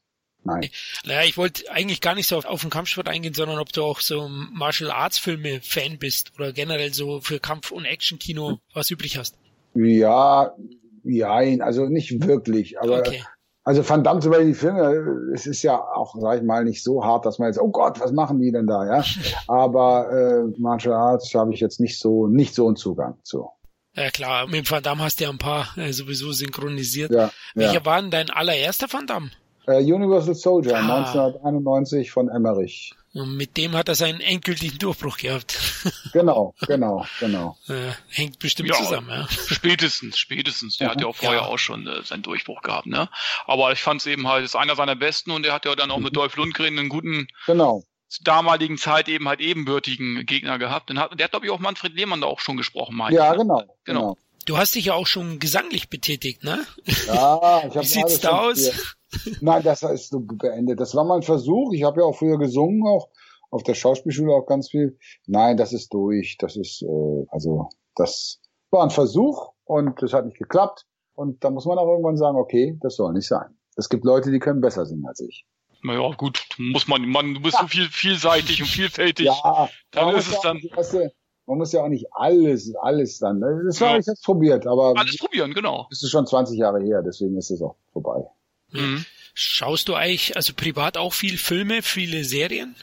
Nein. 0.45 0.69
Naja, 1.05 1.23
ich 1.27 1.37
wollte 1.37 1.69
eigentlich 1.71 2.01
gar 2.01 2.13
nicht 2.13 2.27
so 2.27 2.37
auf, 2.37 2.45
auf 2.45 2.61
den 2.61 2.69
Kampfsport 2.69 3.09
eingehen, 3.09 3.33
sondern 3.33 3.57
ob 3.57 3.73
du 3.73 3.83
auch 3.83 3.99
so 3.99 4.29
Martial 4.29 4.91
Arts 4.91 5.17
Filme 5.17 5.59
Fan 5.61 5.97
bist 5.97 6.33
oder 6.35 6.53
generell 6.53 6.93
so 6.93 7.19
für 7.19 7.39
Kampf- 7.39 7.71
und 7.71 7.85
Action-Kino 7.85 8.59
was 8.73 8.91
übrig 8.91 9.17
hast. 9.17 9.35
Ja, 9.73 10.55
ja, 11.03 11.33
also 11.33 11.87
nicht 11.87 12.25
wirklich, 12.25 12.79
aber 12.79 12.99
okay. 12.99 13.23
Also 13.67 13.87
Van 13.87 14.03
Damme 14.03 14.19
zum 14.19 14.29
Beispiel 14.29 14.49
die 14.49 14.53
Filme, 14.53 15.31
es 15.33 15.47
ist 15.47 15.63
ja 15.63 15.75
auch, 15.75 16.15
sag 16.19 16.37
ich 16.37 16.43
mal, 16.43 16.63
nicht 16.63 16.83
so 16.83 17.03
hart, 17.03 17.25
dass 17.25 17.39
man 17.39 17.47
jetzt, 17.47 17.59
oh 17.59 17.69
Gott, 17.69 17.99
was 17.99 18.11
machen 18.11 18.39
die 18.39 18.51
denn 18.51 18.67
da, 18.67 18.85
ja? 18.85 19.03
Aber 19.47 20.11
äh, 20.11 20.61
Martial 20.61 20.93
Arts 20.93 21.33
habe 21.33 21.51
ich 21.51 21.61
jetzt 21.61 21.79
nicht 21.79 21.99
so, 21.99 22.27
nicht 22.27 22.53
so 22.53 22.67
einen 22.67 22.75
Zugang 22.75 23.17
zu. 23.23 23.49
Ja 23.95 24.11
klar, 24.11 24.47
mit 24.47 24.69
Van 24.69 24.83
Damme 24.83 25.03
hast 25.03 25.19
du 25.19 25.23
ja 25.23 25.31
ein 25.31 25.39
paar 25.39 25.75
äh, 25.77 25.93
sowieso 25.93 26.31
synchronisiert. 26.31 27.11
Ja, 27.11 27.31
Welcher 27.55 27.73
ja. 27.73 27.85
war 27.85 28.01
denn 28.01 28.11
dein 28.11 28.29
allererster 28.29 28.87
Van 28.91 29.07
Damme? 29.07 29.31
Äh, 29.65 29.81
Universal 29.81 30.35
Soldier, 30.35 30.75
ah. 30.75 30.97
1991 30.97 32.11
von 32.11 32.29
Emmerich. 32.29 32.93
Und 33.15 33.37
mit 33.37 33.55
dem 33.55 33.77
hat 33.77 33.87
er 33.87 33.95
seinen 33.95 34.19
endgültigen 34.19 34.77
Durchbruch 34.77 35.17
gehabt. 35.17 35.57
Genau, 36.11 36.53
genau, 36.65 37.05
genau. 37.19 37.57
Äh, 37.67 37.91
hängt 38.09 38.39
bestimmt 38.39 38.69
ja, 38.69 38.75
zusammen, 38.75 39.09
ja. 39.09 39.27
Spätestens, 39.47 40.17
spätestens. 40.17 40.77
Der 40.77 40.87
ja, 40.87 40.93
hat 40.93 41.01
ja 41.01 41.07
auch 41.07 41.15
vorher 41.15 41.41
ja. 41.41 41.45
auch 41.45 41.57
schon 41.57 41.85
äh, 41.87 42.03
seinen 42.03 42.23
Durchbruch 42.23 42.61
gehabt, 42.61 42.87
ne? 42.87 43.09
Aber 43.45 43.73
ich 43.73 43.81
fand 43.81 43.99
es 43.99 44.07
eben 44.07 44.27
halt, 44.27 44.45
ist 44.45 44.55
einer 44.55 44.75
seiner 44.77 44.95
besten 44.95 45.31
und 45.31 45.43
der 45.43 45.53
hat 45.53 45.65
ja 45.65 45.75
dann 45.75 45.91
auch 45.91 45.97
mit 45.97 46.13
mhm. 46.13 46.15
Dolph 46.15 46.37
Lundgren 46.37 46.79
einen 46.79 46.87
guten, 46.87 47.27
genau. 47.47 47.83
zur 48.07 48.23
damaligen 48.23 48.77
Zeit 48.77 49.09
eben 49.09 49.27
halt 49.27 49.41
ebenbürtigen 49.41 50.25
Gegner 50.25 50.57
gehabt. 50.57 50.89
Und 50.89 50.99
hat, 50.99 51.19
der 51.19 51.25
hat, 51.25 51.31
glaube 51.31 51.45
ich, 51.45 51.51
auch 51.51 51.59
Manfred 51.59 51.93
Lehmann 51.95 52.21
da 52.21 52.27
auch 52.27 52.39
schon 52.39 52.55
gesprochen, 52.55 52.95
meine 52.95 53.15
Ja, 53.15 53.33
genau, 53.33 53.57
genau. 53.57 53.75
genau. 53.83 54.17
Du 54.45 54.57
hast 54.57 54.75
dich 54.75 54.85
ja 54.85 54.93
auch 54.93 55.07
schon 55.07 55.39
gesanglich 55.39 55.89
betätigt, 55.89 56.43
ne? 56.43 56.59
Ja, 57.07 57.59
ich 57.59 57.63
habe 57.75 57.81
Wie 57.81 57.85
sieht's 57.85 58.19
da 58.19 58.47
aus? 58.47 58.71
Nein, 59.41 59.63
das 59.63 59.81
ist 59.81 60.09
so 60.09 60.19
beendet. 60.19 60.79
Das 60.79 60.93
war 60.93 61.03
mal 61.03 61.15
ein 61.15 61.23
Versuch. 61.23 61.73
Ich 61.73 61.83
habe 61.83 62.01
ja 62.01 62.05
auch 62.05 62.15
früher 62.15 62.37
gesungen, 62.37 62.85
auch 62.85 63.09
auf 63.49 63.63
der 63.63 63.73
Schauspielschule 63.73 64.31
auch 64.33 64.45
ganz 64.45 64.69
viel. 64.69 64.99
Nein, 65.25 65.57
das 65.57 65.73
ist 65.73 65.93
durch. 65.93 66.37
Das 66.37 66.55
ist, 66.57 66.83
äh, 66.83 67.25
also, 67.29 67.69
das 67.95 68.39
war 68.69 68.83
ein 68.83 68.91
Versuch 68.91 69.53
und 69.63 70.01
das 70.01 70.13
hat 70.13 70.25
nicht 70.25 70.37
geklappt. 70.37 70.85
Und 71.15 71.43
da 71.43 71.49
muss 71.49 71.65
man 71.65 71.77
auch 71.77 71.87
irgendwann 71.87 72.17
sagen, 72.17 72.37
okay, 72.37 72.77
das 72.81 72.97
soll 72.97 73.13
nicht 73.13 73.27
sein. 73.27 73.57
Es 73.75 73.89
gibt 73.89 74.05
Leute, 74.05 74.31
die 74.31 74.39
können 74.39 74.61
besser 74.61 74.85
singen 74.85 75.07
als 75.07 75.21
ich. 75.21 75.45
Naja, 75.81 76.11
gut, 76.15 76.45
muss 76.57 76.87
man, 76.87 77.07
man, 77.07 77.33
du 77.35 77.41
bist 77.41 77.55
ja. 77.55 77.61
so 77.61 77.67
viel, 77.67 77.87
vielseitig 77.89 78.61
und 78.61 78.67
vielfältig. 78.67 79.27
Ja, 79.27 79.69
dann 79.91 80.15
ist 80.15 80.27
es 80.27 80.39
dann. 80.41 80.57
Weißt 80.57 80.93
du, 80.93 81.11
man 81.47 81.57
muss 81.57 81.71
ja 81.71 81.83
auch 81.83 81.89
nicht 81.89 82.07
alles, 82.11 82.73
alles 82.75 83.19
dann. 83.19 83.39
Ne? 83.39 83.63
Das 83.65 83.79
war, 83.81 83.93
ja. 83.93 83.99
ich 83.99 84.07
hab's 84.07 84.21
probiert, 84.21 84.65
aber. 84.67 84.93
Alles 84.97 85.17
probieren, 85.17 85.53
genau. 85.53 85.87
Das 85.89 86.01
ist 86.01 86.09
schon 86.09 86.25
20 86.25 86.57
Jahre 86.57 86.81
her, 86.81 87.01
deswegen 87.05 87.37
ist 87.37 87.51
es 87.51 87.61
auch 87.61 87.75
vorbei. 87.93 88.25
Mhm. 88.71 89.05
Schaust 89.33 89.87
du 89.87 89.95
eigentlich, 89.95 90.35
also 90.35 90.53
privat 90.55 90.97
auch 90.97 91.13
viel 91.13 91.37
Filme, 91.37 91.81
viele 91.81 92.23
Serien? 92.23 92.75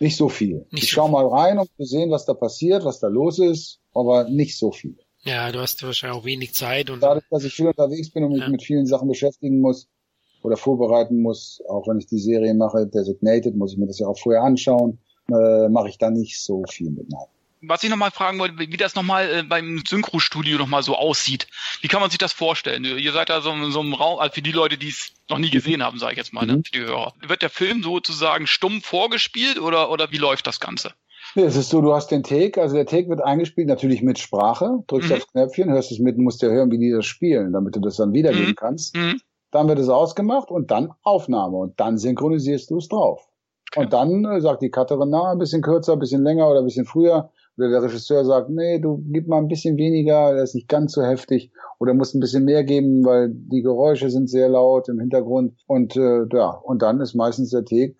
Nicht 0.00 0.16
so 0.16 0.28
viel. 0.28 0.66
Nicht 0.70 0.84
ich 0.84 0.90
so 0.90 0.96
schau 0.96 1.04
viel. 1.06 1.12
mal 1.12 1.26
rein, 1.26 1.58
um 1.58 1.66
zu 1.76 1.84
sehen, 1.84 2.10
was 2.10 2.24
da 2.24 2.34
passiert, 2.34 2.84
was 2.84 3.00
da 3.00 3.08
los 3.08 3.38
ist, 3.38 3.80
aber 3.94 4.28
nicht 4.28 4.58
so 4.58 4.70
viel. 4.70 4.96
Ja, 5.22 5.50
du 5.50 5.60
hast 5.60 5.82
wahrscheinlich 5.82 6.20
auch 6.20 6.24
wenig 6.24 6.54
Zeit 6.54 6.90
und. 6.90 7.02
Dadurch, 7.02 7.24
dass 7.30 7.44
ich 7.44 7.54
viel 7.54 7.68
unterwegs 7.68 8.10
bin 8.10 8.24
und 8.24 8.32
mich 8.32 8.42
ja. 8.42 8.48
mit 8.48 8.62
vielen 8.62 8.86
Sachen 8.86 9.08
beschäftigen 9.08 9.60
muss 9.60 9.88
oder 10.42 10.56
vorbereiten 10.56 11.22
muss, 11.22 11.62
auch 11.68 11.88
wenn 11.88 11.98
ich 11.98 12.06
die 12.06 12.18
Serie 12.18 12.52
mache, 12.52 12.86
Designated, 12.86 13.56
muss 13.56 13.72
ich 13.72 13.78
mir 13.78 13.86
das 13.86 13.98
ja 13.98 14.06
auch 14.06 14.18
vorher 14.18 14.42
anschauen, 14.42 14.98
äh, 15.30 15.68
mache 15.70 15.88
ich 15.88 15.96
da 15.96 16.10
nicht 16.10 16.38
so 16.42 16.62
viel 16.68 16.90
mit. 16.90 17.10
Nein 17.10 17.26
was 17.66 17.82
ich 17.82 17.90
nochmal 17.90 18.10
fragen 18.10 18.38
wollte, 18.38 18.58
wie 18.58 18.76
das 18.76 18.94
nochmal 18.94 19.28
äh, 19.30 19.42
beim 19.42 19.82
Synchro-Studio 19.86 20.58
nochmal 20.58 20.82
so 20.82 20.96
aussieht. 20.96 21.46
Wie 21.80 21.88
kann 21.88 22.00
man 22.00 22.10
sich 22.10 22.18
das 22.18 22.32
vorstellen? 22.32 22.84
Ihr 22.84 23.12
seid 23.12 23.28
da 23.28 23.40
so 23.40 23.50
in 23.50 23.70
so 23.70 23.80
einem 23.80 23.94
Raum, 23.94 24.18
also 24.18 24.34
für 24.34 24.42
die 24.42 24.52
Leute, 24.52 24.78
die 24.78 24.88
es 24.88 25.12
noch 25.28 25.38
nie 25.38 25.50
gesehen 25.50 25.82
haben, 25.82 25.98
sage 25.98 26.12
ich 26.12 26.18
jetzt 26.18 26.32
mal, 26.32 26.46
ne, 26.46 26.56
mhm. 26.56 26.64
für 26.64 26.72
die 26.72 26.80
Hörer. 26.80 27.14
Wird 27.26 27.42
der 27.42 27.50
Film 27.50 27.82
sozusagen 27.82 28.46
stumm 28.46 28.82
vorgespielt 28.82 29.58
oder, 29.58 29.90
oder 29.90 30.10
wie 30.10 30.18
läuft 30.18 30.46
das 30.46 30.60
Ganze? 30.60 30.92
Ja, 31.34 31.44
es 31.44 31.56
ist 31.56 31.70
so, 31.70 31.80
du 31.80 31.94
hast 31.94 32.08
den 32.10 32.22
Take, 32.22 32.60
also 32.60 32.74
der 32.74 32.86
Take 32.86 33.08
wird 33.08 33.22
eingespielt, 33.22 33.66
natürlich 33.66 34.02
mit 34.02 34.18
Sprache, 34.18 34.84
drückst 34.86 35.10
mhm. 35.10 35.16
aufs 35.16 35.32
Knöpfchen, 35.32 35.70
hörst 35.70 35.90
es 35.90 35.98
mit, 35.98 36.18
musst 36.18 36.42
ja 36.42 36.48
hören, 36.48 36.70
wie 36.70 36.78
die 36.78 36.90
das 36.90 37.06
spielen, 37.06 37.52
damit 37.52 37.74
du 37.74 37.80
das 37.80 37.96
dann 37.96 38.12
wiedergeben 38.12 38.50
mhm. 38.50 38.56
kannst. 38.56 38.94
Mhm. 38.96 39.20
Dann 39.50 39.68
wird 39.68 39.78
es 39.78 39.88
ausgemacht 39.88 40.50
und 40.50 40.70
dann 40.70 40.92
Aufnahme 41.02 41.56
und 41.56 41.78
dann 41.80 41.96
synchronisierst 41.96 42.70
du 42.70 42.78
es 42.78 42.88
drauf. 42.88 43.28
Okay. 43.70 43.84
Und 43.84 43.92
dann 43.92 44.24
äh, 44.24 44.40
sagt 44.40 44.62
die 44.62 44.70
Cutterin, 44.70 45.10
na, 45.10 45.32
ein 45.32 45.38
bisschen 45.38 45.62
kürzer, 45.62 45.94
ein 45.94 45.98
bisschen 45.98 46.22
länger 46.22 46.48
oder 46.48 46.60
ein 46.60 46.64
bisschen 46.64 46.86
früher 46.86 47.30
oder 47.56 47.68
der 47.68 47.82
Regisseur 47.82 48.24
sagt, 48.24 48.50
nee, 48.50 48.78
du 48.78 49.02
gib 49.06 49.28
mal 49.28 49.38
ein 49.38 49.48
bisschen 49.48 49.76
weniger, 49.76 50.34
der 50.34 50.42
ist 50.42 50.54
nicht 50.54 50.68
ganz 50.68 50.92
so 50.92 51.02
heftig 51.02 51.52
oder 51.78 51.94
musst 51.94 52.14
ein 52.14 52.20
bisschen 52.20 52.44
mehr 52.44 52.64
geben, 52.64 53.04
weil 53.04 53.30
die 53.30 53.62
Geräusche 53.62 54.10
sind 54.10 54.28
sehr 54.28 54.48
laut 54.48 54.88
im 54.88 55.00
Hintergrund 55.00 55.54
und 55.66 55.96
äh, 55.96 56.24
ja, 56.32 56.50
und 56.50 56.82
dann 56.82 57.00
ist 57.00 57.14
meistens 57.14 57.50
der 57.50 57.64
Take, 57.64 57.96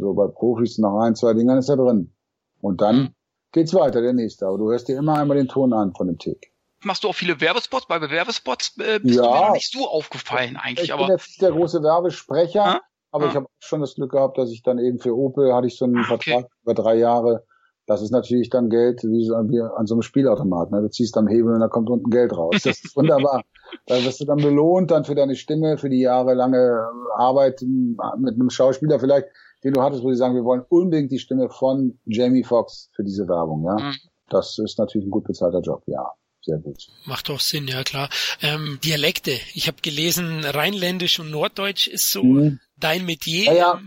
so 0.00 0.14
bei 0.14 0.26
Profis 0.28 0.78
nach 0.78 1.02
ein, 1.02 1.14
zwei 1.14 1.34
Dingern 1.34 1.58
ist 1.58 1.68
er 1.68 1.76
drin. 1.76 2.12
Und 2.60 2.80
dann 2.80 2.96
mhm. 2.96 3.08
geht's 3.52 3.74
weiter, 3.74 4.00
der 4.00 4.14
nächste. 4.14 4.46
Aber 4.46 4.56
du 4.56 4.70
hörst 4.70 4.88
dir 4.88 4.96
immer 4.96 5.18
einmal 5.18 5.36
den 5.36 5.48
Ton 5.48 5.74
an 5.74 5.92
von 5.94 6.06
dem 6.06 6.18
Take 6.18 6.48
machst 6.84 7.04
du 7.04 7.08
auch 7.08 7.14
viele 7.14 7.40
Werbespots. 7.40 7.86
Bei 7.86 8.00
Werbespots 8.00 8.76
äh, 8.78 9.00
bist 9.00 9.16
ja, 9.16 9.22
du 9.22 9.28
mir 9.28 9.40
noch 9.40 9.52
nicht 9.54 9.72
so 9.72 9.88
aufgefallen 9.88 10.56
eigentlich. 10.56 10.84
Ich 10.84 10.92
aber 10.92 11.06
bin 11.06 11.16
jetzt 11.16 11.28
nicht 11.28 11.42
der 11.42 11.52
große 11.52 11.82
Werbesprecher, 11.82 12.64
ah? 12.64 12.80
aber 13.10 13.26
ah? 13.26 13.28
ich 13.28 13.36
habe 13.36 13.46
schon 13.58 13.80
das 13.80 13.94
Glück 13.94 14.12
gehabt, 14.12 14.38
dass 14.38 14.50
ich 14.50 14.62
dann 14.62 14.78
eben 14.78 14.98
für 14.98 15.16
Opel 15.16 15.54
hatte 15.54 15.66
ich 15.66 15.76
so 15.76 15.84
einen 15.86 15.96
ah, 15.96 16.10
okay. 16.10 16.32
Vertrag 16.32 16.50
über 16.62 16.74
drei 16.74 16.96
Jahre 16.96 17.44
das 17.86 18.02
ist 18.02 18.10
natürlich 18.10 18.48
dann 18.48 18.70
Geld 18.70 19.02
wie, 19.04 19.24
so, 19.24 19.34
wie 19.48 19.60
an 19.60 19.86
so 19.86 19.94
einem 19.94 20.02
Spielautomat. 20.02 20.70
Ne? 20.70 20.80
Du 20.80 20.90
ziehst 20.90 21.16
am 21.16 21.28
Hebel 21.28 21.54
und 21.54 21.60
da 21.60 21.68
kommt 21.68 21.90
unten 21.90 22.10
Geld 22.10 22.36
raus. 22.36 22.56
Das 22.64 22.82
ist 22.82 22.96
wunderbar. 22.96 23.42
da 23.86 24.02
wirst 24.04 24.20
du 24.20 24.24
dann 24.24 24.38
belohnt 24.38 24.90
dann 24.90 25.04
für 25.04 25.14
deine 25.14 25.36
Stimme, 25.36 25.76
für 25.76 25.90
die 25.90 26.00
jahrelange 26.00 26.86
Arbeit 27.16 27.62
mit 27.62 28.34
einem 28.34 28.50
Schauspieler 28.50 28.98
vielleicht, 28.98 29.28
den 29.62 29.74
du 29.74 29.82
hattest, 29.82 30.02
wo 30.02 30.10
sie 30.10 30.16
sagen, 30.16 30.34
wir 30.34 30.44
wollen 30.44 30.64
unbedingt 30.68 31.12
die 31.12 31.18
Stimme 31.18 31.50
von 31.50 31.98
Jamie 32.06 32.44
Foxx 32.44 32.90
für 32.94 33.04
diese 33.04 33.28
Werbung. 33.28 33.64
Ja, 33.64 33.76
mhm. 33.76 33.94
Das 34.30 34.58
ist 34.58 34.78
natürlich 34.78 35.06
ein 35.06 35.10
gut 35.10 35.24
bezahlter 35.24 35.60
Job, 35.60 35.82
ja 35.86 36.10
sehr 36.44 36.58
gut. 36.58 36.88
Macht 37.06 37.30
doch 37.30 37.40
Sinn, 37.40 37.68
ja 37.68 37.82
klar. 37.84 38.10
Ähm, 38.42 38.78
Dialekte. 38.84 39.32
Ich 39.54 39.66
habe 39.66 39.78
gelesen, 39.80 40.44
Rheinländisch 40.44 41.18
und 41.18 41.30
Norddeutsch 41.30 41.88
ist 41.88 42.12
so 42.12 42.22
mhm. 42.22 42.60
dein 42.76 43.06
Metier. 43.06 43.44
Ja, 43.44 43.54
ja 43.54 43.80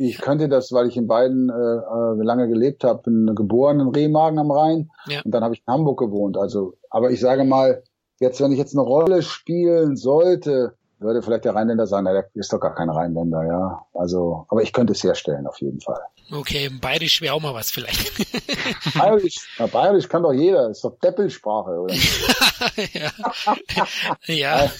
ich 0.00 0.18
könnte 0.18 0.48
das, 0.48 0.72
weil 0.72 0.88
ich 0.88 0.96
in 0.96 1.06
beiden 1.06 1.50
äh, 1.50 1.52
äh, 1.52 2.24
lange 2.24 2.48
gelebt 2.48 2.84
habe, 2.84 3.02
bin 3.02 3.34
geboren 3.34 3.80
in 3.80 3.88
Remagen 3.88 4.38
am 4.38 4.50
Rhein 4.50 4.90
ja. 5.06 5.20
und 5.22 5.30
dann 5.32 5.44
habe 5.44 5.54
ich 5.54 5.62
in 5.66 5.72
Hamburg 5.72 5.98
gewohnt. 5.98 6.38
Also, 6.38 6.74
aber 6.88 7.10
ich 7.10 7.20
sage 7.20 7.44
mal, 7.44 7.82
jetzt, 8.18 8.40
wenn 8.40 8.50
ich 8.50 8.58
jetzt 8.58 8.74
eine 8.74 8.86
Rolle 8.86 9.20
spielen 9.20 9.96
sollte, 9.96 10.72
würde 11.00 11.22
vielleicht 11.22 11.44
der 11.44 11.54
Rheinländer 11.54 11.86
sagen, 11.86 12.04
na, 12.04 12.12
der 12.12 12.28
ist 12.34 12.52
doch 12.52 12.60
gar 12.60 12.74
kein 12.74 12.90
Rheinländer, 12.90 13.42
ja. 13.44 13.86
Also, 13.94 14.46
aber 14.48 14.62
ich 14.62 14.72
könnte 14.72 14.92
es 14.92 15.02
herstellen, 15.02 15.46
auf 15.46 15.60
jeden 15.60 15.80
Fall. 15.80 16.00
Okay, 16.32 16.68
Bayerisch 16.68 17.20
wäre 17.20 17.34
auch 17.34 17.40
mal 17.40 17.54
was 17.54 17.70
vielleicht. 17.70 18.12
Bayerisch, 18.98 19.36
na, 19.58 19.66
Bayerisch 19.66 20.08
kann 20.08 20.22
doch 20.22 20.32
jeder, 20.32 20.70
ist 20.70 20.84
doch 20.84 20.98
Deppelsprache, 20.98 21.70
oder? 21.70 21.94
ja. 22.92 23.10
ja. 24.26 24.70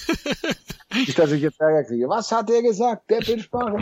Nicht, 0.94 1.18
dass 1.18 1.32
ich 1.32 1.42
jetzt 1.42 1.60
Ärger 1.60 1.84
kriege. 1.84 2.08
Was 2.08 2.30
hat 2.30 2.48
der 2.48 2.62
gesagt? 2.62 3.10
Deppelsprache? 3.10 3.78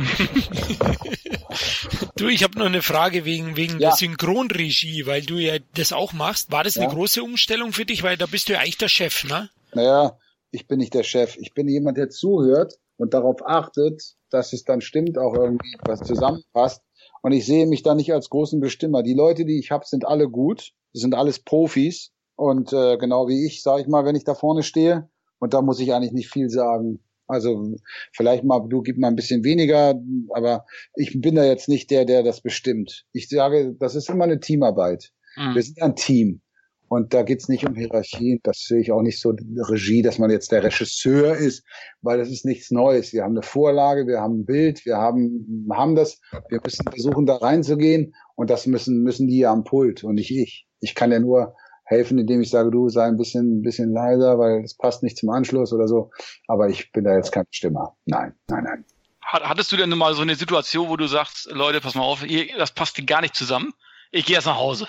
du, 2.17 2.29
ich 2.29 2.45
habe 2.45 2.59
noch 2.59 2.67
eine 2.67 2.83
Frage 2.83 3.25
wegen, 3.25 3.57
wegen 3.57 3.75
ja. 3.75 3.91
der 3.91 3.93
Synchronregie, 3.93 5.07
weil 5.07 5.23
du 5.23 5.35
ja 5.35 5.59
das 5.75 5.93
auch 5.93 6.13
machst. 6.13 6.53
War 6.53 6.65
das 6.65 6.77
eine 6.77 6.87
ja. 6.87 6.93
große 6.93 7.23
Umstellung 7.23 7.73
für 7.73 7.85
dich? 7.85 8.03
Weil 8.03 8.17
da 8.17 8.27
bist 8.27 8.49
du 8.49 8.55
ja 8.55 8.61
eigentlich 8.61 8.79
der 8.79 8.89
Chef, 8.89 9.25
ne? 9.25 9.51
Naja, 9.75 10.17
ich 10.51 10.67
bin 10.67 10.79
nicht 10.79 10.95
der 10.95 11.03
Chef. 11.03 11.37
Ich 11.39 11.55
bin 11.55 11.69
jemand, 11.69 11.99
der 11.99 12.11
zuhört 12.11 12.79
und 12.97 13.15
darauf 13.15 13.47
achtet, 13.47 14.17
dass 14.31 14.53
es 14.53 14.65
dann 14.65 14.81
stimmt, 14.81 15.19
auch 15.19 15.35
irgendwie 15.35 15.77
was 15.85 16.01
zusammenpasst. 16.01 16.83
Und 17.23 17.33
ich 17.33 17.47
sehe 17.47 17.67
mich 17.67 17.83
da 17.83 17.95
nicht 17.95 18.13
als 18.13 18.31
großen 18.31 18.61
Bestimmer. 18.61 19.03
Die 19.03 19.15
Leute, 19.15 19.45
die 19.45 19.59
ich 19.59 19.71
habe, 19.71 19.85
sind 19.87 20.07
alle 20.07 20.29
gut. 20.29 20.73
Sind 20.93 21.15
alles 21.15 21.39
Profis. 21.41 22.13
Und 22.37 22.73
äh, 22.73 22.97
genau 22.99 23.29
wie 23.29 23.47
ich, 23.47 23.63
sage 23.63 23.83
ich 23.83 23.89
mal, 23.89 24.05
wenn 24.05 24.15
ich 24.15 24.25
da 24.25 24.35
vorne 24.35 24.63
stehe. 24.63 25.09
Und 25.39 25.55
da 25.55 25.63
muss 25.63 25.81
ich 25.81 25.93
eigentlich 25.93 26.13
nicht 26.13 26.31
viel 26.31 26.49
sagen. 26.51 27.01
Also 27.27 27.77
vielleicht 28.13 28.45
mal, 28.45 28.67
du 28.69 28.81
gib 28.81 28.97
mal 28.97 29.09
ein 29.09 29.17
bisschen 29.17 29.45
weniger, 29.45 30.01
aber 30.33 30.65
ich 30.95 31.21
bin 31.21 31.35
da 31.35 31.45
jetzt 31.45 31.69
nicht 31.69 31.91
der, 31.91 32.07
der 32.07 32.23
das 32.23 32.41
bestimmt. 32.41 33.05
Ich 33.13 33.29
sage, 33.29 33.77
das 33.79 33.95
ist 33.95 34.09
immer 34.09 34.25
eine 34.25 34.41
Teamarbeit. 34.41 35.13
Mhm. 35.37 35.55
Wir 35.55 35.63
sind 35.63 35.83
ein 35.83 35.95
Team. 35.95 36.41
Und 36.89 37.13
da 37.15 37.23
geht's 37.23 37.49
nicht 37.49 37.67
um 37.67 37.75
Hierarchien. 37.75 38.41
Das 38.43 38.61
sehe 38.61 38.81
ich 38.81 38.93
auch 38.93 39.03
nicht 39.03 39.21
so 39.21 39.35
Regie, 39.57 40.03
dass 40.03 40.19
man 40.19 40.31
jetzt 40.31 40.53
der 40.53 40.65
Regisseur 40.65 41.37
ist, 41.37 41.65
weil 42.01 42.19
das 42.19 42.31
ist 42.31 42.45
nichts 42.45 42.71
Neues. 42.71 43.13
Wir 43.13 43.25
haben 43.25 43.33
eine 43.33 43.43
Vorlage, 43.43 44.07
wir 44.07 44.21
haben 44.21 44.41
ein 44.41 44.47
Bild, 44.47 44.85
wir 44.85 44.97
haben, 44.97 45.69
haben 45.73 45.95
das. 45.95 46.21
Wir 46.49 46.61
müssen 46.65 46.91
versuchen, 46.91 47.27
da 47.27 47.37
reinzugehen. 47.37 48.15
Und 48.35 48.51
das 48.51 48.67
müssen, 48.67 49.03
müssen 49.03 49.29
die 49.29 49.39
ja 49.39 49.53
am 49.53 49.65
Pult 49.65 50.05
und 50.05 50.15
nicht 50.15 50.31
ich. 50.31 50.67
Ich 50.81 50.95
kann 50.95 51.13
ja 51.13 51.19
nur 51.19 51.55
helfen, 51.85 52.19
indem 52.19 52.43
ich 52.43 52.51
sage, 52.51 52.71
du 52.71 52.89
sei 52.89 53.07
ein 53.07 53.17
bisschen, 53.17 53.59
ein 53.59 53.63
bisschen 53.63 53.93
leiser, 53.93 54.39
weil 54.39 54.63
es 54.63 54.77
passt 54.77 55.03
nicht 55.03 55.17
zum 55.17 55.31
Anschluss 55.31 55.73
oder 55.73 55.89
so. 55.89 56.11
Aber 56.47 56.69
ich 56.69 56.93
bin 56.93 57.05
da 57.05 57.15
jetzt 57.15 57.33
kein 57.33 57.47
Stimmer. 57.51 57.97
Nein, 58.05 58.35
nein, 58.49 58.65
nein. 58.65 58.85
Hattest 59.21 59.73
du 59.73 59.77
denn 59.77 59.91
mal 59.91 60.15
so 60.15 60.23
eine 60.23 60.37
Situation, 60.37 60.89
wo 60.89 60.97
du 60.97 61.07
sagst, 61.07 61.51
Leute, 61.53 61.81
pass 61.81 61.95
mal 61.95 62.03
auf, 62.03 62.25
das 62.57 62.73
passt 62.73 63.07
gar 63.07 63.21
nicht 63.21 63.35
zusammen. 63.35 63.73
Ich 64.11 64.25
gehe 64.25 64.37
jetzt 64.37 64.47
nach 64.47 64.57
Hause. 64.57 64.87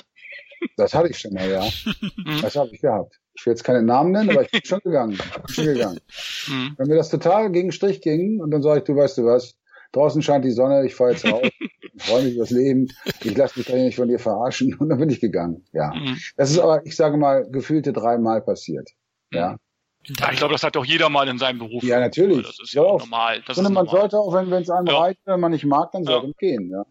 Das 0.78 0.94
hatte 0.94 1.10
ich 1.10 1.18
schon 1.18 1.34
mal, 1.34 1.50
ja. 1.50 1.64
Mhm. 2.02 2.42
Das 2.42 2.56
habe 2.56 2.70
ich 2.72 2.82
gehabt. 2.82 3.20
Ich 3.34 3.46
will 3.46 3.52
jetzt 3.54 3.64
keine 3.64 3.84
Namen 3.84 4.12
nennen, 4.12 4.32
aber 4.32 4.44
ich 4.44 4.52
bin 4.52 4.62
schon 4.64 4.80
gegangen. 4.80 5.14
Ich 5.14 5.56
bin 5.56 5.56
schon 5.56 5.66
gegangen. 5.66 6.00
Mhm. 6.48 6.76
Wenn 6.78 6.88
mir 6.88 6.96
das 6.96 7.10
total 7.10 7.52
gegen 7.52 7.72
Strich 7.72 8.02
ging 8.02 8.42
und 8.42 8.52
dann 8.52 8.62
sage 8.62 8.80
ich, 8.80 8.86
du 8.86 8.96
weißt 8.96 9.18
du 9.18 9.26
was, 9.26 9.56
draußen 9.92 10.22
scheint 10.22 10.46
die 10.46 10.52
Sonne, 10.52 10.86
ich 10.86 10.96
fahre 10.96 11.12
jetzt 11.12 11.26
raus, 11.26 11.48
freue 11.98 12.24
mich 12.24 12.36
übers 12.36 12.52
Leben, 12.52 12.88
ich 13.24 13.38
lasse 13.38 13.60
mich 13.60 13.68
da 13.68 13.76
nicht 13.76 13.96
von 13.96 14.08
dir 14.08 14.20
verarschen 14.20 14.76
und 14.76 14.90
dann 14.90 15.00
bin 15.00 15.10
ich 15.10 15.20
gegangen. 15.20 15.66
Ja. 15.74 15.94
Mhm. 15.94 16.18
Das 16.38 16.52
ist 16.52 16.60
aber, 16.60 16.86
ich 16.86 16.96
sage 16.96 17.18
mal, 17.18 17.50
gefühlte 17.50 17.94
dreimal 17.94 18.42
passiert. 18.42 18.90
Ja. 19.32 19.58
Ja, 20.18 20.32
ich 20.32 20.38
glaube, 20.38 20.54
das 20.54 20.64
hat 20.64 20.78
doch 20.78 20.86
jeder 20.86 21.10
mal 21.10 21.28
in 21.28 21.38
seinem 21.38 21.60
Beruf. 21.60 21.84
Ja, 21.84 22.00
natürlich. 22.00 22.48
Das 22.48 22.58
ist 22.64 22.74
ja 22.74 22.82
auch 22.82 23.00
normal. 23.00 23.44
Das 23.46 23.58
Sondern 23.58 23.74
man 23.74 23.86
normal. 23.86 24.02
sollte 24.02 24.18
auch, 24.18 24.34
wenn 24.34 24.52
es 24.54 24.70
einem 24.70 24.88
ja. 24.88 24.98
reicht, 24.98 25.20
wenn 25.26 25.42
man 25.42 25.52
nicht 25.52 25.66
mag, 25.66 25.92
dann 25.92 26.06
sollte 26.06 26.28
ja. 26.28 26.28
man 26.28 26.34
gehen. 26.40 26.70
Ja 26.72 26.86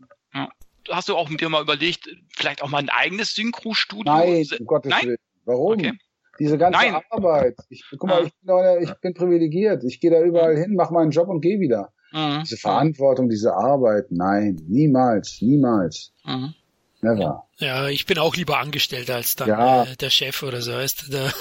hast 0.91 1.09
du 1.09 1.17
auch 1.17 1.29
mit 1.29 1.41
dir 1.41 1.49
mal 1.49 1.63
überlegt, 1.63 2.09
vielleicht 2.37 2.63
auch 2.63 2.69
mal 2.69 2.79
ein 2.79 2.89
eigenes 2.89 3.35
Synchro-Studio? 3.35 4.13
Nein, 4.13 4.47
um 4.59 4.67
Gottes 4.67 4.91
Nein? 4.91 5.07
Willen. 5.07 5.19
Warum? 5.45 5.73
Okay. 5.75 5.93
Diese 6.39 6.57
ganze 6.57 6.79
Nein. 6.79 7.01
Arbeit. 7.11 7.57
Ich, 7.69 7.85
guck 7.91 8.09
mal, 8.09 8.23
ah. 8.23 8.27
ich, 8.27 8.33
bin, 8.43 8.83
ich 8.83 9.01
bin 9.01 9.15
privilegiert. 9.15 9.83
Ich 9.85 10.01
gehe 10.01 10.11
da 10.11 10.21
überall 10.21 10.57
hin, 10.57 10.75
mache 10.75 10.95
meinen 10.95 11.11
Job 11.11 11.29
und 11.29 11.41
gehe 11.41 11.59
wieder. 11.59 11.93
Mhm. 12.13 12.43
Diese 12.45 12.57
Verantwortung, 12.57 13.29
diese 13.29 13.55
Arbeit, 13.55 14.07
nein, 14.11 14.61
niemals, 14.69 15.43
niemals. 15.43 16.13
Mhm. 16.25 16.55
Never. 17.01 17.45
Ja, 17.59 17.89
ich 17.89 18.07
bin 18.07 18.19
auch 18.19 18.35
lieber 18.35 18.59
Angestellter 18.59 19.17
als 19.17 19.37
dann 19.37 19.49
ja. 19.49 19.85
äh, 19.85 19.97
der 19.97 20.11
Chef 20.11 20.43
oder 20.43 20.61
so. 20.61 20.73
Weißt, 20.73 21.13
der 21.13 21.33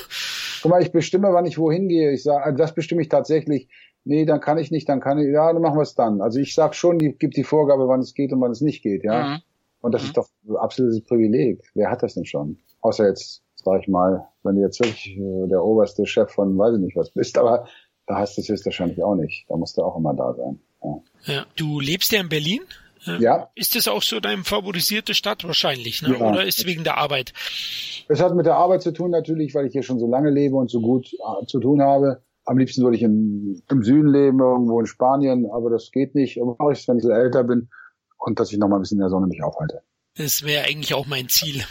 Guck 0.61 0.71
mal, 0.71 0.81
ich 0.81 0.91
bestimme, 0.91 1.33
wann 1.33 1.45
ich 1.45 1.57
wohin 1.57 1.87
gehe. 1.87 2.11
Ich 2.11 2.23
sage, 2.23 2.43
also 2.43 2.57
das 2.57 2.75
bestimme 2.75 3.01
ich 3.01 3.09
tatsächlich 3.09 3.67
nee, 4.07 4.25
dann 4.25 4.39
kann 4.39 4.57
ich 4.57 4.71
nicht, 4.71 4.87
dann 4.89 4.99
kann 4.99 5.19
ich, 5.19 5.27
ja, 5.27 5.51
dann 5.51 5.61
machen 5.61 5.77
wir 5.77 5.83
es 5.83 5.95
dann. 5.95 6.21
Also 6.21 6.39
ich 6.39 6.55
sag 6.55 6.75
schon, 6.75 6.97
die 6.97 7.13
gibt 7.13 7.37
die 7.37 7.43
Vorgabe, 7.43 7.87
wann 7.87 7.99
es 7.99 8.13
geht 8.13 8.31
und 8.33 8.41
wann 8.41 8.51
es 8.51 8.61
nicht 8.61 8.81
geht, 8.81 9.03
ja. 9.03 9.27
Mhm. 9.27 9.41
Und 9.81 9.93
das 9.93 10.01
mhm. 10.01 10.07
ist 10.07 10.17
doch 10.17 10.27
ein 10.47 10.55
absolutes 10.55 11.01
Privileg. 11.01 11.61
Wer 11.75 11.91
hat 11.91 12.03
das 12.03 12.15
denn 12.15 12.25
schon? 12.25 12.57
Außer 12.81 13.07
jetzt, 13.07 13.43
sag 13.55 13.81
ich 13.81 13.87
mal, 13.87 14.27
wenn 14.43 14.55
du 14.55 14.61
jetzt 14.61 14.79
wirklich 14.79 15.17
äh, 15.17 15.47
der 15.47 15.63
oberste 15.63 16.05
Chef 16.05 16.31
von 16.31 16.57
weiß 16.57 16.75
ich 16.75 16.81
nicht 16.81 16.95
was 16.95 17.11
bist, 17.11 17.37
aber 17.37 17.67
da 18.07 18.17
hast 18.17 18.37
du 18.37 18.41
es 18.41 18.49
höchstwahrscheinlich 18.49 19.03
auch 19.03 19.15
nicht. 19.15 19.45
Da 19.49 19.57
musst 19.57 19.77
du 19.77 19.83
auch 19.83 19.97
immer 19.97 20.13
da 20.13 20.33
sein. 20.33 20.59
Ja. 20.83 21.33
ja. 21.33 21.45
Du 21.55 21.79
lebst 21.79 22.11
ja 22.11 22.21
in 22.21 22.29
Berlin? 22.29 22.61
Ja. 23.19 23.49
Ist 23.55 23.75
das 23.75 23.87
auch 23.87 24.01
so 24.01 24.19
deine 24.19 24.43
favorisierte 24.43 25.13
Stadt 25.13 25.45
wahrscheinlich, 25.45 26.01
ne? 26.01 26.17
Ja. 26.19 26.29
Oder 26.29 26.45
ist 26.45 26.59
es 26.59 26.65
wegen 26.65 26.83
der 26.83 26.97
Arbeit? 26.97 27.33
Es 28.09 28.21
hat 28.21 28.35
mit 28.35 28.45
der 28.45 28.55
Arbeit 28.55 28.81
zu 28.81 28.91
tun 28.91 29.11
natürlich, 29.11 29.53
weil 29.55 29.67
ich 29.67 29.73
hier 29.73 29.83
schon 29.83 29.99
so 29.99 30.07
lange 30.07 30.29
lebe 30.29 30.55
und 30.55 30.69
so 30.69 30.81
gut 30.81 31.13
äh, 31.13 31.45
zu 31.45 31.59
tun 31.59 31.81
habe. 31.81 32.21
Am 32.47 32.57
liebsten 32.57 32.81
würde 32.81 32.95
ich 32.95 33.03
in, 33.03 33.61
im 33.69 33.83
Süden 33.83 34.07
leben, 34.07 34.39
irgendwo 34.39 34.79
in 34.79 34.85
Spanien, 34.85 35.45
aber 35.51 35.69
das 35.69 35.91
geht 35.91 36.15
nicht. 36.15 36.41
Aber 36.41 36.55
mache 36.57 36.71
ich 36.71 36.79
es, 36.79 36.87
wenn 36.87 36.97
ich 36.97 37.03
älter 37.03 37.43
bin 37.43 37.69
und 38.17 38.39
dass 38.39 38.53
ich 38.53 38.57
noch 38.57 38.69
mal 38.69 38.77
ein 38.77 38.81
bisschen 38.81 38.97
in 38.97 39.01
der 39.01 39.09
Sonne 39.09 39.27
mich 39.27 39.43
aufhalte. 39.43 39.81
Das 40.15 40.43
wäre 40.43 40.65
eigentlich 40.65 40.93
auch 40.93 41.05
mein 41.07 41.27
Ziel. 41.27 41.63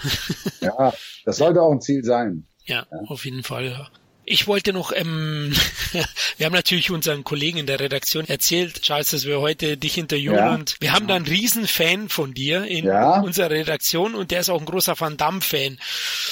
ja, 0.60 0.92
das 1.24 1.38
sollte 1.38 1.62
auch 1.62 1.72
ein 1.72 1.80
Ziel 1.80 2.04
sein. 2.04 2.46
Ja, 2.66 2.86
ja. 2.90 2.98
auf 3.08 3.24
jeden 3.24 3.42
Fall. 3.42 3.88
Ich 4.28 4.48
wollte 4.48 4.72
noch, 4.72 4.92
ähm, 4.92 5.52
wir 6.36 6.46
haben 6.46 6.52
natürlich 6.52 6.90
unseren 6.90 7.22
Kollegen 7.22 7.58
in 7.58 7.66
der 7.66 7.78
Redaktion 7.78 8.26
erzählt, 8.26 8.82
Charles, 8.82 9.12
dass 9.12 9.24
wir 9.24 9.40
heute 9.40 9.76
dich 9.76 9.98
interviewen 9.98 10.34
ja. 10.34 10.52
und 10.52 10.76
wir 10.80 10.92
haben 10.92 11.06
da 11.06 11.14
einen 11.14 11.26
riesen 11.26 11.68
Fan 11.68 12.08
von 12.08 12.34
dir 12.34 12.64
in 12.64 12.86
ja. 12.86 13.20
unserer 13.20 13.50
Redaktion 13.50 14.16
und 14.16 14.32
der 14.32 14.40
ist 14.40 14.50
auch 14.50 14.58
ein 14.58 14.66
großer 14.66 14.98
Van 14.98 15.16
Damme-Fan. 15.16 15.78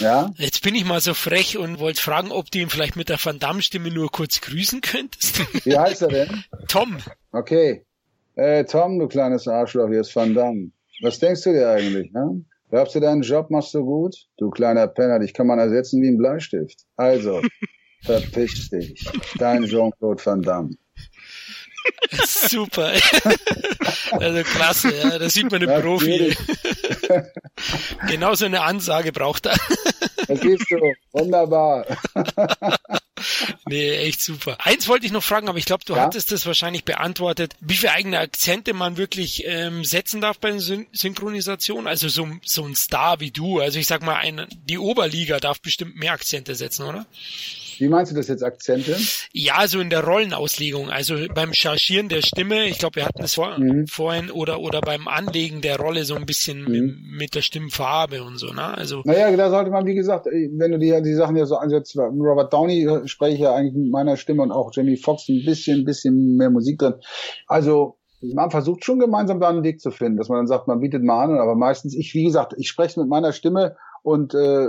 Ja. 0.01 0.35
Jetzt 0.39 0.63
bin 0.63 0.75
ich 0.75 0.85
mal 0.85 1.01
so 1.01 1.15
frech 1.15 1.57
und 1.57 1.79
wollte 1.79 2.03
fragen, 2.03 2.33
ob 2.33 2.51
du 2.51 2.59
ihn 2.59 2.69
vielleicht 2.69 2.97
mit 2.97 3.09
der 3.09 3.25
Van 3.25 3.39
Damme-Stimme 3.39 3.93
nur 3.93 4.11
kurz 4.11 4.41
grüßen 4.41 4.81
könntest. 4.81 5.41
Wie 5.65 5.79
heißt 5.79 6.03
er 6.03 6.09
denn? 6.09 6.45
Tom. 6.69 6.99
Okay. 7.31 7.87
Äh, 8.35 8.65
Tom, 8.65 8.99
du 8.99 9.07
kleines 9.07 9.47
Arschloch, 9.47 9.89
hier 9.89 10.01
ist 10.01 10.15
Van 10.17 10.35
Damme. 10.35 10.73
Was 11.01 11.21
denkst 11.21 11.43
du 11.43 11.53
dir 11.53 11.69
eigentlich, 11.69 12.11
ne? 12.11 12.45
Glaubst 12.71 12.97
du, 12.97 12.99
deinen 12.99 13.23
Job 13.23 13.51
machst 13.51 13.73
du 13.73 13.85
gut? 13.85 14.17
Du 14.37 14.51
kleiner 14.51 14.89
Penner, 14.89 15.21
dich 15.21 15.33
kann 15.33 15.47
man 15.47 15.61
ersetzen 15.61 16.03
wie 16.03 16.09
ein 16.09 16.19
Bleistift. 16.19 16.81
Also, 16.97 17.41
Verpiss 18.05 18.69
dich. 18.71 19.07
Dein 19.39 19.65
Jean-Claude 19.65 20.25
Van 20.25 20.43
Damme. 20.43 20.71
Super. 22.27 22.93
Also 24.13 24.43
klasse, 24.45 24.95
ja. 24.97 25.19
da 25.19 25.29
sieht 25.29 25.51
man 25.51 25.61
den 25.61 25.83
Profi. 25.83 26.37
genau 28.09 28.35
so 28.35 28.45
eine 28.45 28.63
Ansage 28.63 29.13
braucht 29.13 29.47
er. 29.47 29.57
Das 30.29 30.41
siehst 30.41 30.71
du. 30.71 30.93
Wunderbar. 31.13 31.85
nee, 33.67 33.97
echt 33.97 34.21
super. 34.21 34.57
Eins 34.61 34.87
wollte 34.89 35.07
ich 35.07 35.13
noch 35.13 35.23
fragen, 35.23 35.49
aber 35.49 35.59
ich 35.59 35.65
glaube, 35.65 35.85
du 35.85 35.95
ja? 35.95 36.03
hattest 36.03 36.31
das 36.31 36.47
wahrscheinlich 36.47 36.85
beantwortet, 36.85 37.57
wie 37.61 37.75
viele 37.75 37.93
eigene 37.93 38.21
Akzente 38.21 38.73
man 38.73 38.97
wirklich 38.97 39.45
ähm, 39.47 39.85
setzen 39.85 40.21
darf 40.21 40.39
bei 40.39 40.57
Syn 40.59 40.87
Synchronisation. 40.93 41.87
Also 41.89 42.09
so, 42.09 42.29
so 42.45 42.65
ein 42.65 42.77
Star 42.77 43.19
wie 43.21 43.33
du. 43.33 43.59
Also 43.59 43.79
ich 43.81 43.89
sag 43.89 44.03
mal, 44.03 44.17
ein, 44.17 44.47
die 44.69 44.79
Oberliga 44.79 45.41
darf 45.41 45.61
bestimmt 45.61 45.97
mehr 45.97 46.13
Akzente 46.13 46.55
setzen, 46.55 46.85
oder? 46.85 47.07
Wie 47.81 47.89
meinst 47.89 48.13
du 48.13 48.17
das 48.17 48.29
jetzt, 48.29 48.43
Akzente? 48.43 48.97
Ja, 49.33 49.67
so 49.67 49.81
in 49.81 49.91
der 49.91 50.05
Rollenauslegung, 50.05 50.91
also 50.91 51.17
beim 51.35 51.53
Chargieren 51.53 52.09
der 52.09 52.23
Stimme, 52.23 52.67
ich 52.67 52.79
glaube, 52.79 52.97
wir 52.97 53.05
hatten 53.05 53.23
es 53.23 53.35
vor, 53.35 53.59
mhm. 53.59 53.87
vorhin, 53.87 54.31
oder, 54.31 54.61
oder 54.61 54.81
beim 54.81 55.09
Anlegen 55.09 55.61
der 55.61 55.79
Rolle 55.79 56.05
so 56.05 56.15
ein 56.15 56.27
bisschen 56.27 56.63
mhm. 56.63 57.17
mit, 57.19 57.35
der 57.35 57.43
Stimmfarbe 57.43 58.23
und 58.23 58.39
so, 58.39 58.53
ne? 58.53 58.77
Also. 58.77 59.03
Naja, 59.05 59.35
da 59.37 59.51
sollte 59.51 59.71
man, 59.71 59.87
wie 59.87 59.95
gesagt, 59.95 60.27
wenn 60.27 60.71
du 60.71 60.79
die, 60.79 60.95
die 61.03 61.15
Sachen 61.15 61.37
ja 61.37 61.47
so 61.47 61.57
ansetzt, 61.57 61.97
Robert 61.97 62.53
Downey 62.53 62.89
spreche 63.07 63.35
ich 63.35 63.41
ja 63.41 63.55
eigentlich 63.55 63.75
mit 63.75 63.91
meiner 63.91 64.17
Stimme 64.17 64.43
und 64.43 64.53
auch 64.53 64.71
Jamie 64.73 64.97
Foxx 64.97 65.29
ein 65.29 65.45
bisschen, 65.45 65.81
ein 65.81 65.85
bisschen 65.85 66.37
mehr 66.37 66.51
Musik 66.51 66.79
drin. 66.79 66.95
Also, 67.47 67.99
man 68.33 68.51
versucht 68.51 68.85
schon 68.85 68.99
gemeinsam 68.99 69.41
da 69.41 69.49
einen 69.49 69.65
Weg 69.65 69.81
zu 69.81 69.91
finden, 69.91 70.17
dass 70.17 70.29
man 70.29 70.39
dann 70.39 70.47
sagt, 70.47 70.69
man 70.69 70.81
bietet 70.81 71.03
mal 71.03 71.25
an, 71.25 71.39
aber 71.39 71.55
meistens, 71.55 71.95
ich, 71.95 72.15
wie 72.15 72.25
gesagt, 72.25 72.55
ich 72.57 72.69
spreche 72.69 73.01
mit 73.01 73.09
meiner 73.09 73.33
Stimme 73.33 73.77
und 74.05 74.35
äh, 74.35 74.69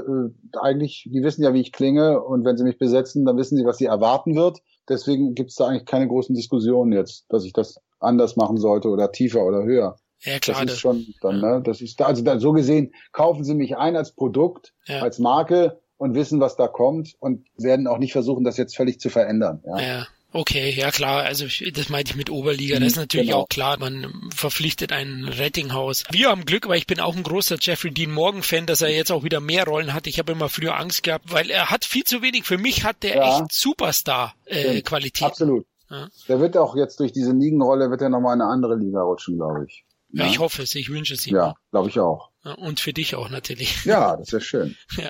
eigentlich, 0.61 1.09
die 1.11 1.21
wissen 1.21 1.43
ja, 1.43 1.53
wie 1.53 1.59
ich 1.59 1.73
klinge 1.73 2.23
und 2.23 2.45
wenn 2.45 2.55
sie 2.55 2.63
mich 2.63 2.77
besetzen, 2.77 3.25
dann 3.25 3.35
wissen 3.35 3.57
sie, 3.57 3.65
was 3.65 3.77
sie 3.77 3.85
erwarten 3.85 4.33
wird. 4.33 4.59
Deswegen 4.87 5.35
gibt 5.35 5.49
es 5.49 5.57
da 5.57 5.67
eigentlich 5.67 5.83
keine 5.83 6.07
großen 6.07 6.33
Diskussionen 6.33 6.93
jetzt, 6.93 7.25
dass 7.27 7.43
ich 7.43 7.51
das 7.51 7.81
anders 7.99 8.37
machen 8.37 8.55
sollte 8.55 8.87
oder 8.87 9.11
tiefer 9.11 9.43
oder 9.43 9.63
höher. 9.63 9.97
Ja, 10.21 10.39
klar. 10.39 10.63
Das 10.63 10.75
ist 10.75 10.79
schon 10.79 11.05
dann, 11.21 11.41
ne, 11.41 11.61
das 11.61 11.81
ist 11.81 11.99
da, 11.99 12.05
also 12.05 12.23
dann 12.23 12.39
so 12.39 12.53
gesehen, 12.53 12.93
kaufen 13.11 13.43
sie 13.43 13.55
mich 13.55 13.75
ein 13.75 13.97
als 13.97 14.13
Produkt, 14.13 14.73
ja. 14.87 15.01
als 15.01 15.19
Marke 15.19 15.81
und 15.97 16.15
wissen, 16.15 16.39
was 16.39 16.55
da 16.55 16.69
kommt 16.69 17.15
und 17.19 17.45
werden 17.57 17.87
auch 17.87 17.97
nicht 17.97 18.13
versuchen, 18.13 18.45
das 18.45 18.55
jetzt 18.55 18.77
völlig 18.77 19.01
zu 19.01 19.09
verändern. 19.09 19.61
Ja. 19.65 19.79
ja. 19.79 20.07
Okay, 20.35 20.69
ja 20.71 20.91
klar, 20.91 21.23
also 21.23 21.45
das 21.71 21.87
meinte 21.87 22.11
ich 22.11 22.17
mit 22.17 22.29
Oberliga, 22.29 22.77
das 22.77 22.89
ist 22.89 22.95
mhm, 22.97 23.03
natürlich 23.03 23.27
genau. 23.27 23.43
auch 23.43 23.47
klar, 23.47 23.79
man 23.79 24.29
verpflichtet 24.35 24.91
ein 24.91 25.23
Rettinghaus. 25.23 26.03
Wir 26.11 26.27
haben 26.27 26.43
Glück, 26.43 26.67
weil 26.67 26.77
ich 26.77 26.87
bin 26.87 26.99
auch 26.99 27.15
ein 27.15 27.23
großer 27.23 27.55
Jeffrey 27.57 27.91
Dean 27.91 28.11
Morgan 28.11 28.43
Fan, 28.43 28.65
dass 28.65 28.81
er 28.81 28.89
jetzt 28.89 29.13
auch 29.13 29.23
wieder 29.23 29.39
mehr 29.39 29.63
Rollen 29.63 29.93
hat. 29.93 30.07
Ich 30.07 30.19
habe 30.19 30.33
immer 30.33 30.49
früher 30.49 30.77
Angst 30.77 31.03
gehabt, 31.03 31.31
weil 31.31 31.49
er 31.49 31.71
hat 31.71 31.85
viel 31.85 32.03
zu 32.03 32.21
wenig. 32.21 32.43
Für 32.43 32.57
mich 32.57 32.83
hat 32.83 33.03
der 33.03 33.15
ja. 33.15 33.39
echt 33.39 33.53
Superstar 33.53 34.35
äh, 34.43 34.81
Qualität. 34.81 35.25
Absolut. 35.25 35.65
Ja. 35.89 36.09
Der 36.27 36.41
wird 36.41 36.57
auch 36.57 36.75
jetzt 36.75 36.99
durch 36.99 37.13
diese 37.13 37.31
Ligenrolle 37.31 37.89
wird 37.89 38.01
er 38.01 38.09
nochmal 38.09 38.35
in 38.35 38.41
eine 38.41 38.51
andere 38.51 38.75
Liga 38.75 39.03
rutschen, 39.03 39.37
glaube 39.37 39.67
ich. 39.69 39.85
Ja, 40.09 40.25
ich 40.25 40.39
hoffe 40.39 40.63
es, 40.63 40.75
ich 40.75 40.89
wünsche 40.89 41.13
es 41.13 41.25
ihm. 41.27 41.35
Ja, 41.35 41.55
glaube 41.71 41.87
ich 41.87 41.97
auch. 41.97 42.31
Und 42.57 42.79
für 42.79 42.93
dich 42.93 43.15
auch 43.15 43.29
natürlich. 43.29 43.75
Ja, 43.85 44.15
das 44.17 44.33
ist 44.33 44.45
schön. 44.45 44.75
Ja. 44.97 45.09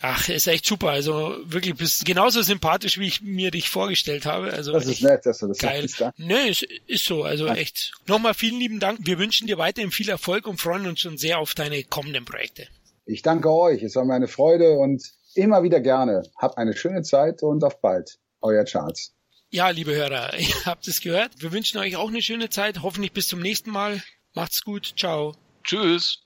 Ach, 0.00 0.28
ist 0.28 0.46
echt 0.46 0.66
super. 0.66 0.90
Also 0.90 1.36
wirklich 1.44 1.74
bist 1.74 2.04
genauso 2.04 2.42
sympathisch, 2.42 2.98
wie 2.98 3.06
ich 3.06 3.22
mir 3.22 3.50
dich 3.50 3.68
vorgestellt 3.68 4.24
habe. 4.24 4.52
Also 4.52 4.72
das 4.72 4.86
ist 4.86 5.02
nett, 5.02 5.26
dass 5.26 5.38
du 5.38 5.48
das 5.48 5.58
geil. 5.58 5.88
sagst. 5.88 6.18
Nee, 6.18 6.48
ist, 6.48 6.62
ist 6.62 7.04
so. 7.04 7.24
Also 7.24 7.46
ja. 7.46 7.54
echt. 7.54 7.92
Nochmal 8.06 8.34
vielen 8.34 8.60
lieben 8.60 8.78
Dank. 8.78 9.00
Wir 9.02 9.18
wünschen 9.18 9.46
dir 9.46 9.58
weiterhin 9.58 9.90
viel 9.90 10.08
Erfolg 10.08 10.46
und 10.46 10.60
freuen 10.60 10.86
uns 10.86 11.00
schon 11.00 11.18
sehr 11.18 11.38
auf 11.38 11.54
deine 11.54 11.82
kommenden 11.84 12.24
Projekte. 12.24 12.68
Ich 13.04 13.22
danke 13.22 13.50
euch. 13.50 13.82
Es 13.82 13.96
war 13.96 14.04
mir 14.04 14.14
eine 14.14 14.28
Freude 14.28 14.78
und 14.78 15.02
immer 15.34 15.62
wieder 15.62 15.80
gerne. 15.80 16.22
Habt 16.36 16.58
eine 16.58 16.76
schöne 16.76 17.02
Zeit 17.02 17.42
und 17.42 17.64
auf 17.64 17.80
bald. 17.80 18.18
Euer 18.40 18.64
Charles. 18.64 19.12
Ja, 19.50 19.70
liebe 19.70 19.94
Hörer, 19.94 20.34
ihr 20.38 20.64
habt 20.64 20.86
es 20.86 21.00
gehört. 21.00 21.30
Wir 21.38 21.52
wünschen 21.52 21.78
euch 21.78 21.96
auch 21.96 22.08
eine 22.08 22.22
schöne 22.22 22.50
Zeit. 22.50 22.82
Hoffentlich 22.82 23.12
bis 23.12 23.28
zum 23.28 23.40
nächsten 23.40 23.70
Mal. 23.70 24.02
Macht's 24.34 24.62
gut. 24.62 24.94
Ciao. 24.96 25.34
Tschüss. 25.64 26.25